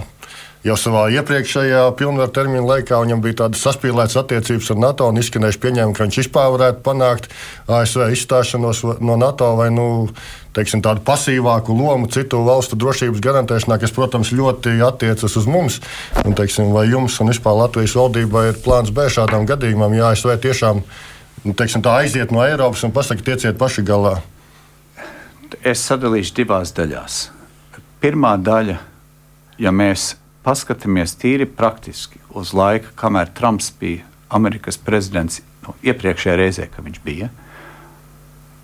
jau 0.66 0.76
savā 0.80 1.06
iepriekšējā 1.16 1.84
pilnvaru 2.00 2.34
termiņa 2.34 2.66
laikā 2.66 3.00
viņam 3.04 3.22
bija 3.24 3.42
tādas 3.44 3.62
saspīlētas 3.66 4.18
attiecības 4.24 4.72
ar 4.74 4.82
NATO 4.82 5.08
un 5.12 5.22
izskanējuši 5.22 5.62
pieņēmumi, 5.64 5.96
ka 5.96 6.08
viņš 6.08 6.20
vispār 6.24 6.52
varētu 6.56 6.84
panākt 6.86 7.30
ASV 7.72 8.08
izstāšanos 8.16 8.84
no 9.00 9.18
NATO 9.20 9.54
vai 9.60 9.70
nu, 9.74 9.88
teiksim, 10.58 10.82
tādu 10.86 11.04
pasīvāku 11.08 11.76
lomu 11.78 12.10
citu 12.12 12.42
valstu 12.48 12.80
drošības 12.80 13.24
garantēšanā, 13.24 13.80
kas, 13.82 13.94
protams, 13.96 14.34
ļoti 14.36 14.78
attiecas 14.86 15.38
uz 15.40 15.48
mums. 15.50 15.80
Un, 16.26 16.36
teiksim, 16.38 16.74
vai 16.76 16.88
jums 16.90 17.20
un 17.22 17.32
vispār 17.32 17.60
Latvijas 17.62 17.96
valdībai 17.98 18.48
ir 18.52 18.64
plāns 18.66 18.92
B 18.94 19.08
šādām 19.14 19.48
gadījumam, 19.50 19.96
ja 19.98 20.12
ASV 20.12 20.36
tiešām 20.44 20.84
nu, 21.44 21.54
teiksim, 21.54 21.84
aiziet 21.92 22.32
no 22.32 22.44
Eiropas 22.46 22.84
un 22.88 22.94
pasakot, 22.96 23.26
tieciet 23.26 23.58
paši 23.60 23.84
galā? 23.86 24.18
Es 25.64 25.86
sadalīšu 25.88 26.36
divās 26.42 26.74
daļās. 26.76 27.18
Pirmā 28.04 28.36
daļa, 28.38 28.78
ja 29.58 29.72
mēs 29.74 30.16
paskatāmies 30.46 31.16
tīri 31.20 31.48
praktiski 31.50 32.22
uz 32.30 32.54
laiku, 32.56 32.94
kamēr 32.96 33.32
Trumps 33.36 33.72
bija 33.80 34.06
Amerikas 34.30 34.78
prezidents 34.78 35.42
nu, 35.66 35.76
iepriekšējā 35.84 36.36
reizē, 36.40 36.68
kad 36.72 36.86
viņš 36.86 37.04
bija. 37.04 37.30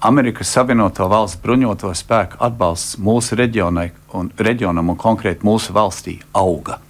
Amerikas 0.03 0.51
Savienoto 0.51 1.07
Valstu 1.07 1.39
bruņoto 1.45 1.91
spēku 1.95 2.39
atbalsts 2.43 2.97
mūsu 2.99 3.38
reģionai 3.39 3.89
un 4.19 4.32
reģionam 4.36 4.91
un 4.91 4.99
konkrēti 4.99 5.47
mūsu 5.47 5.71
valstī 5.76 6.17
auga. 6.36 6.82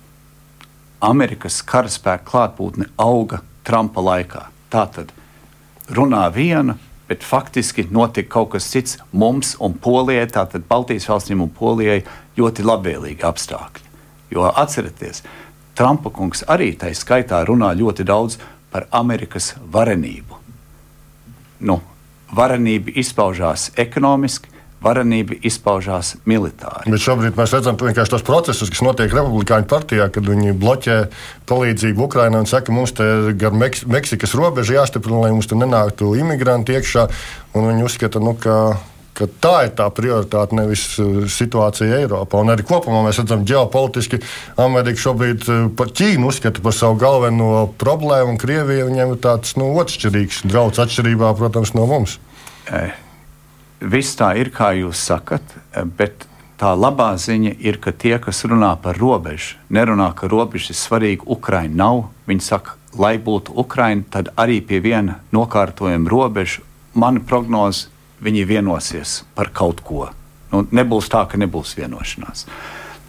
Amerikas 1.03 1.59
karaspēka 1.67 2.25
klātbūtne 2.31 2.89
auga 2.97 3.43
Trumpa 3.67 4.01
laikā. 4.01 4.47
Tā 4.73 4.87
tad 4.95 5.13
runā 5.95 6.25
viena, 6.33 6.75
bet 7.07 7.23
faktiski 7.23 7.85
notika 7.91 8.29
kaut 8.37 8.53
kas 8.55 8.69
cits 8.71 8.97
mums 9.11 9.55
un 9.59 9.75
Polijai, 9.77 10.27
tātad 10.31 10.65
Baltijas 10.69 11.09
valstīm 11.09 11.43
un 11.43 11.51
Polijai 11.53 12.01
ļoti 12.37 12.65
labvēlīgi 12.65 13.25
apstākļi. 13.27 13.89
Jo 14.33 14.49
atcerieties, 14.49 15.23
Trumpa 15.77 16.09
kungs 16.13 16.43
arī 16.49 16.73
tai 16.77 16.93
skaitā 16.97 17.41
runā 17.45 17.71
ļoti 17.77 18.05
daudz 18.05 18.37
par 18.73 18.87
Amerikas 18.93 19.53
varenību. 19.73 20.37
Nu, 21.65 21.79
varenība 22.33 22.93
izpaužās 23.01 23.71
ekonomiski, 23.77 24.52
varenība 24.83 25.37
izpaužās 25.45 26.15
militāri. 26.29 26.91
Bet 26.91 27.03
šobrīd 27.03 27.39
mēs 27.39 27.55
redzam 27.55 27.79
tos 27.79 28.25
procesus, 28.25 28.71
kas 28.73 28.83
notiek 28.85 29.13
Republikāņu 29.13 29.69
partijā, 29.71 30.09
kad 30.13 30.27
viņi 30.27 30.55
bloķē 30.59 30.97
palīdzību 31.49 32.07
Ukraiņai 32.07 32.43
un 32.43 32.49
saka, 32.49 32.69
ka 32.69 32.77
mums 32.77 32.95
te 32.97 33.07
gar 33.39 33.55
Meks 33.55 33.85
Meksikas 33.89 34.35
robežu 34.39 34.77
jāstiprina, 34.77 35.25
lai 35.25 35.35
mums 35.35 35.49
tur 35.49 35.61
nenāktu 35.61 36.15
imigranti 36.19 36.75
iekšā. 36.77 37.07
Viņi 37.53 37.87
uzskata, 37.87 38.21
nu, 38.23 38.35
ka 38.39 38.57
ka 39.13 39.27
tā 39.29 39.53
ir 39.67 39.73
tā 39.77 39.87
prioritāte, 39.93 40.57
nevis 40.57 40.85
uh, 41.01 41.23
situācija 41.29 41.99
Eiropā. 42.01 42.41
Un 42.41 42.53
arī 42.53 42.65
kopumā 42.65 43.03
mēs 43.05 43.21
redzam, 43.21 43.43
ka 43.43 43.51
ģeopolitiski 43.51 44.19
Amerika 44.61 45.03
šobrīd 45.05 45.47
uh, 45.47 45.61
par 45.77 45.93
Ķīnu 45.93 46.29
uzskata 46.29 46.63
par 46.65 46.73
savu 46.73 46.97
galveno 47.01 47.67
problēmu, 47.81 48.33
un 48.33 48.41
Krievija 48.41 48.89
viņiem 48.89 49.15
ir 49.15 49.21
tāds 49.23 49.53
nu, 49.59 49.69
otršķirīgs 49.81 50.43
draugs, 50.49 50.81
atšķirībā, 50.81 51.33
protams, 51.37 51.75
no 51.77 51.85
mums. 51.89 52.17
Eh, 52.71 52.93
viss 53.83 54.15
tā 54.17 54.33
ir, 54.39 54.51
kā 54.53 54.71
jūs 54.77 55.01
sakat, 55.11 55.43
bet 55.97 56.27
tā 56.59 56.73
labā 56.77 57.13
ziņa 57.19 57.55
ir, 57.59 57.79
ka 57.83 57.91
tie, 57.91 58.15
kas 58.21 58.43
runā 58.47 58.73
par 58.81 58.97
robežu, 58.99 59.57
nerunā, 59.73 60.11
ka 60.15 60.29
robeža 60.31 60.71
ir 60.73 60.79
svarīga. 60.79 61.27
Ukraiņa 61.35 61.75
nav. 61.75 62.05
Viņi 62.29 62.45
saka, 62.45 62.77
lai 62.95 63.17
būtu 63.19 63.55
Ukraiņa, 63.59 64.07
tad 64.13 64.31
arī 64.39 64.61
pie 64.63 64.79
viena 64.83 65.19
nokārtojuma 65.35 66.09
robeža. 66.09 66.63
Mana 66.93 67.19
prognoze 67.19 67.89
viņi 68.23 68.45
vienosies 68.47 69.23
par 69.35 69.49
kaut 69.51 69.81
ko. 69.83 70.07
Nu, 70.53 70.63
nebūs 70.71 71.09
tā, 71.11 71.25
ka 71.27 71.39
nebūs 71.41 71.73
vienošanās. 71.79 72.45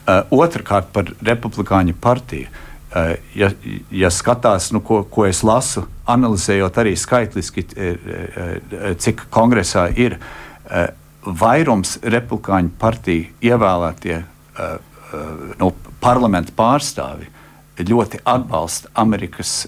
Uh, 0.04 0.24
Otrakārt, 0.32 0.88
par 0.92 1.12
Republikāņu 1.24 1.94
partiju. 2.00 2.48
Uh, 2.94 3.14
ja, 3.36 3.50
ja 3.92 4.10
skatās, 4.12 4.70
nu, 4.72 4.80
ko, 4.84 5.02
ko 5.04 5.26
es 5.28 5.42
lasu, 5.44 5.84
analizējot 6.08 6.80
arī 6.80 6.94
skaitliski, 6.98 7.66
uh, 7.76 8.96
cik 9.00 9.26
kongresā 9.34 9.86
ir 9.92 10.16
uh, 10.16 10.43
vairums 11.24 11.98
Republikāņu 12.02 12.74
partiju 12.80 13.30
ievēlētie 13.44 14.16
uh, 14.20 14.74
uh, 14.74 15.54
nu, 15.60 15.70
parlamenta 16.00 16.52
pārstāvi, 16.56 17.30
ļoti 17.74 18.20
atbalsta 18.22 18.92
Amerikas 19.02 19.66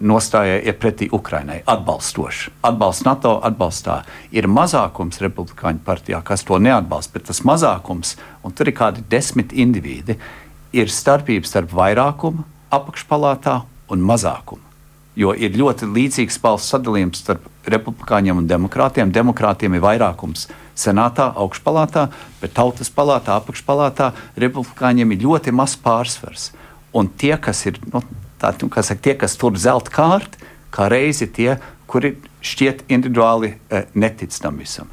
nostājai 0.00 0.62
ir 0.64 0.76
pretī 0.80 1.08
Ukrainai. 1.12 1.58
Atbalstoši. 1.68 2.50
Atbalsts 2.64 3.04
NATO 3.04 3.34
atbalstā. 3.44 3.98
Ir 4.32 4.48
mazākums 4.48 5.20
Republikāņu 5.20 5.82
partijā, 5.84 6.22
kas 6.24 6.46
to 6.48 6.56
neatbalsta, 6.62 7.12
bet 7.18 7.28
tas 7.28 7.42
mazākums, 7.44 8.16
un 8.42 8.56
tur 8.56 8.72
ir 8.72 8.76
kādi 8.78 9.04
desmit 9.10 9.52
individi, 9.52 10.16
ir 10.72 10.88
starpība 10.88 11.48
starp 11.48 11.74
vairākumu 11.76 12.46
apakšpalātā 12.72 13.60
un 13.92 14.04
mazākumu. 14.08 14.71
Jo 15.18 15.34
ir 15.36 15.52
ļoti 15.58 15.90
līdzīgs 15.92 16.38
balss 16.40 16.70
sadalījums 16.72 17.20
starp 17.20 17.44
republikāņiem 17.68 18.38
un 18.40 18.48
demokrātiem. 18.48 19.12
Demokrātiem 19.12 19.76
ir 19.76 19.84
vairākums 19.84 20.46
senātā, 20.78 21.28
augšpalātā, 21.36 22.06
bet 22.40 22.54
tautas 22.56 22.88
palātā, 22.92 23.36
apakšpalātā 23.42 24.12
republikāņiem 24.40 25.12
ir 25.12 25.26
ļoti 25.26 25.52
maz 25.52 25.76
pārsvars. 25.76 26.50
Un 26.96 27.10
tie, 27.20 27.34
kas 27.40 27.64
ir 27.68 27.76
nu, 27.92 28.00
tā, 28.40 28.54
nu, 28.62 28.70
kas, 28.72 28.88
saka, 28.88 29.04
tie, 29.04 29.14
kas 29.20 29.36
tur 29.40 29.56
zelta 29.60 29.92
kārti, 29.92 30.40
kā 30.72 30.88
reizi 30.88 31.28
tie, 31.28 31.58
kuri 31.92 32.14
šķiet 32.40 32.86
individuāli 32.88 33.52
uh, 33.52 33.84
netic 33.92 34.32
tam 34.40 34.56
visam. 34.60 34.88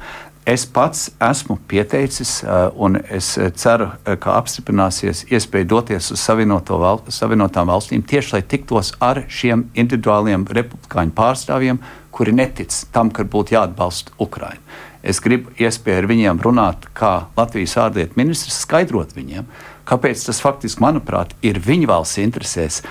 Es 0.48 0.64
pats 0.66 1.10
esmu 1.20 1.58
pieteicis, 1.68 2.40
uh, 2.42 2.70
un 2.74 2.96
es 3.12 3.34
ceru, 3.60 3.90
uh, 3.90 4.14
ka 4.16 4.38
apstiprināsies 4.40 5.26
iespēja 5.28 5.68
doties 5.68 6.10
uz 6.14 6.22
val 6.26 7.02
Savienotām 7.08 7.68
valstīm 7.68 8.02
tieši 8.02 8.34
lai 8.34 8.42
tiktos 8.42 8.94
ar 9.00 9.24
šiem 9.28 9.68
individuāliem 9.74 10.46
republikāņu 10.48 11.12
pārstāvjiem, 11.12 11.82
kuri 12.10 12.32
netic 12.32 12.72
tam, 12.92 13.10
ka 13.10 13.22
būtu 13.24 13.54
jāatbalsta 13.54 14.16
Ukraina. 14.18 14.60
Es 15.02 15.20
gribu 15.20 15.52
iespēju 15.56 16.02
ar 16.02 16.08
viņiem 16.08 16.40
runāt, 16.44 16.88
kā 16.92 17.26
Latvijas 17.36 17.76
ārlietu 17.80 18.16
ministrs, 18.16 18.60
skaidrot 18.64 19.14
viņiem, 19.16 19.46
Kāpēc 19.90 20.22
tas 20.22 20.38
faktiski, 20.38 20.78
manuprāt, 20.84 21.32
ir 21.42 21.58
viņu 21.64 21.88
valsts 21.90 22.20
interesēs 22.22 22.76
eh, 22.84 22.90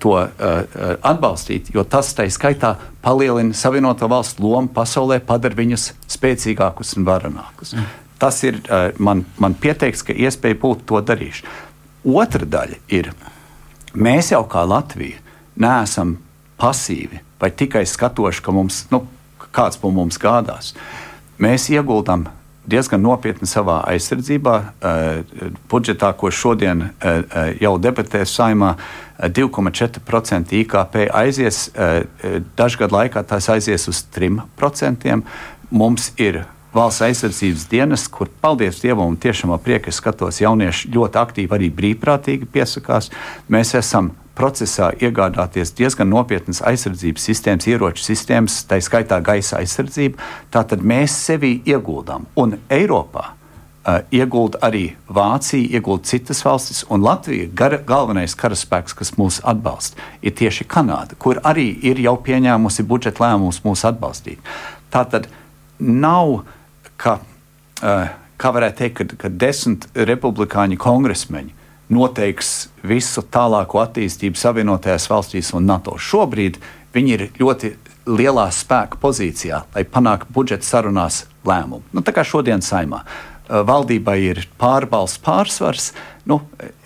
to 0.00 0.14
uh, 0.16 0.30
atbalstīt, 1.06 1.70
jo 1.74 1.84
tas 1.84 2.12
tā 2.16 2.26
skaitā 2.32 2.74
palielina 3.04 3.54
Savienoto 3.54 4.08
valstu 4.10 4.46
lomu 4.46 4.72
pasaulē, 4.74 5.20
padara 5.24 5.58
viņus 5.58 5.92
spēcīgākus 6.16 6.96
un 6.98 7.06
varenākus. 7.08 7.74
Mm. 7.76 7.94
Tas 8.16 8.38
ir 8.48 8.62
man, 8.96 9.26
man 9.36 9.52
pieteikts, 9.60 10.00
ka 10.08 10.14
iespēja 10.16 10.56
būt 10.62 10.86
to 10.88 11.02
darīšu. 11.04 11.44
Otra 12.16 12.48
daļa 12.48 12.78
ir, 12.96 13.10
mēs 13.92 14.30
jau 14.32 14.40
kā 14.48 14.62
Latvija 14.64 15.20
neesam 15.60 16.14
pasīvi 16.56 17.20
vai 17.40 17.50
tikai 17.52 17.84
skatoši, 17.86 18.42
ka 18.42 18.54
mums, 18.56 18.84
nu, 18.92 19.02
kāds 19.52 19.80
par 19.80 19.92
mums 19.92 20.18
gādās. 20.20 20.72
Mēs 21.42 21.68
ieguldām 21.72 22.28
diezgan 22.66 23.02
nopietni 23.02 23.48
savā 23.48 23.80
aizsardzībā. 23.92 24.56
Uh, 24.62 25.52
budžetā, 25.70 26.12
ko 26.18 26.30
šodien 26.30 26.88
uh, 26.88 27.22
jau 27.60 27.76
debatēs 27.82 28.34
saimā, 28.36 28.76
2,4% 29.16 30.52
IKP 30.52 31.06
aizies, 31.08 31.70
dažu 32.52 32.82
gadu 32.82 32.98
laikā 32.98 33.22
tas 33.24 33.46
aizies 33.48 33.88
uz 33.88 34.02
3%. 34.12 35.14
Mums 35.72 36.10
ir 36.20 36.42
valsts 36.76 37.04
aizsardzības 37.06 37.64
dienas, 37.70 38.04
kur, 38.12 38.28
paldies 38.42 38.82
Dievam, 38.82 39.16
tiešām 39.16 39.54
ar 39.56 39.62
prieku 39.64 39.94
skatos, 39.94 40.42
jaunieši 40.42 40.92
ļoti 40.92 41.20
aktīvi 41.22 41.56
arī 41.56 41.70
brīvprātīgi 41.72 42.48
piesakās. 42.52 43.08
Mēs 43.48 43.72
esam 43.80 44.12
procesā 44.36 44.90
iegādāties 45.00 45.72
diezgan 45.76 46.10
nopietnas 46.12 46.60
aizsardzības 46.66 47.24
sistēmas, 47.30 47.68
ieroču 47.70 48.04
sistēmas, 48.04 48.60
tā 48.68 48.78
skaitā 48.84 49.18
gaisa 49.24 49.60
aizsardzību. 49.62 50.20
Tātad 50.52 50.84
mēs 50.84 51.16
sevi 51.26 51.56
ieguldām. 51.66 52.28
Un 52.40 52.58
Eiropā 52.72 53.24
uh, 53.30 54.00
iegulda 54.14 54.60
arī 54.68 54.84
Vācija, 55.08 55.70
iegulda 55.78 56.10
citas 56.12 56.44
valstis, 56.44 56.84
un 56.92 57.04
Latvija 57.06 57.48
gar, 57.56 57.78
galvenais 57.88 58.36
karaspēks, 58.38 58.96
kas 58.98 59.14
mūs 59.20 59.40
atbalsta, 59.44 60.00
ir 60.22 60.36
tieši 60.36 60.68
Kanāda, 60.68 61.18
kur 61.18 61.40
arī 61.44 61.70
ir 61.88 62.00
jau 62.04 62.16
pieņēmusi 62.28 62.86
budžeta 62.86 63.24
lēmumus 63.24 63.62
mūs 63.64 63.86
atbalstīt. 63.88 64.54
Tātad 64.92 65.30
nav, 65.80 66.42
ka, 67.00 67.18
uh, 67.82 68.08
kā 68.36 68.56
varētu 68.58 68.82
teikt, 68.84 68.98
ka, 69.00 69.22
ka 69.26 69.32
desmit 69.32 69.88
republikāņu 69.96 70.80
kongresmeņi 70.80 71.56
noteiks 71.92 72.68
visu 72.86 73.22
tālāko 73.22 73.80
attīstību 73.82 74.38
Savienotajās 74.38 75.06
valstīs 75.10 75.52
un 75.54 75.68
NATO. 75.68 75.96
Šobrīd 75.98 76.58
viņi 76.94 77.14
ir 77.14 77.28
ļoti 77.38 77.72
lielā 78.06 78.48
spēka 78.54 78.98
pozīcijā, 79.02 79.62
lai 79.74 79.86
panāktu 79.86 80.34
budžeta 80.34 80.66
sarunās 80.66 81.24
lēmumu. 81.46 81.84
Nu, 81.94 82.02
tā 82.06 82.14
kā 82.14 82.24
šodien 82.26 82.62
saimā. 82.62 83.02
Valdībai 83.46 84.16
ir 84.26 84.40
pārbalsts 84.58 85.20
pārsvars. 85.22 85.92
Nu, 86.26 86.40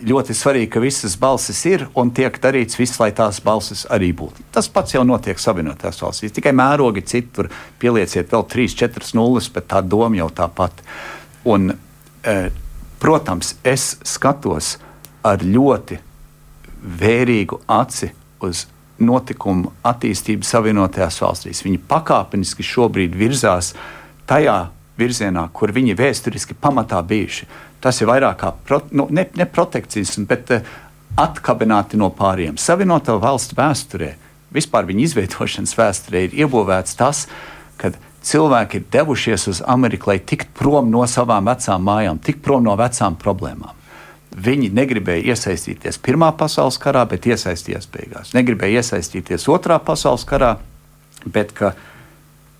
ļoti 0.05 0.35
svarīgi, 0.37 0.69
ka 0.75 0.83
visas 0.85 1.15
balsis 1.21 1.63
ir 1.69 1.87
un 1.97 2.11
tiek 2.13 2.37
darīts 2.43 2.77
viss, 2.77 3.01
lai 3.01 3.09
tās 3.17 3.39
balsis 3.41 3.87
arī 3.89 4.11
būtu. 4.17 4.45
Tas 4.53 4.69
pats 4.69 4.93
jau 4.93 5.05
notiek 5.09 5.41
Savienotajās 5.41 6.03
valstīs. 6.05 6.35
Tikai 6.37 6.53
mērogi 6.53 7.07
citur 7.09 7.49
pielieciet 7.81 8.29
vēl 8.33 8.45
3, 8.53 8.77
4 8.85 9.17
nulles, 9.17 9.49
bet 9.55 9.71
tā 9.73 9.81
doma 9.81 10.21
jau 10.21 10.29
tāpat. 10.43 10.85
Un, 11.49 11.73
protams, 13.01 13.55
es 13.65 13.95
skatos 14.05 14.75
ar 15.27 15.43
ļoti 15.45 15.99
vērīgu 17.01 17.61
aci 17.68 18.11
uz 18.45 18.66
notikumu 19.01 19.73
attīstību 19.87 20.45
Savienotajās 20.45 21.21
valstīs. 21.23 21.64
Viņi 21.64 21.81
pakāpeniski 21.89 22.64
šobrīd 22.64 23.16
virzās 23.16 23.73
tajā 24.29 24.59
virzienā, 25.01 25.47
kur 25.57 25.73
viņi 25.73 25.97
vēsturiski 25.97 26.57
pamatā 26.61 27.01
bijuši. 27.07 27.49
Tas 27.81 28.01
ir 28.01 28.11
vairāk 28.11 28.41
kā 28.43 28.53
pro, 28.66 28.83
nu, 28.93 29.07
ne, 29.11 29.25
ne 29.37 29.47
protekcionisms, 29.49 30.29
bet 30.29 30.53
uh, 30.53 30.66
atkabināti 31.21 31.99
no 32.01 32.11
pāriem. 32.12 32.59
Savienoto 32.61 33.16
valstu 33.23 33.57
vēsturē, 33.59 34.12
vispār 34.53 34.89
viņa 34.89 35.07
izveidošanas 35.09 35.77
vēsturē, 35.79 36.27
ir 36.27 36.39
iebūvēts 36.45 36.97
tas, 37.01 37.25
ka 37.81 37.95
cilvēki 38.27 38.81
ir 38.81 38.89
devušies 38.93 39.49
uz 39.49 39.62
Ameriku, 39.64 40.12
lai 40.12 40.21
tiktu 40.21 40.53
prom 40.61 40.91
no 40.93 41.07
savām 41.09 41.49
vecām 41.49 41.85
mājām, 41.89 42.21
tiktu 42.21 42.45
prom 42.45 42.68
no 42.68 42.77
vecām 42.77 43.16
problēmām. 43.21 43.80
Viņi 44.31 44.68
negribēja 44.70 45.33
iesaistīties 45.35 45.99
Pirmā 45.99 46.31
pasaules 46.39 46.78
karā, 46.78 47.03
bet 47.11 47.26
iesaistījās 47.26 47.89
beigās. 47.91 48.31
Negribēja 48.37 48.85
iesaistīties 48.85 49.49
Otrā 49.51 49.81
pasaules 49.83 50.22
karā, 50.28 50.53
bet 51.26 51.51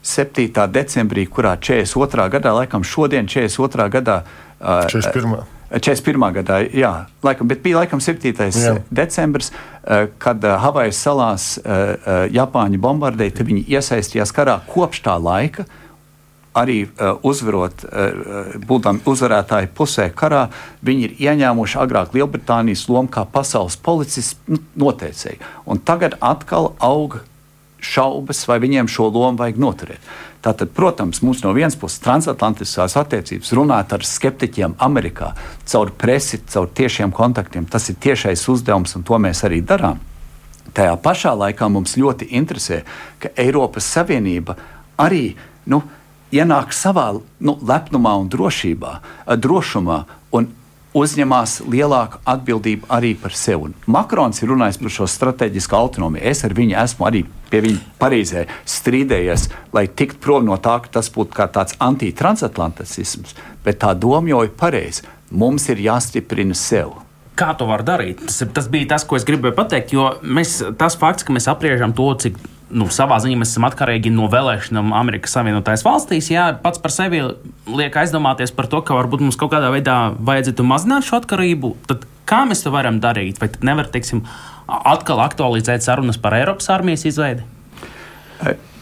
7. 0.03 0.67
decembrī, 0.75 1.29
kurā 1.31 1.55
42. 1.61 2.27
gadā, 2.33 2.57
laikam 2.57 2.83
šodien 2.83 3.31
42. 3.31 3.87
gadā. 3.93 4.23
41. 4.61 5.47
41. 5.71 6.33
gadā, 6.35 6.57
jā, 6.75 6.91
laikam, 7.23 7.47
bet 7.47 7.63
bija 7.63 7.85
laikam 7.85 8.01
7. 8.03 8.33
Jā. 8.51 8.73
decembris, 8.91 9.53
kad 10.19 10.43
Havaju 10.43 10.95
salās 10.97 11.53
Japāņi 12.35 12.81
bombardēja, 12.83 13.37
tad 13.39 13.47
viņi 13.53 13.63
iesaistījās 13.71 14.35
karā 14.35 14.59
kopš 14.67 15.05
tā 15.07 15.15
laika 15.23 15.69
arī 16.55 16.83
uh, 16.85 17.17
uzvarot, 17.27 17.85
uh, 17.85 18.55
būdami 18.67 19.05
uzvarētāju 19.07 19.71
pusē 19.77 20.09
karā, 20.15 20.49
viņi 20.83 21.07
ir 21.07 21.17
ieņēmuši 21.29 21.79
agrāk 21.83 22.15
Lielbritānijas 22.17 22.89
lomu 22.91 23.13
kā 23.13 23.25
pasaules 23.25 23.79
policists 23.79 24.39
nu, 24.51 24.59
noteicēji. 24.81 25.39
Un 25.71 25.83
tagad 25.83 26.19
atkal 26.21 26.73
aug 26.79 27.21
šaubas, 27.81 28.43
vai 28.49 28.59
viņiem 28.61 28.89
šo 28.91 29.09
lomu 29.09 29.41
vajag 29.41 29.61
noturēt. 29.61 30.11
Tātad, 30.41 30.71
protams, 30.73 31.21
mums 31.25 31.43
no 31.45 31.53
vienas 31.53 31.77
puses 31.77 32.01
transatlantiskās 32.01 32.97
attiecības 32.97 33.53
runāt 33.57 33.93
ar 33.93 34.05
skeptiķiem 34.07 34.79
Amerikā 34.81 35.35
caur 35.69 35.93
presi, 35.93 36.41
caur 36.49 36.69
tiešiem 36.73 37.13
kontaktiem. 37.13 37.67
Tas 37.69 37.91
ir 37.93 37.99
tiešais 38.01 38.47
uzdevums, 38.49 38.97
un 38.97 39.05
to 39.05 39.21
mēs 39.21 39.45
arī 39.49 39.61
darām. 39.65 40.01
Tajā 40.77 40.95
pašā 41.03 41.35
laikā 41.37 41.69
mums 41.69 41.97
ļoti 42.01 42.31
interesē, 42.39 42.83
ka 43.21 43.33
Eiropas 43.37 43.89
Savienība 43.91 44.57
arī 45.01 45.35
nu, 45.69 45.83
ienāk 46.35 46.75
savā 46.77 47.11
nu, 47.41 47.57
lepnumā 47.67 48.15
un 48.21 48.31
drošībā, 48.31 48.95
drošumā 49.41 50.05
un 50.37 50.49
uzņemās 50.97 51.61
lielāku 51.71 52.19
atbildību 52.27 52.89
arī 52.91 53.13
par 53.19 53.35
sevi. 53.37 53.69
Un 53.71 53.75
Makrons 53.95 54.43
ir 54.43 54.51
runājis 54.51 54.81
par 54.83 54.95
šo 54.95 55.07
strateģisku 55.11 55.77
autonomiju. 55.79 56.25
Es 56.27 56.43
ar 56.47 56.55
viņu 56.57 56.79
esmu 56.83 57.07
arī 57.07 57.23
pie 57.51 57.63
viņa 57.67 57.95
Parīzē 58.01 58.47
strīdējies, 58.69 59.47
lai 59.75 59.87
tiktu 59.87 60.19
prom 60.23 60.49
no 60.49 60.59
tā, 60.59 60.81
ka 60.83 60.99
tas 60.99 61.11
būtu 61.15 61.37
kā 61.37 61.47
tāds 61.53 61.79
antitransatlantisms, 61.83 63.37
bet 63.65 63.83
tā 63.85 63.95
doma 63.95 64.33
jau 64.33 64.43
ir 64.47 64.55
pareiza. 64.59 65.07
Mums 65.31 65.69
ir 65.71 65.83
jāstiprina 65.87 66.59
sevi 66.59 67.07
kā 67.41 67.55
to 67.57 67.65
var 67.65 67.81
darīt. 67.87 68.19
Tas, 68.27 68.43
tas 68.53 68.67
bija 68.69 68.91
tas, 68.91 69.05
ko 69.09 69.17
es 69.17 69.25
gribēju 69.25 69.57
pateikt. 69.57 69.95
Jo 69.97 70.11
mēs, 70.21 70.59
tas 70.77 70.99
fakts, 71.01 71.25
ka 71.25 71.33
mēs 71.33 71.49
apriežam 71.49 71.95
to, 71.97 72.11
cik 72.21 72.37
nu, 72.71 72.87
savā 72.93 73.19
ziņā 73.23 73.39
mēs 73.41 73.53
esam 73.55 73.67
atkarīgi 73.69 74.13
no 74.15 74.29
vēlēšanām 74.31 74.95
Amerikas 74.97 75.35
Savienotajās 75.37 75.85
valstīs. 75.87 76.31
Jā, 76.33 76.51
pats 76.63 76.81
par 76.83 76.95
sevi 76.95 77.23
liek 77.71 77.99
aizdomāties 78.03 78.55
par 78.57 78.71
to, 78.71 78.83
ka 78.87 78.97
varbūt 78.99 79.25
mums 79.25 79.39
kaut 79.41 79.53
kādā 79.55 79.73
veidā 79.75 79.99
vajadzētu 80.17 80.67
mazināt 80.67 81.07
šo 81.09 81.21
atkarību. 81.21 81.75
Tad 81.91 82.07
kā 82.31 82.45
mēs 82.49 82.65
to 82.65 82.73
varam 82.75 83.01
darīt? 83.03 83.41
Vai 83.43 83.51
nevar, 83.67 83.91
teiksim, 83.93 84.23
atkal 84.69 85.23
aktualizēt 85.25 85.85
sarunas 85.87 86.21
par 86.21 86.37
Eiropas 86.39 86.71
armijas 86.73 87.07
izveidi? 87.11 87.47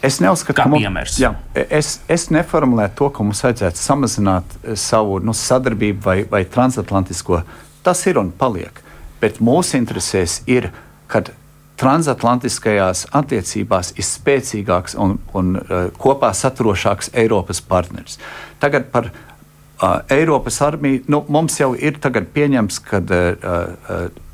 Es 0.05 0.21
neuzskatu, 0.23 0.55
ka 0.55 0.69
mums, 0.71 1.17
jā, 1.19 1.33
es, 1.59 1.97
es 2.07 2.29
neformulēju 2.31 2.93
to, 2.95 3.09
ka 3.11 3.25
mums 3.25 3.41
vajadzētu 3.43 3.81
samazināt 3.81 4.53
savu 4.79 5.17
nu, 5.19 5.35
sadarbību 5.35 6.05
vai, 6.05 6.21
vai 6.31 6.45
transatlantisko. 6.47 7.41
Tas 7.83 8.05
ir 8.07 8.21
un 8.21 8.31
paliek. 8.31 8.79
Bet 9.19 9.41
mūsu 9.43 9.75
interesēs 9.75 10.37
ir, 10.47 10.69
kad 11.11 11.33
transatlantiskajās 11.79 13.05
attiecībās 13.15 13.93
ir 13.97 14.05
spēcīgāks 14.05 14.97
un, 14.99 15.17
un 15.37 15.55
uh, 15.59 15.87
kopā 15.99 16.31
saturošāks 16.35 17.13
Eiropas 17.17 17.61
partneris. 17.63 18.19
Tagad 18.59 18.89
par 18.93 19.09
uh, 19.11 20.01
Eiropas 20.11 20.59
armiju 20.65 21.05
nu, 21.07 21.23
mums 21.27 21.59
jau 21.59 21.73
ir 21.75 21.99
pieņemts, 21.99 22.81
ka 22.83 22.99
uh, 22.99 23.45
uh, 23.45 24.27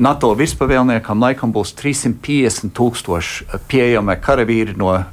NATO 0.00 0.32
virspavēlniekam 0.36 1.20
laikam 1.20 1.52
būs 1.52 1.74
350 1.76 2.72
tūkstoši 2.76 3.60
pieejami 3.68 4.16
karavīri 4.20 4.76
no 4.76 4.94
uh, 4.96 5.04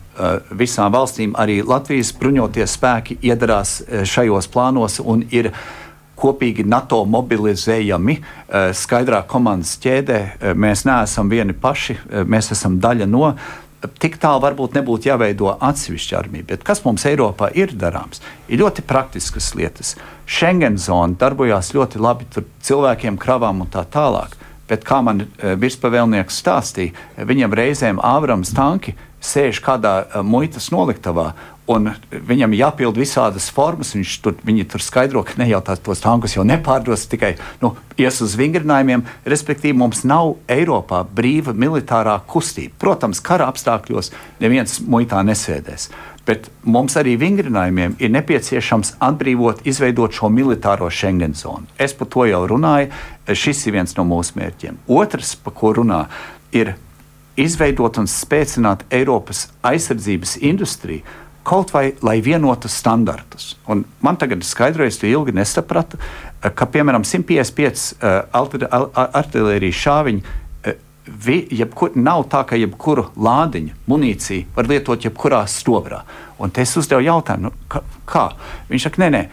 visām 0.51 0.91
valstīm. 0.91 1.35
Arī 1.39 1.61
Latvijas 1.63 2.13
bruņoties 2.15 2.77
spēki 2.77 3.19
iedarās 3.21 3.81
šajos 4.03 4.47
plānos 4.51 4.99
un 5.03 5.25
ir 5.31 5.51
uh, 5.51 5.86
kopīgi 6.17 6.65
NATO 6.67 7.03
mobilizējami 7.09 8.17
eh, 8.17 8.71
skaidrā 8.75 9.21
komandas 9.29 9.77
ķēdē. 9.83 10.19
Eh, 10.19 10.57
mēs 10.57 10.85
neesam 10.87 11.29
vieni 11.31 11.55
paši, 11.57 11.97
eh, 11.97 12.27
mēs 12.27 12.51
esam 12.55 12.79
daļa 12.83 13.09
no. 13.09 13.31
Tik 14.01 14.17
tālu 14.17 14.41
varbūt 14.41 14.73
nebūtu 14.79 15.11
jāveido 15.11 15.51
atsevišķa 15.53 16.17
armija, 16.17 16.47
bet 16.49 16.63
kas 16.65 16.81
mums 16.83 17.05
Eiropā 17.05 17.51
ir 17.55 17.75
darāms, 17.77 18.23
ir 18.49 18.63
ļoti 18.63 18.83
praktiskas 18.89 19.51
lietas. 19.55 19.93
Schengen 20.25 20.79
zona 20.81 21.13
darbojās 21.13 21.69
ļoti 21.77 22.01
labi, 22.01 22.25
tur 22.33 22.47
cilvēkiem, 22.65 23.19
kravām 23.21 23.61
un 23.61 23.69
tā 23.71 23.85
tālāk. 23.85 24.33
Bet, 24.67 24.81
kā 24.83 24.97
man 24.99 25.21
virspavēlnieks 25.39 26.41
stāstīja, 26.41 26.91
viņam 27.29 27.53
reizēm 27.55 28.01
Ābrams 28.03 28.49
tanki 28.51 28.97
sēž 29.23 29.61
kādā 29.63 29.93
muitas 30.27 30.67
noliktavā 30.73 31.29
Un 31.67 31.89
viņam 32.11 32.53
jāpild 32.55 32.95
visādas 32.95 33.49
formas. 33.51 33.91
Viņš 33.95 34.11
tur, 34.23 34.35
tur 34.71 34.83
skaidro, 34.83 35.23
ka 35.27 35.35
ne 35.39 35.49
jau 35.49 35.59
tās 35.67 35.99
tankus 35.99 36.37
jau 36.37 36.45
nepārdos, 36.47 37.03
tikai 37.11 37.33
nu, 37.59 37.73
ies 37.99 38.21
uz 38.23 38.37
vingrinājumiem. 38.39 39.03
Respektīvi, 39.27 39.75
mums 39.75 40.05
nav 40.07 40.37
Eiropā 40.47 41.03
brīva 41.03 41.51
militārā 41.51 42.15
kustība. 42.23 42.77
Protams, 42.79 43.19
kara 43.19 43.49
apstākļos 43.51 44.13
neviens 44.39 44.79
muitā 44.87 45.19
nesēdēs. 45.27 45.89
Bet 46.27 46.49
mums 46.63 46.95
arī 46.99 47.17
vingrinājumiem 47.19 47.99
ir 48.03 48.15
nepieciešams 48.15 48.95
atbrīvot, 49.03 49.63
izveidot 49.67 50.15
šo 50.15 50.31
militāro 50.31 50.89
Schengen 50.91 51.35
zonu. 51.35 51.67
Es 51.79 51.95
par 51.95 52.07
to 52.11 52.25
jau 52.27 52.41
runāju. 52.47 52.91
Šis 53.27 53.67
ir 53.67 53.75
viens 53.75 53.95
no 53.99 54.07
mūsu 54.07 54.39
mērķiem. 54.39 54.79
Otrs, 54.87 55.35
par 55.39 55.55
ko 55.55 55.75
runā, 55.75 56.05
ir 56.55 56.75
izveidot 57.39 57.99
un 57.99 58.07
spēcināt 58.11 58.87
Eiropas 58.91 59.49
aizsardzības 59.67 60.39
industriju 60.47 61.03
kaut 61.47 61.71
vai 61.71 61.91
lai 62.03 62.17
vienotu 62.23 62.69
standartus. 62.71 63.55
Un 63.71 63.85
man 64.03 64.19
tagad 64.19 64.43
ir 64.43 64.47
skaidrojis, 64.47 64.99
ka 64.99 65.07
ilgi 65.07 65.35
nesapratu, 65.37 65.99
ka 66.41 66.67
piemēram 66.73 67.05
155 67.07 67.87
uh, 67.97 69.07
artilērijas 69.21 69.81
šāviņi 69.85 70.23
uh, 70.23 70.37
vi, 71.07 71.39
jebkur, 71.61 71.95
nav 71.95 72.25
tā, 72.31 72.43
ka 72.47 72.59
jebkuru 72.59 73.07
lādiņu 73.15 73.75
munīciju 73.87 74.53
var 74.55 74.69
lietot 74.69 75.07
jebkurā 75.07 75.43
stobrā. 75.51 76.03
Un 76.43 76.51
te 76.53 76.61
es 76.61 76.75
uzdevu 76.77 77.05
jautājumu, 77.07 77.49
nu, 77.49 77.83
kā? 78.05 78.27
Viņš 78.69 78.89
saka, 78.89 79.05
nē, 79.05 79.11
nē. 79.15 79.23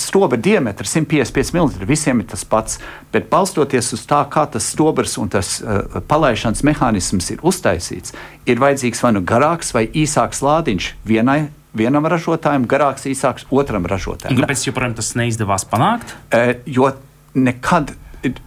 Stobra 0.00 0.38
diametrs 0.40 0.94
155 0.96 1.52
mm. 1.54 1.86
Visiem 1.88 2.22
ir 2.22 2.28
tas 2.30 2.44
pats, 2.48 2.78
bet 3.12 3.28
balstoties 3.32 3.92
uz 3.96 4.06
tā, 4.08 4.22
kā 4.32 4.46
tas 4.50 4.70
stobrs 4.72 5.18
un 5.20 5.30
tas 5.32 5.58
uh, 5.60 6.00
palaišanas 6.08 6.64
mehānisms 6.66 7.30
ir 7.34 7.44
uztaisīts, 7.46 8.14
ir 8.48 8.62
vajadzīgs 8.62 9.04
vai 9.04 9.14
nu 9.16 9.24
garāks 9.26 9.74
vai 9.76 9.86
īsāks 9.92 10.42
lādiņš 10.44 10.92
vienai 11.08 11.40
vienam 11.78 12.06
ražotājam, 12.08 12.66
garāks, 12.68 13.06
īsāks 13.08 13.46
otram 13.54 13.86
ražotājam. 13.88 14.40
Kāpēc 14.40 14.64
joprojām 14.68 14.96
tas 14.98 15.12
neizdevās 15.18 15.66
panākt? 15.68 16.14
E, 16.32 16.58
jo 16.66 16.90
nekad 17.38 17.92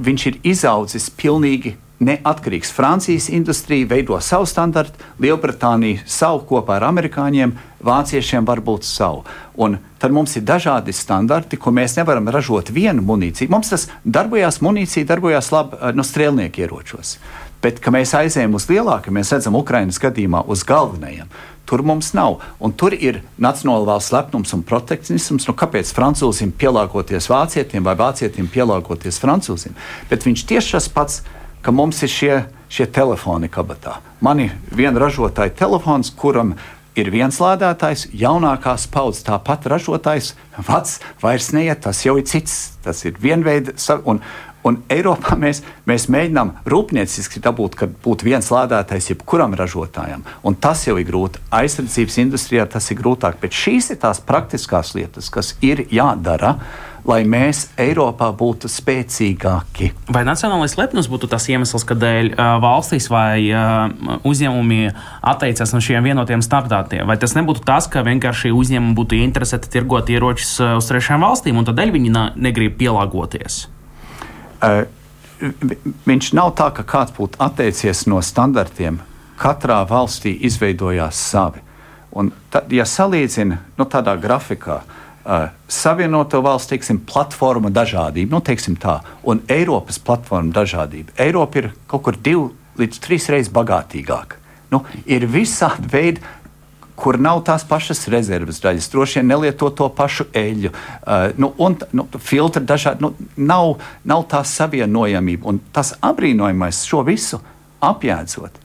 viņš 0.01 0.27
ir 0.31 0.39
izaudzis 0.51 1.07
pilnīgi 1.15 1.75
neatkarīgs. 2.01 2.71
Francijas 2.73 3.29
industrija 3.29 3.87
veido 3.87 4.17
savu 4.21 4.47
standartu, 4.49 4.99
Lielbritānija 5.21 6.01
savu 6.09 6.41
kopā 6.49 6.79
ar 6.79 6.87
amerikāņiem, 6.89 7.53
vāciešiem 7.85 8.47
varbūt 8.47 8.87
savu. 8.87 9.23
Un 9.61 9.77
tad 10.01 10.13
mums 10.15 10.35
ir 10.37 10.45
dažādi 10.47 10.93
standarti, 10.95 11.59
ko 11.61 11.73
mēs 11.75 11.97
nevaram 11.99 12.29
ražot 12.33 12.73
vienu 12.73 13.05
munīciju. 13.05 13.51
Mums 13.53 13.71
tas 13.73 13.87
darbojās, 14.03 14.61
munīcija 14.65 15.07
darbojās 15.13 15.51
labi 15.53 15.79
no 15.81 16.01
nu, 16.01 16.07
strēlnieku 16.07 16.65
ieročos. 16.65 17.17
Bet, 17.61 17.77
kad 17.77 17.93
mēs 17.93 18.15
aizējām 18.17 18.55
uz 18.57 18.65
lielākiem, 18.71 19.13
mēs 19.13 19.29
redzam, 19.35 19.57
Ukraiņas 19.59 20.01
gadījumā 20.01 20.47
uz 20.49 20.63
galvenajiem. 20.65 21.29
Tur 21.69 21.83
mums 21.85 22.09
nav. 22.17 22.39
Un 22.59 22.73
tur 22.73 22.95
ir 22.97 23.19
nacionāla 23.39 23.85
valsts 23.91 24.11
lepnums 24.15 24.55
un 24.57 24.63
protekcionisms. 24.65 25.45
Nu, 25.47 25.53
kāpēc 25.55 25.91
francūzim 25.93 26.55
pielāgoties 26.57 27.29
vācietim 27.29 27.85
vai 27.85 27.93
vācietim 27.99 28.49
pielāgoties 28.51 29.21
francūzim? 29.21 29.77
Bet 30.09 30.25
viņš 30.25 30.43
tieši 30.49 30.75
tas 30.75 30.89
pats 30.89 31.21
ka 31.61 31.71
mums 31.71 32.01
ir 32.03 32.11
šie, 32.11 32.35
šie 32.71 32.87
telefoni 32.91 33.49
kabatā. 33.51 33.99
Man 34.21 34.43
ir 34.43 34.53
viena 34.73 35.01
ražotāja 35.01 35.53
telefons, 35.63 36.11
kuram 36.13 36.55
ir 36.99 37.11
viens 37.13 37.39
lādētājs, 37.39 38.09
jaunākās 38.17 38.87
paudzes 38.91 39.25
tāpat 39.27 39.67
ražotājs, 39.71 40.33
vecs 40.57 40.99
vairs 41.21 41.51
neiet, 41.55 41.83
tas 41.85 42.03
jau 42.05 42.17
ir 42.19 42.27
cits. 42.27 42.77
Tas 42.83 43.03
ir 43.05 43.15
vienveida. 43.21 43.75
Un, 44.09 44.19
un 44.67 44.79
Eiropā 44.91 45.37
mēs, 45.39 45.61
mēs 45.87 46.07
mēģinām 46.11 46.55
rūpnieciski 46.69 47.41
dabūt, 47.43 47.77
ka 47.79 47.89
būtu 48.03 48.27
viens 48.27 48.51
lādētājs 48.51 49.11
jebkuram 49.13 49.55
ražotājam. 49.57 50.25
Un 50.43 50.57
tas 50.59 50.83
jau 50.87 50.97
ir 50.99 51.07
grūti. 51.07 51.43
Aizsardzības 51.53 52.19
industrijā 52.25 52.67
tas 52.69 52.89
ir 52.91 52.99
grūtāk. 52.99 53.39
Bet 53.41 53.55
šīs 53.55 53.93
ir 53.93 54.01
tās 54.01 54.23
praktiskās 54.25 54.95
lietas, 54.97 55.29
kas 55.31 55.55
ir 55.63 55.85
jādara 55.93 56.57
lai 57.07 57.21
mēs 57.27 57.65
Eiropā 57.81 58.29
būtu 58.37 58.69
spēcīgāki. 58.69 59.91
Vai 60.13 60.21
nacionālais 60.27 60.75
lepnums 60.77 61.09
būtu 61.11 61.29
tas 61.31 61.47
iemesls, 61.49 61.85
kādēļ 61.89 62.31
uh, 62.33 62.53
valstīs 62.61 63.09
vai 63.11 63.47
uh, 63.49 64.19
uzņēmumi 64.27 64.91
atteicās 65.33 65.73
no 65.73 65.81
šiem 65.83 66.05
vienotiem 66.05 66.43
standartiem? 66.45 67.05
Vai 67.09 67.17
tas 67.21 67.35
nebūtu 67.37 67.65
tas, 67.67 67.89
ka 67.91 68.05
vienkārši 68.05 68.53
uzņēmumi 68.53 68.97
būtu 68.97 69.19
interesēti 69.21 69.71
tirgot 69.73 70.11
ieročus 70.13 70.53
uh, 70.61 70.75
uz 70.77 70.89
trešām 70.91 71.25
valstīm, 71.25 71.57
un 71.57 71.69
tādēļ 71.69 71.95
viņi 71.97 72.13
negrib 72.37 72.77
pielāgoties? 72.81 73.65
Uh, 74.61 74.83
viņš 76.05 76.33
nav 76.37 76.53
tā, 76.59 76.69
ka 76.77 76.85
kāds 76.85 77.17
būtu 77.17 77.41
atteicies 77.41 78.05
no 78.11 78.21
standartiem. 78.21 79.01
Katrā 79.41 79.81
valstī 79.89 80.35
izveidojās 80.45 81.17
savi. 81.17 81.63
Un 82.11 82.29
tad, 82.53 82.67
ja 82.75 82.83
salīdzina 82.85 83.57
nu, 83.79 83.85
tādā 83.89 84.13
grafikā, 84.21 84.81
uh, 84.83 85.10
uh, 85.25 85.49
Savienoto 85.67 86.41
valstu 86.41 86.75
teiksim, 86.75 87.01
platforma 87.07 87.71
dažādība, 87.73 88.35
nu, 88.35 88.41
teiksim 88.41 88.77
tā, 88.79 88.99
un 89.23 89.41
Eiropas 89.51 89.99
platforma 89.99 90.53
dažādība. 90.55 91.15
Eiropa 91.21 91.61
ir 91.61 91.71
kaut 91.87 92.05
kur 92.07 92.17
divi 92.17 92.49
līdz 92.81 93.01
trīs 93.03 93.29
reizes 93.31 93.53
bagātīgāka. 93.53 94.39
Nu, 94.71 94.83
ir 95.05 95.27
visādi 95.27 95.89
veidi, 95.91 96.23
kur 97.01 97.17
nav 97.19 97.41
tās 97.47 97.63
pašas 97.65 98.05
rezerves 98.13 98.61
daļas, 98.61 98.89
droši 98.93 99.19
vien 99.19 99.31
nelieto 99.31 99.71
to 99.73 99.87
pašu 99.97 100.27
eļļu, 100.37 100.71
uh, 100.71 101.31
nu, 101.41 101.53
un 101.57 101.77
nu, 101.97 102.05
filtri 102.21 102.63
dažādi. 102.67 103.01
Nu, 103.01 103.13
nav, 103.37 103.79
nav 104.05 104.27
tā 104.29 104.43
savienojamība, 104.45 105.47
un 105.49 105.61
tas 105.73 105.95
apbrīnojamais 105.97 106.83
šo 106.87 107.01
visu 107.07 107.41
apjēdzot. 107.81 108.61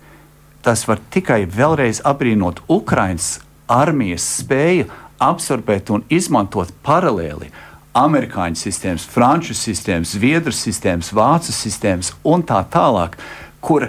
Tas 0.67 0.83
var 0.89 1.01
tikai 1.15 1.45
vēlreiz 1.47 2.03
apbrīnot 2.05 2.65
Ukraiņas 2.69 3.29
armijas 3.71 4.27
spēju 4.43 4.87
absorbēt 5.23 5.91
un 5.95 6.05
izmantot 6.13 6.73
paralēli 6.87 7.51
amerikāņu 7.97 8.61
sistēmas, 8.61 9.07
franču 9.09 9.57
sistēmas, 9.57 10.13
zviedru 10.17 10.53
sistēmas, 10.53 11.13
vācu 11.17 11.55
sistēmas 11.55 12.13
un 12.29 12.45
tā 12.45 12.61
tālāk, 12.73 13.17
kur, 13.65 13.89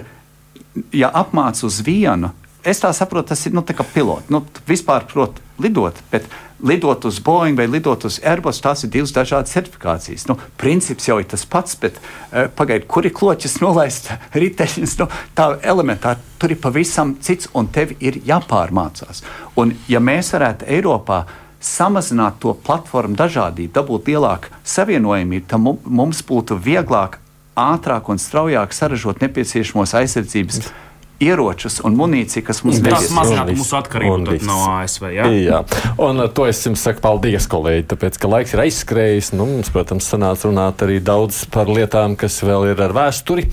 ja 0.96 1.10
apmāca 1.20 1.66
uz 1.68 1.82
vienu, 1.84 2.32
es 2.64 2.80
tā 2.80 2.92
saprotu, 2.96 3.34
tas 3.34 3.44
ir 3.46 3.56
nu, 3.56 3.62
pilots. 3.62 4.30
Nu, 4.32 4.42
vispār 4.68 5.04
prot 5.10 5.42
lidot, 5.60 6.00
bet 6.12 6.24
lidot 6.62 7.04
uz 7.04 7.18
Boeing 7.18 7.58
vai 7.58 7.66
lidot 7.66 8.04
uz 8.08 8.18
Airbus, 8.24 8.60
tās 8.62 8.84
ir 8.84 8.92
divas 8.92 9.12
dažādas 9.14 9.52
certifikācijas. 9.54 10.26
Nu, 10.28 10.38
princips 10.60 11.08
jau 11.08 11.18
ir 11.20 11.28
tas 11.30 11.44
pats, 11.46 11.76
bet 11.78 11.98
uh, 12.00 12.48
pagaidiet, 12.54 12.88
kur 12.90 13.06
ir 13.06 13.14
kloķis 13.14 13.58
nolaist 13.62 14.10
riteņus, 14.42 14.96
nu, 15.02 15.08
tā 15.38 15.50
elementāri 15.62 16.24
tur 16.38 16.54
ir 16.54 16.62
pavisam 16.62 17.16
cits, 17.22 17.50
un 17.54 17.70
tev 17.74 17.94
ir 18.00 18.20
jāpārmācās. 18.26 19.22
Un, 19.58 19.76
ja 19.90 20.02
mēs 20.02 20.32
varētu 20.34 20.68
Eiropā 20.78 21.24
samazināt 21.62 22.38
to 22.42 22.54
platformu 22.54 23.18
dažādību, 23.18 23.72
dabūt 23.74 24.12
lielāku 24.12 24.52
savienojamību, 24.66 25.46
tad 25.50 25.62
mums 25.62 26.22
būtu 26.26 26.58
vieglāk, 26.62 27.18
ātrāk 27.58 28.06
un 28.12 28.20
straujāk 28.22 28.74
saražot 28.74 29.24
nepieciešamos 29.24 29.96
aizsardzības. 29.98 30.62
Mm 30.62 30.87
ieročus 31.22 31.80
un 31.86 31.96
munīciju, 31.98 32.44
kas 32.46 32.62
mums 32.62 32.78
ir. 32.78 32.88
Tas 32.92 33.10
mazinātu 33.14 33.56
mūsu 33.58 33.76
atkarību 33.78 34.38
no 34.46 34.58
ASV. 34.78 35.08
Ja? 35.16 35.26
Jā, 35.34 35.60
un 36.04 36.22
to 36.34 36.46
es 36.46 36.60
jums 36.62 36.82
saku 36.86 37.02
paldies, 37.02 37.48
kolēģi, 37.50 37.86
tāpēc, 37.90 38.18
ka 38.22 38.30
laiks 38.30 38.54
ir 38.54 38.62
aizskrējis. 38.62 39.32
Nu, 39.34 39.48
mums, 39.50 39.72
protams, 39.74 40.06
sanāca 40.06 40.46
runāt 40.48 40.84
arī 40.86 41.00
daudz 41.04 41.42
par 41.52 41.70
lietām, 41.70 42.14
kas 42.18 42.38
vēl 42.46 42.70
ir 42.70 42.82
ar 42.86 42.94
vēsturi 42.96 43.48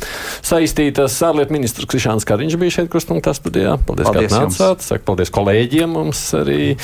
saistītas. 0.45 1.17
Ārlietu 1.25 1.55
ministrs 1.57 1.89
Krišāns 1.89 2.27
Kariņš 2.29 2.59
bija 2.61 2.77
šeit 2.77 2.91
krustpunktā 2.93 3.33
studijā. 3.37 3.79
Paldies, 3.87 4.11
paldies 4.11 4.29
ka 4.29 4.43
atnācāt. 4.43 4.85
Saku 4.85 5.07
paldies 5.09 5.33
kolēģiem. 5.33 5.95
Mums 5.95 6.21
arī 6.37 6.75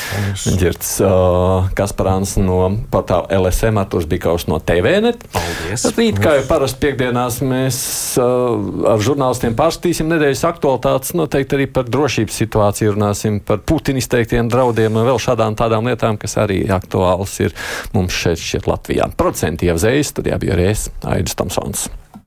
Girts 0.58 0.96
uh, 1.06 1.70
Kasparāns 1.78 2.38
no 2.42 2.64
portāla 2.94 3.30
LSM, 3.38 3.78
Arturs 3.82 4.10
Bikaus 4.10 4.48
no 4.50 4.58
TVNet. 4.58 5.28
Paldies. 5.36 5.86
Rīt, 5.98 6.22
kā 6.24 6.40
jau 6.40 6.46
parasti 6.50 6.82
piekdienās, 6.88 7.42
mēs 7.46 7.80
uh, 8.18 8.88
ar 8.96 9.04
žurnālistiem 9.04 9.54
pārstīsim 9.58 10.10
nedēļas 10.10 10.46
aktuālu 10.50 10.71
aktualitātes. 10.72 11.16
Noteikti 11.18 11.58
arī 11.58 11.68
par 11.72 11.90
drošības 11.90 12.38
situāciju 12.44 12.96
runāsim, 12.96 13.40
par 13.44 13.60
Putina 13.60 14.00
izteiktiem 14.00 14.50
draudiem 14.50 14.96
un 14.96 15.08
vēl 15.08 15.20
šādām 15.20 15.56
tādām 15.56 15.88
lietām, 15.88 16.18
kas 16.18 16.38
arī 16.38 16.64
aktuāls 16.70 17.40
ir 17.42 17.56
mums 17.94 18.14
šeit, 18.14 18.40
šeit 18.40 18.68
Latvijā. 18.68 19.12
Procenti 19.18 19.68
jau 19.68 19.78
zējas, 19.78 20.16
tad 20.16 20.32
jābija 20.32 20.56
reiz 20.56 20.90
Aidis 21.04 21.36
Tomsons. 21.36 21.90